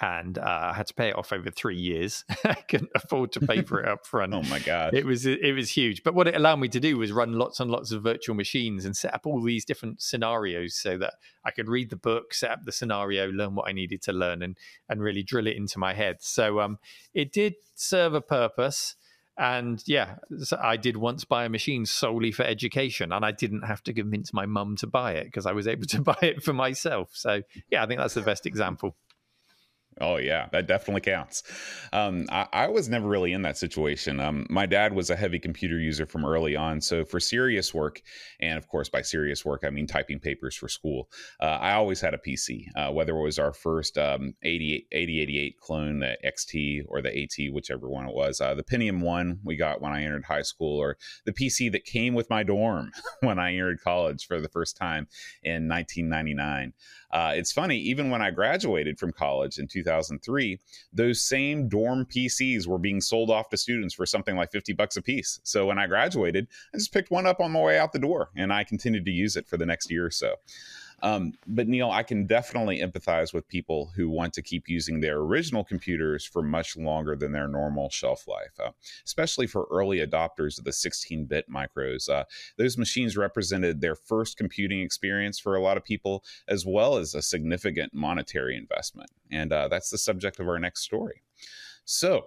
and 0.00 0.38
uh, 0.38 0.70
I 0.70 0.74
had 0.74 0.86
to 0.88 0.94
pay 0.94 1.08
it 1.08 1.16
off 1.16 1.32
over 1.32 1.50
three 1.50 1.76
years. 1.76 2.24
I 2.44 2.54
couldn't 2.54 2.90
afford 2.94 3.32
to 3.32 3.40
pay 3.40 3.62
for 3.62 3.80
it 3.80 3.88
up 3.88 4.06
front. 4.06 4.32
oh 4.34 4.42
my 4.42 4.60
god! 4.60 4.94
It 4.94 5.04
was 5.04 5.26
it 5.26 5.54
was 5.54 5.70
huge. 5.70 6.02
But 6.02 6.14
what 6.14 6.28
it 6.28 6.36
allowed 6.36 6.60
me 6.60 6.68
to 6.68 6.80
do 6.80 6.98
was 6.98 7.10
run 7.10 7.32
lots 7.32 7.58
and 7.60 7.70
lots 7.70 7.90
of 7.90 8.02
virtual 8.02 8.36
machines 8.36 8.84
and 8.84 8.96
set 8.96 9.12
up 9.14 9.26
all 9.26 9.42
these 9.42 9.64
different 9.64 10.00
scenarios 10.00 10.76
so 10.76 10.98
that 10.98 11.14
I 11.44 11.50
could 11.50 11.68
read 11.68 11.90
the 11.90 11.96
book, 11.96 12.32
set 12.32 12.50
up 12.50 12.64
the 12.64 12.72
scenario, 12.72 13.30
learn 13.30 13.54
what 13.54 13.68
I 13.68 13.72
needed 13.72 14.02
to 14.02 14.12
learn, 14.12 14.42
and 14.42 14.56
and 14.88 15.02
really 15.02 15.22
drill 15.22 15.46
it 15.46 15.56
into 15.56 15.78
my 15.78 15.94
head. 15.94 16.18
So 16.20 16.60
um, 16.60 16.78
it 17.12 17.32
did 17.32 17.54
serve 17.74 18.14
a 18.14 18.20
purpose. 18.20 18.94
And 19.38 19.80
yeah, 19.86 20.16
I 20.60 20.76
did 20.76 20.96
once 20.96 21.24
buy 21.24 21.44
a 21.44 21.48
machine 21.48 21.86
solely 21.86 22.32
for 22.32 22.42
education, 22.42 23.12
and 23.12 23.24
I 23.24 23.30
didn't 23.30 23.62
have 23.62 23.82
to 23.84 23.92
convince 23.92 24.32
my 24.32 24.46
mum 24.46 24.74
to 24.76 24.88
buy 24.88 25.12
it 25.12 25.26
because 25.26 25.46
I 25.46 25.52
was 25.52 25.68
able 25.68 25.86
to 25.86 26.02
buy 26.02 26.18
it 26.22 26.42
for 26.42 26.52
myself. 26.52 27.10
So 27.12 27.42
yeah, 27.70 27.84
I 27.84 27.86
think 27.86 28.00
that's 28.00 28.14
the 28.14 28.22
best 28.22 28.46
example. 28.46 28.96
Oh 30.00 30.16
yeah, 30.16 30.48
that 30.52 30.66
definitely 30.66 31.00
counts. 31.00 31.42
Um, 31.92 32.26
I, 32.30 32.46
I, 32.52 32.68
was 32.68 32.88
never 32.88 33.08
really 33.08 33.32
in 33.32 33.42
that 33.42 33.56
situation. 33.56 34.20
Um, 34.20 34.46
my 34.48 34.66
dad 34.66 34.92
was 34.92 35.10
a 35.10 35.16
heavy 35.16 35.38
computer 35.38 35.78
user 35.78 36.06
from 36.06 36.24
early 36.24 36.54
on, 36.54 36.80
so 36.80 37.04
for 37.04 37.18
serious 37.18 37.74
work, 37.74 38.02
and 38.40 38.58
of 38.58 38.68
course 38.68 38.88
by 38.88 39.02
serious 39.02 39.44
work 39.44 39.64
I 39.64 39.70
mean 39.70 39.86
typing 39.86 40.20
papers 40.20 40.54
for 40.54 40.68
school, 40.68 41.08
uh, 41.40 41.58
I 41.60 41.72
always 41.72 42.00
had 42.00 42.14
a 42.14 42.18
PC. 42.18 42.66
Uh, 42.76 42.92
whether 42.92 43.16
it 43.16 43.22
was 43.22 43.38
our 43.38 43.52
first 43.52 43.98
um, 43.98 44.34
80, 44.42 44.86
8088 44.92 45.60
clone, 45.60 45.98
the 46.00 46.16
XT 46.24 46.84
or 46.88 47.02
the 47.02 47.22
AT, 47.22 47.52
whichever 47.52 47.88
one 47.88 48.06
it 48.06 48.14
was, 48.14 48.40
uh, 48.40 48.54
the 48.54 48.64
Pentium 48.64 49.00
one 49.00 49.40
we 49.44 49.56
got 49.56 49.80
when 49.80 49.92
I 49.92 50.04
entered 50.04 50.24
high 50.24 50.42
school, 50.42 50.78
or 50.78 50.96
the 51.24 51.32
PC 51.32 51.72
that 51.72 51.84
came 51.84 52.14
with 52.14 52.30
my 52.30 52.42
dorm 52.42 52.92
when 53.20 53.38
I 53.38 53.54
entered 53.54 53.80
college 53.82 54.26
for 54.26 54.40
the 54.40 54.48
first 54.48 54.76
time 54.76 55.08
in 55.42 55.68
1999. 55.68 56.72
Uh, 57.10 57.32
it's 57.34 57.52
funny, 57.52 57.78
even 57.78 58.10
when 58.10 58.20
I 58.20 58.30
graduated 58.30 58.98
from 58.98 59.12
college 59.12 59.58
in 59.58 59.66
2003, 59.88 60.60
those 60.92 61.24
same 61.24 61.68
dorm 61.68 62.06
PCs 62.06 62.66
were 62.66 62.78
being 62.78 63.00
sold 63.00 63.30
off 63.30 63.48
to 63.50 63.56
students 63.56 63.94
for 63.94 64.06
something 64.06 64.36
like 64.36 64.52
50 64.52 64.72
bucks 64.74 64.96
a 64.96 65.02
piece. 65.02 65.40
So 65.42 65.66
when 65.66 65.78
I 65.78 65.86
graduated, 65.86 66.46
I 66.74 66.78
just 66.78 66.92
picked 66.92 67.10
one 67.10 67.26
up 67.26 67.40
on 67.40 67.52
my 67.52 67.60
way 67.60 67.78
out 67.78 67.92
the 67.92 67.98
door 67.98 68.30
and 68.36 68.52
I 68.52 68.64
continued 68.64 69.04
to 69.06 69.10
use 69.10 69.36
it 69.36 69.48
for 69.48 69.56
the 69.56 69.66
next 69.66 69.90
year 69.90 70.04
or 70.04 70.10
so. 70.10 70.34
Um, 71.02 71.32
but 71.46 71.68
Neil, 71.68 71.90
I 71.90 72.02
can 72.02 72.26
definitely 72.26 72.80
empathize 72.80 73.32
with 73.32 73.48
people 73.48 73.90
who 73.94 74.08
want 74.08 74.32
to 74.34 74.42
keep 74.42 74.68
using 74.68 75.00
their 75.00 75.18
original 75.18 75.64
computers 75.64 76.24
for 76.24 76.42
much 76.42 76.76
longer 76.76 77.14
than 77.14 77.32
their 77.32 77.48
normal 77.48 77.88
shelf 77.90 78.26
life, 78.26 78.58
uh, 78.62 78.70
especially 79.04 79.46
for 79.46 79.68
early 79.70 79.98
adopters 79.98 80.58
of 80.58 80.64
the 80.64 80.72
16 80.72 81.26
bit 81.26 81.46
micros. 81.50 82.08
Uh, 82.08 82.24
those 82.56 82.76
machines 82.76 83.16
represented 83.16 83.80
their 83.80 83.94
first 83.94 84.36
computing 84.36 84.80
experience 84.80 85.38
for 85.38 85.54
a 85.54 85.62
lot 85.62 85.76
of 85.76 85.84
people, 85.84 86.24
as 86.48 86.66
well 86.66 86.96
as 86.96 87.14
a 87.14 87.22
significant 87.22 87.94
monetary 87.94 88.56
investment. 88.56 89.10
And 89.30 89.52
uh, 89.52 89.68
that's 89.68 89.90
the 89.90 89.98
subject 89.98 90.40
of 90.40 90.48
our 90.48 90.58
next 90.58 90.82
story. 90.82 91.22
So, 91.84 92.26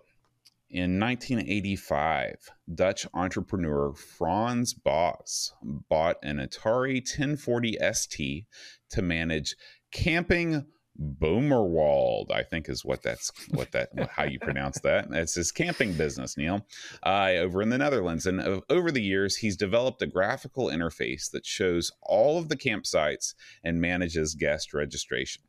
in 0.72 1.00
1985, 1.00 2.50
Dutch 2.74 3.06
entrepreneur 3.14 3.94
Frans 3.94 4.74
Bos 4.74 5.54
bought 5.62 6.16
an 6.24 6.38
Atari 6.38 6.96
1040 6.96 7.78
ST 7.94 8.46
to 8.90 9.02
manage 9.02 9.56
camping 9.92 10.66
Boomerwald, 11.00 12.32
I 12.32 12.44
think 12.44 12.70
is 12.70 12.86
what 12.86 13.02
that's 13.02 13.32
what 13.52 13.72
that 13.72 13.90
how 14.12 14.24
you 14.24 14.40
pronounce 14.40 14.80
that. 14.82 15.08
It's 15.12 15.36
his 15.36 15.52
camping 15.52 15.94
business, 15.94 16.38
Neil, 16.38 16.66
uh, 17.04 17.32
over 17.38 17.62
in 17.62 17.70
the 17.70 17.78
Netherlands. 17.78 18.26
And 18.26 18.62
over 18.70 18.92
the 18.92 19.02
years, 19.02 19.38
he's 19.38 19.58
developed 19.58 20.02
a 20.02 20.08
graphical 20.08 20.68
interface 20.68 21.32
that 21.32 21.46
shows 21.46 21.92
all 22.02 22.38
of 22.38 22.50
the 22.50 22.58
campsites 22.58 23.34
and 23.64 23.82
manages 23.82 24.36
guest 24.36 24.74
registration. 24.74 25.44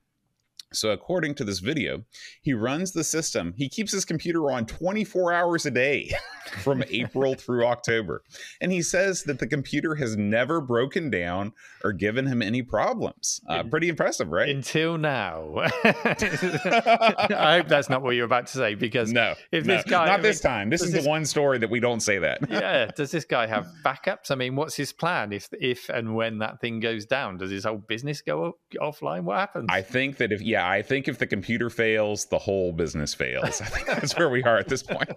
So, 0.72 0.90
according 0.90 1.34
to 1.36 1.44
this 1.44 1.58
video, 1.58 2.04
he 2.42 2.52
runs 2.52 2.92
the 2.92 3.04
system. 3.04 3.54
He 3.56 3.68
keeps 3.68 3.92
his 3.92 4.04
computer 4.04 4.50
on 4.50 4.66
24 4.66 5.32
hours 5.32 5.66
a 5.66 5.70
day 5.70 6.12
from 6.62 6.82
April 6.90 7.34
through 7.34 7.66
October. 7.66 8.22
And 8.60 8.72
he 8.72 8.82
says 8.82 9.22
that 9.24 9.38
the 9.38 9.46
computer 9.46 9.94
has 9.96 10.16
never 10.16 10.60
broken 10.60 11.10
down 11.10 11.52
or 11.84 11.92
given 11.92 12.26
him 12.26 12.42
any 12.42 12.62
problems. 12.62 13.40
Uh, 13.48 13.62
pretty 13.64 13.88
impressive, 13.88 14.28
right? 14.28 14.48
Until 14.48 14.98
now. 14.98 15.52
I 15.84 17.58
hope 17.58 17.68
that's 17.68 17.88
not 17.88 18.02
what 18.02 18.10
you're 18.10 18.26
about 18.26 18.46
to 18.48 18.58
say 18.58 18.74
because 18.74 19.12
no, 19.12 19.34
if 19.50 19.64
no, 19.66 19.76
this 19.76 19.84
guy. 19.84 20.06
Not 20.06 20.20
I 20.20 20.22
this 20.22 20.42
mean, 20.42 20.52
time. 20.52 20.70
This 20.70 20.82
is 20.82 20.92
this, 20.92 21.04
the 21.04 21.08
one 21.08 21.24
story 21.24 21.58
that 21.58 21.70
we 21.70 21.80
don't 21.80 22.00
say 22.00 22.18
that. 22.18 22.38
yeah. 22.50 22.86
Does 22.86 23.10
this 23.10 23.24
guy 23.24 23.46
have 23.46 23.66
backups? 23.84 24.30
I 24.30 24.34
mean, 24.34 24.56
what's 24.56 24.76
his 24.76 24.92
plan 24.92 25.32
if, 25.32 25.48
if 25.60 25.88
and 25.88 26.14
when 26.14 26.38
that 26.38 26.60
thing 26.60 26.80
goes 26.80 27.06
down? 27.06 27.38
Does 27.38 27.50
his 27.50 27.64
whole 27.64 27.78
business 27.78 28.22
go 28.22 28.58
offline? 28.80 29.24
What 29.24 29.38
happens? 29.38 29.66
I 29.68 29.82
think 29.82 30.18
that 30.18 30.32
if, 30.32 30.40
yeah, 30.40 30.61
yeah, 30.62 30.70
I 30.70 30.82
think 30.82 31.08
if 31.08 31.18
the 31.18 31.26
computer 31.26 31.70
fails, 31.70 32.26
the 32.26 32.38
whole 32.38 32.72
business 32.72 33.14
fails. 33.14 33.60
I 33.60 33.66
think 33.66 33.86
that's 33.86 34.16
where 34.16 34.28
we 34.28 34.42
are 34.44 34.58
at 34.58 34.68
this 34.68 34.82
point. 34.82 35.10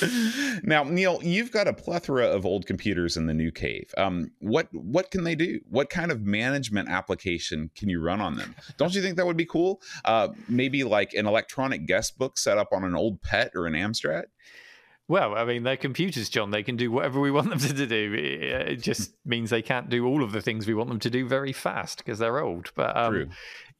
now, 0.62 0.84
Neil, 0.84 1.18
you've 1.22 1.50
got 1.50 1.66
a 1.66 1.72
plethora 1.72 2.26
of 2.26 2.46
old 2.46 2.66
computers 2.66 3.16
in 3.16 3.26
the 3.26 3.34
new 3.34 3.50
cave. 3.50 3.92
Um, 3.98 4.30
what 4.38 4.68
what 4.72 5.10
can 5.10 5.24
they 5.24 5.34
do? 5.34 5.60
What 5.68 5.90
kind 5.90 6.12
of 6.12 6.22
management 6.22 6.88
application 6.88 7.70
can 7.76 7.88
you 7.88 8.00
run 8.00 8.20
on 8.20 8.36
them? 8.36 8.54
Don't 8.76 8.94
you 8.94 9.02
think 9.02 9.16
that 9.16 9.26
would 9.26 9.36
be 9.36 9.46
cool? 9.46 9.80
Uh, 10.04 10.28
maybe 10.48 10.84
like 10.84 11.14
an 11.14 11.26
electronic 11.26 11.86
guest 11.86 12.16
book 12.18 12.38
set 12.38 12.56
up 12.56 12.68
on 12.72 12.84
an 12.84 12.94
old 12.94 13.20
PET 13.22 13.50
or 13.56 13.66
an 13.66 13.74
Amstrad. 13.74 14.26
Well, 15.08 15.34
I 15.34 15.44
mean, 15.44 15.64
they're 15.64 15.76
computers, 15.76 16.28
John. 16.28 16.52
They 16.52 16.62
can 16.62 16.76
do 16.76 16.92
whatever 16.92 17.18
we 17.18 17.32
want 17.32 17.50
them 17.50 17.58
to 17.58 17.84
do. 17.84 18.14
It 18.14 18.80
just 18.80 19.12
means 19.24 19.50
they 19.50 19.60
can't 19.60 19.88
do 19.88 20.06
all 20.06 20.22
of 20.22 20.30
the 20.30 20.40
things 20.40 20.68
we 20.68 20.74
want 20.74 20.88
them 20.88 21.00
to 21.00 21.10
do 21.10 21.26
very 21.26 21.52
fast 21.52 21.98
because 21.98 22.20
they're 22.20 22.38
old. 22.38 22.70
But 22.76 22.96
um, 22.96 23.30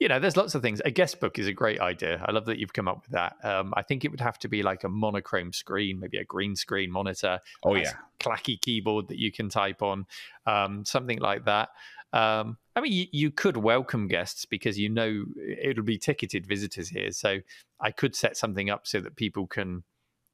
you 0.00 0.08
know, 0.08 0.18
there's 0.18 0.36
lots 0.36 0.54
of 0.54 0.62
things. 0.62 0.80
A 0.86 0.90
guest 0.90 1.20
book 1.20 1.38
is 1.38 1.46
a 1.46 1.52
great 1.52 1.78
idea. 1.78 2.24
I 2.26 2.32
love 2.32 2.46
that 2.46 2.58
you've 2.58 2.72
come 2.72 2.88
up 2.88 3.02
with 3.02 3.10
that. 3.10 3.36
Um, 3.44 3.74
I 3.76 3.82
think 3.82 4.04
it 4.04 4.10
would 4.10 4.20
have 4.20 4.38
to 4.40 4.48
be 4.48 4.62
like 4.62 4.82
a 4.82 4.88
monochrome 4.88 5.52
screen, 5.52 6.00
maybe 6.00 6.16
a 6.16 6.24
green 6.24 6.56
screen 6.56 6.90
monitor. 6.90 7.38
Oh 7.62 7.74
yeah, 7.74 7.92
clacky 8.18 8.58
keyboard 8.58 9.08
that 9.08 9.18
you 9.18 9.30
can 9.30 9.50
type 9.50 9.82
on, 9.82 10.06
um, 10.46 10.86
something 10.86 11.18
like 11.18 11.44
that. 11.44 11.68
Um, 12.14 12.56
I 12.74 12.80
mean, 12.80 12.92
you, 12.92 13.06
you, 13.12 13.30
could 13.30 13.56
welcome 13.56 14.08
guests 14.08 14.44
because 14.44 14.76
you 14.76 14.88
know 14.88 15.24
it'll 15.62 15.84
be 15.84 15.98
ticketed 15.98 16.46
visitors 16.46 16.88
here. 16.88 17.12
So 17.12 17.38
I 17.78 17.92
could 17.92 18.16
set 18.16 18.36
something 18.36 18.68
up 18.68 18.86
so 18.86 19.00
that 19.00 19.14
people 19.14 19.46
can, 19.46 19.84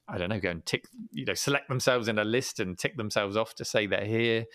I 0.09 0.16
don't 0.16 0.31
know, 0.31 0.40
go 0.40 0.50
and 0.50 0.64
tick, 0.64 0.85
you 1.11 1.26
know, 1.26 1.35
select 1.35 1.68
themselves 1.68 2.09
in 2.09 2.18
a 2.18 2.24
list 2.24 2.61
and 2.61 2.79
tick 2.79 2.96
themselves 2.96 3.37
off 3.37 3.55
to 3.57 3.64
say 3.64 3.87
they're 3.87 4.07
here. 4.07 4.46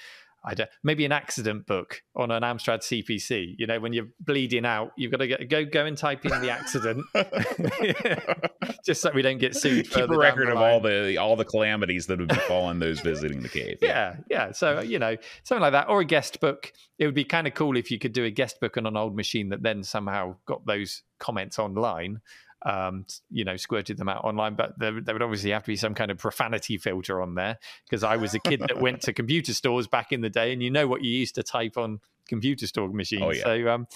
I 0.44 0.56
don't 0.56 0.70
maybe 0.84 1.06
an 1.06 1.12
accident 1.12 1.68
book 1.68 2.02
on 2.16 2.32
an 2.32 2.42
Amstrad 2.44 2.80
CPC. 2.80 3.56
You 3.58 3.68
know, 3.68 3.80
when 3.80 3.94
you're 3.94 4.08
bleeding 4.20 4.66
out, 4.66 4.92
you've 4.98 5.12
got 5.12 5.18
to 5.18 5.28
get, 5.28 5.50
go 5.50 5.66
go 5.66 5.86
and 5.86 5.98
type 5.98 6.26
in 6.26 6.32
the 6.42 6.50
accident, 6.50 7.06
just 8.86 9.02
so 9.02 9.12
we 9.14 9.22
don't 9.22 9.38
get 9.38 9.56
sued. 9.56 9.90
Keep 9.90 10.10
a 10.10 10.18
record 10.18 10.50
of 10.50 10.58
all 10.58 10.80
the 10.80 11.18
all 11.18 11.36
the 11.36 11.46
calamities 11.46 12.08
that 12.08 12.20
have 12.20 12.28
befallen 12.28 12.80
those 12.80 13.00
visiting 13.02 13.42
the 13.42 13.50
cave. 13.50 13.78
Yeah. 13.82 14.16
yeah, 14.30 14.48
yeah. 14.48 14.52
So 14.52 14.80
uh, 14.80 14.82
you 14.82 15.00
know, 15.00 15.16
something 15.44 15.62
like 15.62 15.74
that, 15.74 15.90
or 15.90 16.02
a 16.02 16.06
guest 16.06 16.40
book. 16.40 16.72
It 16.98 17.06
would 17.06 17.16
be 17.16 17.24
kind 17.24 17.48
of 17.48 17.56
cool 17.56 17.78
if 17.78 17.90
you 17.90 17.98
could 17.98 18.14
do 18.14 18.26
a 18.26 18.30
guest 18.30 18.60
book 18.60 18.78
on 18.78 18.86
an 18.86 18.96
old 18.96 19.16
machine 19.16 19.50
that 19.50 19.64
then 19.64 19.84
somehow 19.84 20.36
got 20.46 20.66
those 20.68 21.02
comments 21.20 21.58
online 21.58 22.22
um, 22.64 23.06
you 23.30 23.44
know, 23.44 23.58
squirted 23.58 23.98
them 23.98 24.10
out 24.10 24.24
online. 24.24 24.56
But 24.56 24.78
there, 24.78 25.02
there, 25.02 25.16
would 25.16 25.22
obviously 25.22 25.52
have 25.52 25.64
to 25.64 25.68
be 25.68 25.76
some 25.76 25.94
kind 25.94 26.12
of 26.12 26.18
profanity 26.18 26.78
filter 26.78 27.22
on 27.22 27.36
there 27.36 27.58
because 27.86 28.04
I 28.04 28.18
was 28.18 28.34
a 28.34 28.40
kid 28.40 28.62
that 28.62 28.80
went 28.80 29.02
to 29.02 29.14
computer 29.14 29.54
stores 29.54 29.88
back 29.88 30.12
in 30.12 30.22
the 30.22 30.30
day, 30.30 30.54
and 30.54 30.62
you 30.62 30.70
know 30.70 30.88
what 30.88 31.04
you 31.04 31.12
used 31.12 31.36
to 31.36 31.44
type 31.44 31.78
on 31.78 32.00
computer 32.28 32.68
store 32.68 32.90
machines. 32.90 33.24
Oh, 33.24 33.32
yeah. 33.32 33.44
So, 33.44 33.68
um, 33.70 33.88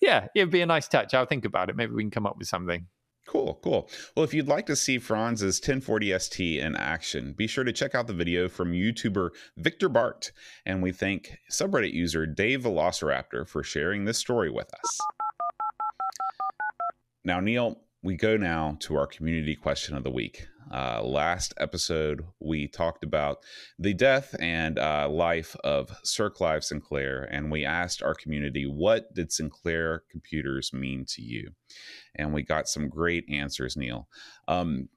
yeah, 0.00 0.26
it 0.34 0.40
would 0.40 0.50
be 0.50 0.62
a 0.62 0.66
nice 0.66 0.88
touch. 0.88 1.14
I'll 1.14 1.26
think 1.26 1.44
about 1.44 1.70
it. 1.70 1.76
Maybe 1.76 1.92
we 1.92 2.02
can 2.02 2.10
come 2.10 2.26
up 2.26 2.38
with 2.38 2.48
something. 2.48 2.86
Cool, 3.26 3.58
cool. 3.62 3.88
Well, 4.14 4.24
if 4.24 4.34
you'd 4.34 4.48
like 4.48 4.66
to 4.66 4.76
see 4.76 4.98
Frans's 4.98 5.58
1040 5.58 6.18
ST 6.18 6.60
in 6.60 6.76
action, 6.76 7.32
be 7.32 7.46
sure 7.46 7.64
to 7.64 7.72
check 7.72 7.94
out 7.94 8.06
the 8.06 8.12
video 8.12 8.48
from 8.48 8.72
YouTuber 8.72 9.30
Victor 9.56 9.88
Bart. 9.88 10.30
And 10.66 10.82
we 10.82 10.92
thank 10.92 11.38
subreddit 11.50 11.94
user 11.94 12.26
Dave 12.26 12.62
Velociraptor 12.62 13.48
for 13.48 13.62
sharing 13.62 14.04
this 14.04 14.18
story 14.18 14.50
with 14.50 14.72
us. 14.74 14.98
Now, 17.24 17.40
Neil, 17.40 17.80
we 18.04 18.16
go 18.16 18.36
now 18.36 18.76
to 18.80 18.96
our 18.96 19.06
community 19.06 19.56
question 19.56 19.96
of 19.96 20.04
the 20.04 20.10
week. 20.10 20.46
Uh, 20.70 21.02
last 21.02 21.54
episode, 21.56 22.22
we 22.38 22.68
talked 22.68 23.02
about 23.02 23.38
the 23.78 23.94
death 23.94 24.36
and 24.40 24.78
uh, 24.78 25.08
life 25.08 25.56
of 25.64 25.90
Sir 26.04 26.28
Clive 26.28 26.64
Sinclair, 26.64 27.26
and 27.32 27.50
we 27.50 27.64
asked 27.64 28.02
our 28.02 28.14
community, 28.14 28.66
what 28.66 29.14
did 29.14 29.32
Sinclair 29.32 30.02
computers 30.10 30.70
mean 30.74 31.06
to 31.08 31.22
you? 31.22 31.52
And 32.14 32.34
we 32.34 32.42
got 32.42 32.68
some 32.68 32.90
great 32.90 33.24
answers, 33.30 33.74
Neil. 33.74 34.06
Um, 34.48 34.90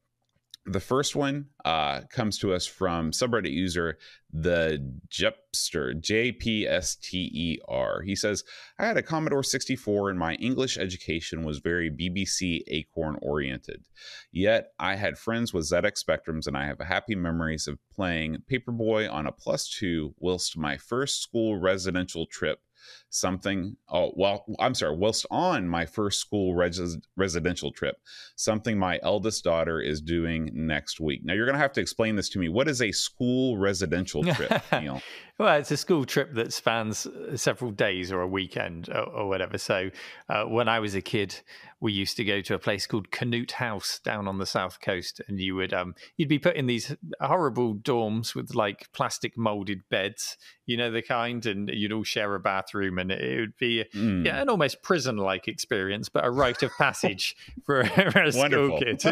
the 0.68 0.80
first 0.82 1.16
one 1.16 1.46
uh, 1.64 2.02
comes 2.10 2.38
to 2.40 2.54
us 2.54 2.66
from 2.66 3.12
subreddit 3.12 3.52
user 3.54 3.98
the 4.34 4.94
Jepster, 5.10 6.00
J 6.00 6.34
P 6.34 6.68
S 6.68 6.96
T 6.96 7.32
E 7.34 7.60
R. 7.70 8.02
He 8.02 8.16
says, 8.16 8.44
I 8.78 8.86
had 8.86 8.98
a 8.98 9.02
Commodore 9.02 9.44
64 9.44 10.10
and 10.10 10.20
my 10.20 10.36
English 10.36 10.78
education 10.78 11.46
was 11.46 11.60
very 11.60 11.90
BBC 11.90 12.62
Acorn 12.68 13.18
oriented. 13.22 13.86
Yet 14.32 14.74
I 14.78 14.96
had 14.96 15.18
friends 15.18 15.54
with 15.54 15.70
ZX 15.70 16.04
Spectrums 16.04 16.46
and 16.46 16.58
I 16.58 16.66
have 16.66 16.80
happy 16.80 17.16
memories 17.16 17.68
of 17.68 17.80
playing 17.90 18.44
Paperboy 18.52 19.12
on 19.12 19.26
a 19.26 19.32
plus 19.32 19.70
two 19.70 20.14
whilst 20.20 20.58
my 20.58 20.76
first 20.76 21.24
school 21.24 21.58
residential 21.58 22.26
trip 22.26 22.60
something 23.10 23.76
oh 23.90 24.12
well 24.16 24.46
i'm 24.60 24.76
sorry 24.76 24.96
whilst 24.96 25.26
on 25.32 25.68
my 25.68 25.86
first 25.86 26.20
school 26.20 26.54
res- 26.54 26.98
residential 27.16 27.72
trip 27.72 27.98
something 28.36 28.78
my 28.78 29.00
eldest 29.04 29.44
daughter 29.44 29.82
is 29.82 30.02
doing 30.02 30.50
next 30.54 31.00
week. 31.00 31.22
Now 31.24 31.34
you're 31.34 31.46
going 31.46 31.56
to 31.56 31.62
have 31.62 31.74
to 31.74 31.82
explain 31.82 32.16
this 32.16 32.30
to 32.30 32.40
me. 32.40 32.50
What 32.50 32.68
is 32.68 32.82
a 32.82 32.92
school 32.92 33.58
residential 33.58 34.24
trip 34.34 34.62
Neil? 34.72 35.02
well 35.40 35.56
it's 35.58 35.72
a 35.72 35.78
school 35.78 36.06
trip 36.06 36.34
that 36.34 36.54
spans 36.54 37.06
uh, 37.06 37.36
several 37.38 37.72
days 37.72 38.12
or 38.12 38.22
a 38.22 38.28
weekend 38.28 38.90
or, 38.90 39.04
or 39.04 39.28
whatever. 39.28 39.58
So 39.58 39.90
uh, 40.30 40.44
when 40.44 40.70
i 40.70 40.80
was 40.80 40.96
a 40.96 41.02
kid 41.02 41.42
we 41.80 41.94
used 41.94 42.18
to 42.18 42.24
go 42.24 42.42
to 42.42 42.56
a 42.56 42.60
place 42.60 42.88
called 42.88 43.12
Canute 43.12 43.54
House 43.54 44.00
down 44.04 44.28
on 44.28 44.40
the 44.40 44.46
south 44.46 44.80
coast, 44.82 45.22
and 45.28 45.40
you 45.40 45.56
would 45.56 45.74
um 45.74 45.94
you'd 46.16 46.30
be 46.30 46.40
put 46.40 46.56
in 46.56 46.66
these 46.66 46.96
horrible 47.22 47.76
dorms 47.76 48.34
with 48.34 48.56
like 48.56 48.88
plastic 48.94 49.38
molded 49.38 49.82
beds, 49.90 50.38
you 50.66 50.76
know 50.76 50.90
the 50.90 51.02
kind, 51.02 51.46
and 51.46 51.70
you'd 51.70 51.92
all 51.92 52.04
share 52.04 52.34
a 52.34 52.40
bathroom, 52.40 52.97
and 53.00 53.12
it 53.12 53.40
would 53.40 53.58
be 53.58 53.86
mm. 53.94 54.26
yeah 54.26 54.42
an 54.42 54.50
almost 54.50 54.82
prison 54.82 55.18
like 55.18 55.48
experience, 55.48 56.10
but 56.10 56.26
a 56.26 56.30
rite 56.30 56.64
of 56.64 56.72
passage 56.78 57.36
for, 57.66 57.86
for 57.86 58.24
a 58.24 58.32
school 58.32 58.80
kid. 58.80 59.04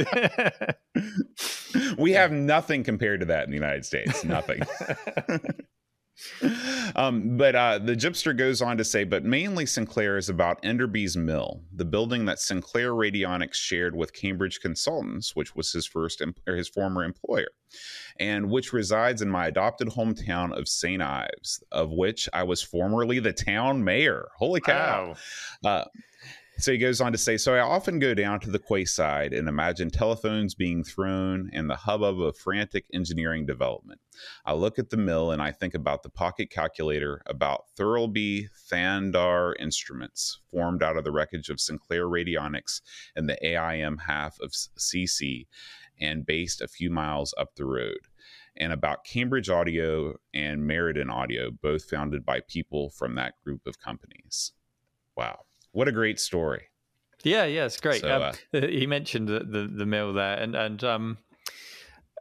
we 1.98 2.12
have 2.14 2.32
nothing 2.32 2.84
compared 2.84 3.20
to 3.22 3.26
that 3.28 3.46
in 3.46 3.50
the 3.50 3.56
United 3.56 3.86
States. 3.86 4.24
Nothing. 4.24 4.62
um, 6.96 7.38
but 7.38 7.56
uh, 7.56 7.80
the 7.80 7.96
Gypster 7.96 8.36
goes 8.36 8.62
on 8.62 8.78
to 8.78 8.84
say, 8.84 9.04
but 9.04 9.24
mainly 9.24 9.66
Sinclair 9.66 10.18
is 10.18 10.30
about 10.30 10.62
Enderby's 10.64 11.18
Mill, 11.18 11.62
the 11.74 11.86
building 11.86 12.26
that 12.26 12.40
Sinclair 12.40 12.92
Radionics 12.92 13.56
shared 13.56 13.96
with 13.96 14.14
Cambridge 14.14 14.60
Consultants, 14.60 15.36
which 15.36 15.56
was 15.56 15.72
his 15.72 15.86
first 15.86 16.22
em- 16.22 16.36
or 16.48 16.56
his 16.56 16.70
former 16.70 17.04
employer, 17.04 17.50
and 18.20 18.50
which 18.50 18.74
resides 18.74 19.22
in 19.22 19.30
my 19.30 19.48
adopted 19.48 19.90
hometown 19.90 20.58
of 20.58 20.68
St. 20.68 21.02
Ives, 21.02 21.64
of 21.72 21.92
which 21.92 22.30
I 22.34 22.44
was 22.44 22.62
formerly 22.62 23.20
the 23.20 23.34
town 23.34 23.84
mayor. 23.84 24.30
Holy 24.38 24.62
cow! 24.62 25.16
Wow. 25.64 25.70
Uh, 25.70 25.86
so 26.58 26.72
he 26.72 26.78
goes 26.78 27.02
on 27.02 27.12
to 27.12 27.18
say, 27.18 27.38
So 27.38 27.56
I 27.56 27.60
often 27.60 28.00
go 28.00 28.14
down 28.14 28.40
to 28.42 28.50
the 28.50 28.60
quayside 28.60 29.34
and 29.34 29.48
imagine 29.48 29.90
telephones 29.90 30.56
being 30.56 30.84
thrown 30.84 31.50
and 31.54 31.70
the 31.70 31.76
hubbub 31.76 32.22
of 32.22 32.38
frantic 32.38 32.86
engineering 32.94 33.46
development. 33.46 34.00
I 34.46 34.54
look 34.54 34.80
at 34.80 34.90
the 34.90 34.98
mill 34.98 35.32
and 35.32 35.42
I 35.42 35.52
think 35.52 35.74
about 35.74 36.04
the 36.04 36.10
pocket 36.10 36.50
calculator, 36.50 37.22
about 37.26 37.66
Thurlby 37.78 38.48
Thandar 38.72 39.54
instruments 39.60 40.40
formed 40.52 40.82
out 40.82 40.98
of 40.98 41.04
the 41.04 41.12
wreckage 41.12 41.50
of 41.50 41.60
Sinclair 41.60 42.06
Radionics 42.06 42.82
and 43.16 43.28
the 43.28 43.44
AIM 43.46 43.98
half 44.08 44.38
of 44.40 44.52
CC 44.52 45.48
and 46.00 46.26
based 46.26 46.62
a 46.62 46.68
few 46.68 46.90
miles 46.90 47.34
up 47.38 47.56
the 47.56 47.66
road 47.66 48.00
and 48.58 48.72
about 48.72 49.04
Cambridge 49.04 49.50
Audio 49.50 50.16
and 50.34 50.66
Meridian 50.66 51.10
Audio, 51.10 51.52
both 51.52 51.90
founded 51.90 52.26
by 52.26 52.40
people 52.48 52.90
from 52.90 53.16
that 53.16 53.34
group 53.44 53.68
of 53.68 53.80
companies. 53.80 54.54
Wow 55.18 55.45
what 55.76 55.90
a 55.90 55.92
great 55.92 56.20
story. 56.20 56.70
Yeah, 57.24 57.44
yeah, 57.46 57.66
it's 57.66 57.80
great. 57.80 58.02
So, 58.02 58.16
um, 58.16 58.34
uh, 58.54 58.68
he 58.68 58.88
mentioned 58.88 59.28
the, 59.28 59.40
the, 59.40 59.68
the 59.68 59.86
mill 59.86 60.14
there, 60.14 60.38
and 60.38 60.56
and 60.56 60.84
um, 60.84 61.18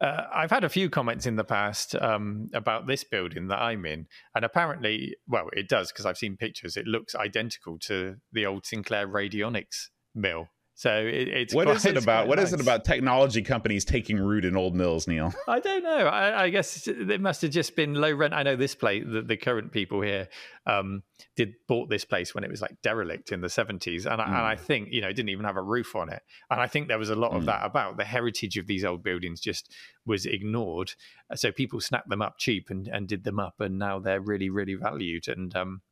uh, 0.01 0.23
I've 0.35 0.51
had 0.51 0.65
a 0.65 0.69
few 0.69 0.91
comments 0.91 1.25
in 1.27 1.37
the 1.37 1.45
past 1.45 1.95
um, 1.95 2.51
about 2.53 2.87
this 2.87 3.05
building 3.05 3.49
that 3.49 3.61
I'm 3.61 3.87
in, 3.87 4.07
and 4.35 4.45
apparently, 4.45 5.17
well, 5.29 5.49
it 5.53 5.69
does 5.69 5.93
because 5.93 6.05
I've 6.05 6.19
seen 6.19 6.37
pictures. 6.37 6.77
It 6.77 6.87
looks 6.87 7.15
identical 7.15 7.79
to 7.81 8.17
the 8.33 8.45
old 8.45 8.67
Sinclair 8.67 9.07
Radionics 9.07 9.89
mill 10.15 10.49
so 10.77 10.91
it, 10.93 11.29
it's 11.29 11.55
what 11.55 11.67
quite, 11.67 11.77
is 11.77 11.87
it 11.87 11.97
about? 11.97 12.27
What 12.27 12.39
nice. 12.39 12.49
is 12.49 12.55
it 12.55 12.61
about 12.61 12.85
technology 12.85 13.43
companies 13.43 13.85
taking 13.85 14.19
root 14.19 14.45
in 14.45 14.57
old 14.57 14.75
mills, 14.75 15.07
Neil? 15.07 15.33
I 15.49 15.61
don't 15.61 15.85
know. 15.85 16.07
I, 16.09 16.45
I, 16.45 16.51
guess 16.51 16.89
it 16.89 17.21
must 17.21 17.43
have 17.43 17.53
just 17.53 17.77
been 17.77 17.95
low 17.95 18.13
rent. 18.13 18.35
I 18.35 18.43
know 18.43 18.57
this 18.57 18.75
place, 18.75 19.05
the, 19.07 19.23
the 19.23 19.37
current 19.37 19.71
people 19.71 20.01
here, 20.01 20.29
um, 20.67 21.05
did 21.37 21.55
bought 21.69 21.91
this 21.91 22.05
place 22.05 22.35
when 22.35 22.43
it 22.43 22.51
was 22.51 22.61
like 22.61 22.83
derelict 22.83 23.31
in 23.31 23.41
the 23.41 23.49
seventies, 23.49 24.05
and, 24.05 24.21
mm. 24.21 24.27
and, 24.27 24.35
I 24.35 24.57
hmm. 24.57 24.65
think 24.65 24.89
you 24.91 25.01
know 25.01 25.09
it 25.09 25.15
didn't 25.15 25.29
even 25.29 25.45
have 25.45 25.57
a 25.57 25.63
roof 25.63 25.95
on 25.95 26.13
it. 26.13 26.23
And 26.51 26.61
I 26.61 26.67
think 26.67 26.89
there 26.89 26.99
was 26.99 27.11
a 27.11 27.15
lot 27.15 27.31
mm. 27.31 27.37
of 27.37 27.43
hmm. 27.43 27.47
that 27.47 27.65
about 27.65 27.97
the 27.97 28.05
heritage 28.05 28.57
of 28.57 28.67
these 28.67 28.85
old 28.85 29.05
buildings 29.05 29.41
just 29.41 29.73
was 30.05 30.27
ignored. 30.27 30.93
So 31.37 31.53
people 31.53 31.81
snapped 31.81 32.09
them 32.09 32.21
up 32.21 32.39
cheap 32.39 32.69
and, 32.71 32.89
and 32.89 33.07
did 33.07 33.23
them 33.23 33.39
up, 33.39 33.61
and 33.61 33.79
now 33.79 34.01
they're 34.01 34.21
really 34.21 34.51
really 34.51 34.75
valued. 34.75 35.29
And 35.29 35.55
um, 35.55 35.83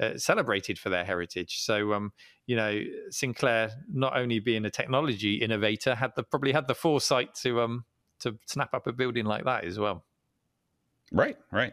uh, 0.00 0.16
celebrated 0.16 0.78
for 0.78 0.88
their 0.88 1.04
heritage. 1.04 1.60
So, 1.60 1.92
um, 1.92 2.12
you 2.46 2.56
know, 2.56 2.82
Sinclair 3.10 3.70
not 3.92 4.16
only 4.16 4.40
being 4.40 4.64
a 4.64 4.70
technology 4.70 5.36
innovator 5.36 5.94
had 5.94 6.12
the 6.16 6.22
probably 6.22 6.52
had 6.52 6.66
the 6.66 6.74
foresight 6.74 7.34
to 7.42 7.60
um 7.60 7.84
to 8.20 8.36
snap 8.46 8.74
up 8.74 8.86
a 8.86 8.92
building 8.92 9.24
like 9.24 9.44
that 9.44 9.64
as 9.64 9.78
well. 9.78 10.04
Right, 11.12 11.36
right. 11.50 11.72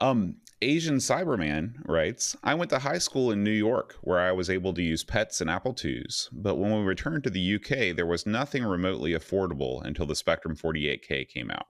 Um, 0.00 0.36
Asian 0.62 0.96
Cyberman 0.96 1.76
writes 1.88 2.36
I 2.42 2.52
went 2.52 2.68
to 2.68 2.80
high 2.80 2.98
school 2.98 3.30
in 3.30 3.42
New 3.42 3.50
York 3.50 3.96
where 4.02 4.20
I 4.20 4.32
was 4.32 4.50
able 4.50 4.74
to 4.74 4.82
use 4.82 5.02
PETs 5.02 5.40
and 5.40 5.48
Apple 5.48 5.74
IIs, 5.82 6.28
but 6.32 6.56
when 6.56 6.70
we 6.70 6.82
returned 6.82 7.24
to 7.24 7.30
the 7.30 7.54
UK, 7.54 7.96
there 7.96 8.04
was 8.04 8.26
nothing 8.26 8.64
remotely 8.64 9.12
affordable 9.12 9.82
until 9.82 10.04
the 10.04 10.14
Spectrum 10.14 10.54
48K 10.54 11.26
came 11.28 11.50
out. 11.50 11.68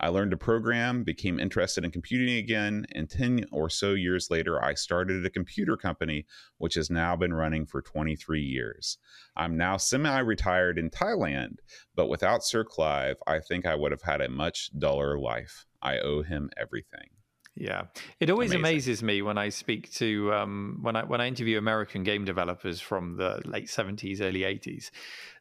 I 0.00 0.08
learned 0.08 0.30
to 0.30 0.38
program, 0.38 1.04
became 1.04 1.38
interested 1.38 1.84
in 1.84 1.90
computing 1.90 2.36
again, 2.36 2.86
and 2.92 3.10
10 3.10 3.44
or 3.52 3.68
so 3.68 3.92
years 3.92 4.30
later, 4.30 4.64
I 4.64 4.72
started 4.72 5.26
a 5.26 5.30
computer 5.30 5.76
company, 5.76 6.24
which 6.56 6.72
has 6.76 6.88
now 6.88 7.14
been 7.16 7.34
running 7.34 7.66
for 7.66 7.82
23 7.82 8.40
years. 8.40 8.96
I'm 9.36 9.58
now 9.58 9.76
semi 9.76 10.18
retired 10.20 10.78
in 10.78 10.88
Thailand, 10.88 11.56
but 11.94 12.08
without 12.08 12.44
Sir 12.44 12.64
Clive, 12.64 13.18
I 13.26 13.40
think 13.40 13.66
I 13.66 13.74
would 13.74 13.92
have 13.92 14.02
had 14.02 14.22
a 14.22 14.30
much 14.30 14.70
duller 14.78 15.18
life. 15.18 15.66
I 15.82 15.98
owe 15.98 16.22
him 16.22 16.48
everything. 16.56 17.10
Yeah, 17.54 17.84
it 18.18 18.30
always 18.30 18.52
Amazing. 18.52 18.64
amazes 18.64 19.02
me 19.02 19.20
when 19.20 19.36
I 19.36 19.50
speak 19.50 19.92
to 19.94 20.32
um, 20.32 20.78
when 20.80 20.96
I 20.96 21.04
when 21.04 21.20
I 21.20 21.28
interview 21.28 21.58
American 21.58 22.02
game 22.02 22.24
developers 22.24 22.80
from 22.80 23.16
the 23.18 23.42
late 23.44 23.68
seventies, 23.68 24.22
early 24.22 24.44
eighties. 24.44 24.90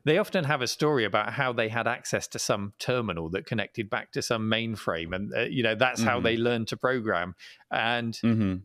They 0.03 0.17
often 0.17 0.43
have 0.43 0.61
a 0.61 0.67
story 0.67 1.05
about 1.05 1.33
how 1.33 1.53
they 1.53 1.69
had 1.69 1.87
access 1.87 2.27
to 2.29 2.39
some 2.39 2.73
terminal 2.79 3.29
that 3.29 3.45
connected 3.45 3.89
back 3.89 4.11
to 4.11 4.21
some 4.21 4.49
mainframe, 4.51 5.15
and 5.15 5.33
uh, 5.33 5.41
you 5.43 5.63
know 5.63 5.75
that's 5.75 6.01
mm-hmm. 6.01 6.09
how 6.09 6.19
they 6.19 6.35
learned 6.35 6.67
to 6.69 6.77
program. 6.77 7.33
And 7.71 8.13
mm-hmm. 8.15 8.55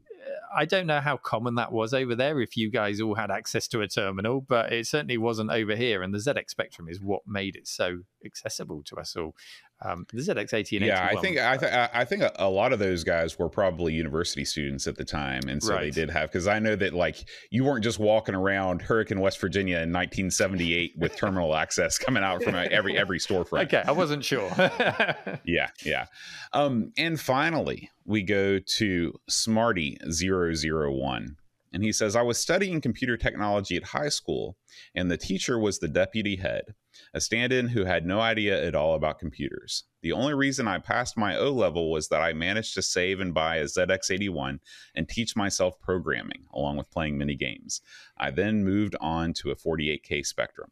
I 0.55 0.65
don't 0.65 0.87
know 0.87 1.01
how 1.01 1.17
common 1.17 1.57
that 1.57 1.73
was 1.73 1.93
over 1.93 2.15
there 2.15 2.41
if 2.41 2.57
you 2.57 2.71
guys 2.71 3.01
all 3.01 3.15
had 3.15 3.31
access 3.31 3.69
to 3.69 3.81
a 3.83 3.89
terminal, 3.89 4.41
but 4.41 4.73
it 4.73 4.87
certainly 4.87 5.19
wasn't 5.19 5.51
over 5.51 5.77
here. 5.77 6.03
And 6.03 6.15
the 6.15 6.19
ZX 6.19 6.51
Spectrum 6.51 6.89
is 6.89 7.01
what 7.01 7.23
made 7.27 7.57
it 7.57 7.69
so 7.69 8.01
accessible 8.25 8.83
to 8.85 8.97
us 8.97 9.17
all. 9.17 9.35
Um, 9.83 10.07
the 10.11 10.23
ZX80 10.23 10.79
and 10.79 10.87
yeah, 10.87 11.07
I 11.11 11.21
think 11.21 11.39
I, 11.39 11.57
th- 11.59 11.91
I 11.93 12.05
think 12.07 12.23
a 12.37 12.49
lot 12.49 12.73
of 12.73 12.79
those 12.79 13.05
guys 13.05 13.39
were 13.39 13.51
probably 13.51 13.93
university 13.93 14.45
students 14.45 14.87
at 14.87 14.97
the 14.97 15.05
time, 15.05 15.43
and 15.49 15.63
so 15.63 15.75
right. 15.75 15.83
they 15.83 15.91
did 15.91 16.09
have 16.09 16.31
because 16.31 16.47
I 16.47 16.59
know 16.59 16.77
that 16.77 16.95
like 16.95 17.29
you 17.51 17.63
weren't 17.63 17.85
just 17.85 17.99
walking 17.99 18.35
around 18.35 18.81
Hurricane, 18.81 19.21
West 19.21 19.39
Virginia 19.39 19.77
in 19.77 19.93
1978 19.93 20.95
with 20.97 21.15
terminal 21.15 21.55
access 21.55 21.99
coming 21.99 22.23
out 22.23 22.43
from 22.43 22.55
every 22.55 22.97
every 22.99 23.19
storefront. 23.19 23.65
Okay, 23.65 23.83
I 23.87 23.93
wasn't 23.93 24.25
sure. 24.25 24.51
yeah, 25.45 25.69
yeah. 25.85 26.07
Um, 26.55 26.93
and 26.97 27.21
finally, 27.21 27.91
we 28.07 28.23
go 28.23 28.59
to 28.59 29.13
Smarty 29.29 29.99
001 30.11 31.37
and 31.77 31.85
he 31.85 31.93
says, 31.93 32.17
I 32.17 32.23
was 32.23 32.39
studying 32.39 32.81
computer 32.81 33.19
technology 33.19 33.77
at 33.77 33.85
high 33.85 34.09
school, 34.09 34.57
and 34.95 35.11
the 35.11 35.19
teacher 35.19 35.59
was 35.59 35.79
the 35.79 35.89
deputy 35.89 36.37
head, 36.37 36.75
a 37.15 37.21
stand 37.21 37.53
in 37.53 37.69
who 37.69 37.85
had 37.85 38.07
no 38.07 38.21
idea 38.21 38.65
at 38.65 38.75
all 38.75 38.95
about 38.95 39.19
computers. 39.19 39.85
The 40.03 40.13
only 40.13 40.35
reason 40.35 40.69
I 40.69 40.79
passed 40.79 41.17
my 41.17 41.37
O 41.37 41.51
level 41.51 41.91
was 41.91 42.09
that 42.09 42.23
I 42.23 42.33
managed 42.33 42.75
to 42.75 42.83
save 42.83 43.21
and 43.21 43.35
buy 43.35 43.57
a 43.57 43.65
ZX81 43.65 44.61
and 44.95 45.09
teach 45.09 45.35
myself 45.35 45.81
programming, 45.81 46.45
along 46.53 46.77
with 46.77 46.91
playing 46.91 47.19
mini 47.19 47.35
games. 47.35 47.81
I 48.17 48.31
then 48.31 48.65
moved 48.65 48.97
on 49.01 49.33
to 49.35 49.51
a 49.51 49.57
48K 49.57 50.25
Spectrum. 50.25 50.71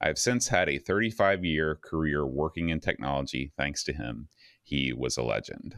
I 0.00 0.06
have 0.06 0.18
since 0.18 0.48
had 0.48 0.68
a 0.68 0.78
35 0.78 1.44
year 1.44 1.76
career 1.76 2.26
working 2.26 2.68
in 2.68 2.80
technology 2.80 3.52
thanks 3.56 3.82
to 3.84 3.92
him. 3.92 4.28
He 4.62 4.92
was 4.92 5.16
a 5.16 5.22
legend. 5.22 5.76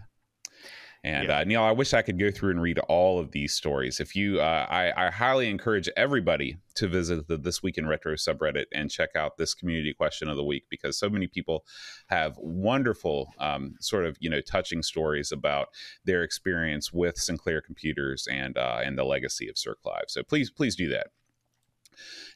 And 1.06 1.28
yeah. 1.28 1.38
uh, 1.38 1.44
Neil, 1.44 1.62
I 1.62 1.70
wish 1.70 1.94
I 1.94 2.02
could 2.02 2.18
go 2.18 2.32
through 2.32 2.50
and 2.50 2.60
read 2.60 2.80
all 2.80 3.20
of 3.20 3.30
these 3.30 3.54
stories. 3.54 4.00
If 4.00 4.16
you, 4.16 4.40
uh, 4.40 4.66
I, 4.68 5.06
I, 5.06 5.08
highly 5.08 5.48
encourage 5.48 5.88
everybody 5.96 6.56
to 6.74 6.88
visit 6.88 7.28
the 7.28 7.36
This 7.36 7.62
Week 7.62 7.78
in 7.78 7.86
Retro 7.86 8.14
subreddit 8.14 8.64
and 8.72 8.90
check 8.90 9.10
out 9.14 9.36
this 9.36 9.54
community 9.54 9.94
question 9.94 10.28
of 10.28 10.36
the 10.36 10.42
week 10.42 10.64
because 10.68 10.98
so 10.98 11.08
many 11.08 11.28
people 11.28 11.64
have 12.08 12.36
wonderful, 12.38 13.32
um, 13.38 13.76
sort 13.78 14.04
of 14.04 14.16
you 14.18 14.28
know, 14.28 14.40
touching 14.40 14.82
stories 14.82 15.30
about 15.30 15.68
their 16.04 16.24
experience 16.24 16.92
with 16.92 17.16
Sinclair 17.16 17.60
computers 17.60 18.26
and 18.28 18.58
uh, 18.58 18.80
and 18.82 18.98
the 18.98 19.04
legacy 19.04 19.48
of 19.48 19.56
Sir 19.56 19.76
Clive. 19.80 20.06
So 20.08 20.24
please, 20.24 20.50
please 20.50 20.74
do 20.74 20.88
that. 20.88 21.12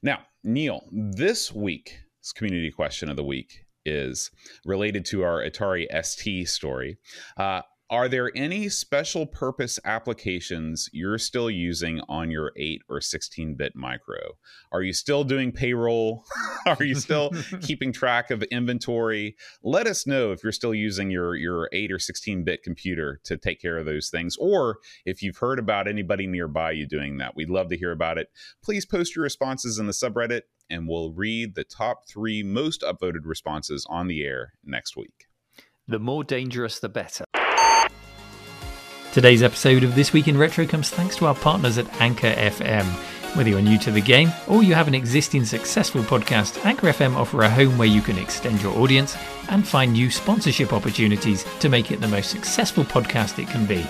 Now, 0.01 0.21
Neil, 0.45 0.85
this 0.93 1.53
week's 1.53 2.33
community 2.33 2.71
question 2.71 3.11
of 3.11 3.17
the 3.17 3.25
week 3.25 3.65
is 3.85 4.31
related 4.65 5.05
to 5.07 5.25
our 5.25 5.43
Atari 5.43 5.89
ST 6.05 6.49
story. 6.49 6.99
Uh, 7.37 7.63
are 7.91 8.09
there 8.09 8.31
any 8.37 8.69
special 8.69 9.27
purpose 9.27 9.81
applications 9.85 10.89
you're 10.93 11.19
still 11.19 11.51
using 11.51 12.01
on 12.09 12.31
your 12.31 12.53
8 12.57 12.83
or 12.89 13.01
16 13.01 13.57
bit 13.57 13.75
micro? 13.75 14.19
Are 14.71 14.83
you 14.83 14.93
still 14.93 15.25
doing 15.25 15.51
payroll? 15.51 16.25
are 16.67 16.85
you 16.85 16.95
still 16.95 17.33
keeping 17.63 17.93
track 17.93 18.31
of 18.31 18.45
inventory? 18.45 19.35
Let 19.65 19.89
us 19.89 20.07
know 20.07 20.31
if 20.31 20.45
you're 20.45 20.53
still 20.53 20.73
using 20.73 21.11
your, 21.11 21.35
your 21.35 21.69
8 21.73 21.91
or 21.91 21.99
16 21.99 22.45
bit 22.45 22.63
computer 22.63 23.21
to 23.25 23.37
take 23.37 23.61
care 23.61 23.77
of 23.77 23.87
those 23.87 24.09
things, 24.09 24.37
or 24.39 24.79
if 25.05 25.21
you've 25.21 25.39
heard 25.39 25.59
about 25.59 25.89
anybody 25.89 26.29
nearby 26.29 26.71
you 26.71 26.87
doing 26.87 27.19
that. 27.19 27.35
We'd 27.35 27.51
love 27.51 27.71
to 27.71 27.77
hear 27.77 27.91
about 27.91 28.19
it. 28.19 28.29
Please 28.63 28.87
post 28.87 29.17
your 29.17 29.25
responses 29.25 29.81
in 29.81 29.87
the 29.87 29.93
subreddit, 29.93 30.43
and 30.71 30.87
we'll 30.87 31.13
read 31.13 31.57
the 31.57 31.65
top 31.65 32.09
three 32.09 32.45
most 32.45 32.83
upvoted 32.83 33.25
responses 33.25 33.85
on 33.91 34.07
the 34.07 34.23
air 34.25 34.53
next 34.65 34.97
week. 34.97 35.27
The 35.91 35.99
more 35.99 36.23
dangerous, 36.23 36.79
the 36.79 36.89
better. 36.89 37.25
Today's 39.13 39.43
episode 39.43 39.83
of 39.83 39.97
This 39.97 40.13
Week 40.13 40.29
in 40.29 40.39
Retro 40.39 40.65
comes 40.67 40.89
thanks 40.89 41.17
to 41.17 41.27
our 41.27 41.35
partners 41.35 41.79
at 41.79 42.01
Anchor 42.01 42.29
FM. 42.29 42.85
Whether 43.37 43.51
you're 43.51 43.61
new 43.61 43.77
to 43.81 43.91
the 43.91 44.01
game 44.01 44.33
or 44.47 44.63
you 44.63 44.73
have 44.75 44.87
an 44.87 44.95
existing 44.95 45.45
successful 45.45 46.03
podcast, 46.03 46.65
Anchor 46.65 46.87
FM 46.89 47.17
offer 47.17 47.43
a 47.43 47.51
home 47.51 47.77
where 47.77 47.89
you 47.89 48.03
can 48.03 48.19
extend 48.19 48.63
your 48.63 48.77
audience 48.79 49.17
and 49.49 49.67
find 49.67 49.93
new 49.93 50.11
sponsorship 50.11 50.73
opportunities 50.73 51.45
to 51.59 51.69
make 51.69 51.91
it 51.91 52.01
the 52.01 52.07
most 52.07 52.31
successful 52.31 52.85
podcast 52.85 53.43
it 53.43 53.49
can 53.49 53.67
be. 53.67 53.85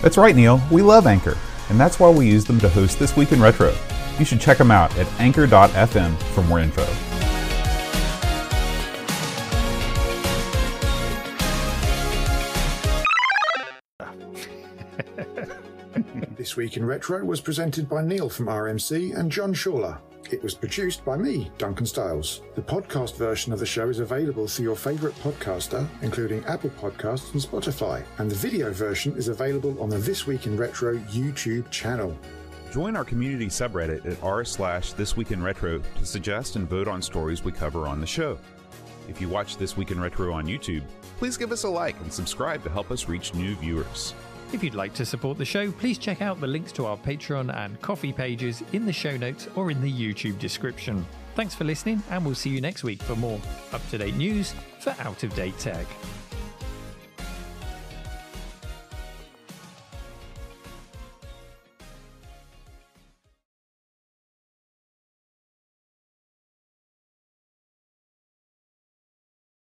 That's 0.00 0.16
right, 0.16 0.34
Neil. 0.34 0.62
We 0.70 0.80
love 0.80 1.08
Anchor, 1.08 1.36
and 1.68 1.78
that's 1.78 1.98
why 1.98 2.10
we 2.10 2.28
use 2.28 2.44
them 2.44 2.60
to 2.60 2.68
host 2.68 3.00
This 3.00 3.16
Week 3.16 3.32
in 3.32 3.42
Retro. 3.42 3.74
You 4.20 4.24
should 4.24 4.40
check 4.40 4.58
them 4.58 4.70
out 4.70 4.96
at 4.96 5.08
anchor.fm 5.20 6.16
for 6.34 6.42
more 6.42 6.60
info. 6.60 6.86
This 16.52 16.58
Week 16.58 16.76
in 16.76 16.84
Retro 16.84 17.24
was 17.24 17.40
presented 17.40 17.88
by 17.88 18.02
Neil 18.02 18.28
from 18.28 18.44
RMC 18.44 19.16
and 19.18 19.32
John 19.32 19.54
Schaller. 19.54 19.98
It 20.30 20.42
was 20.42 20.52
produced 20.52 21.02
by 21.02 21.16
me, 21.16 21.50
Duncan 21.56 21.86
Stiles. 21.86 22.42
The 22.56 22.60
podcast 22.60 23.16
version 23.16 23.54
of 23.54 23.58
the 23.58 23.64
show 23.64 23.88
is 23.88 24.00
available 24.00 24.46
through 24.46 24.66
your 24.66 24.76
favourite 24.76 25.16
podcaster, 25.20 25.88
including 26.02 26.44
Apple 26.44 26.68
Podcasts 26.68 27.32
and 27.32 27.40
Spotify, 27.40 28.04
and 28.18 28.30
the 28.30 28.34
video 28.34 28.70
version 28.70 29.16
is 29.16 29.28
available 29.28 29.82
on 29.82 29.88
the 29.88 29.96
This 29.96 30.26
Week 30.26 30.44
in 30.44 30.58
Retro 30.58 30.98
YouTube 30.98 31.70
channel. 31.70 32.14
Join 32.70 32.96
our 32.96 33.04
community 33.06 33.46
subreddit 33.46 34.04
at 34.04 34.22
r 34.22 34.44
slash 34.44 34.92
This 34.92 35.16
Week 35.16 35.30
in 35.30 35.42
Retro 35.42 35.78
to 35.78 36.04
suggest 36.04 36.56
and 36.56 36.68
vote 36.68 36.86
on 36.86 37.00
stories 37.00 37.42
we 37.42 37.52
cover 37.52 37.86
on 37.86 37.98
the 37.98 38.06
show. 38.06 38.38
If 39.08 39.22
you 39.22 39.30
watch 39.30 39.56
This 39.56 39.78
Week 39.78 39.90
in 39.90 39.98
Retro 39.98 40.34
on 40.34 40.44
YouTube, 40.44 40.84
please 41.16 41.38
give 41.38 41.50
us 41.50 41.62
a 41.62 41.70
like 41.70 41.98
and 42.00 42.12
subscribe 42.12 42.62
to 42.64 42.68
help 42.68 42.90
us 42.90 43.08
reach 43.08 43.32
new 43.32 43.54
viewers. 43.54 44.12
If 44.52 44.62
you'd 44.62 44.74
like 44.74 44.92
to 44.94 45.06
support 45.06 45.38
the 45.38 45.46
show, 45.46 45.72
please 45.72 45.96
check 45.96 46.20
out 46.20 46.38
the 46.38 46.46
links 46.46 46.72
to 46.72 46.84
our 46.84 46.98
Patreon 46.98 47.56
and 47.56 47.80
Ko-fi 47.80 48.12
pages 48.12 48.62
in 48.72 48.84
the 48.84 48.92
show 48.92 49.16
notes 49.16 49.48
or 49.56 49.70
in 49.70 49.80
the 49.80 49.90
YouTube 49.90 50.38
description. 50.38 51.06
Thanks 51.34 51.54
for 51.54 51.64
listening, 51.64 52.02
and 52.10 52.22
we'll 52.22 52.34
see 52.34 52.50
you 52.50 52.60
next 52.60 52.84
week 52.84 53.02
for 53.02 53.16
more 53.16 53.40
up 53.72 53.80
to 53.88 53.96
date 53.96 54.14
news 54.16 54.54
for 54.78 54.94
out 55.00 55.22
of 55.22 55.34
date 55.34 55.58
tech. 55.58 55.86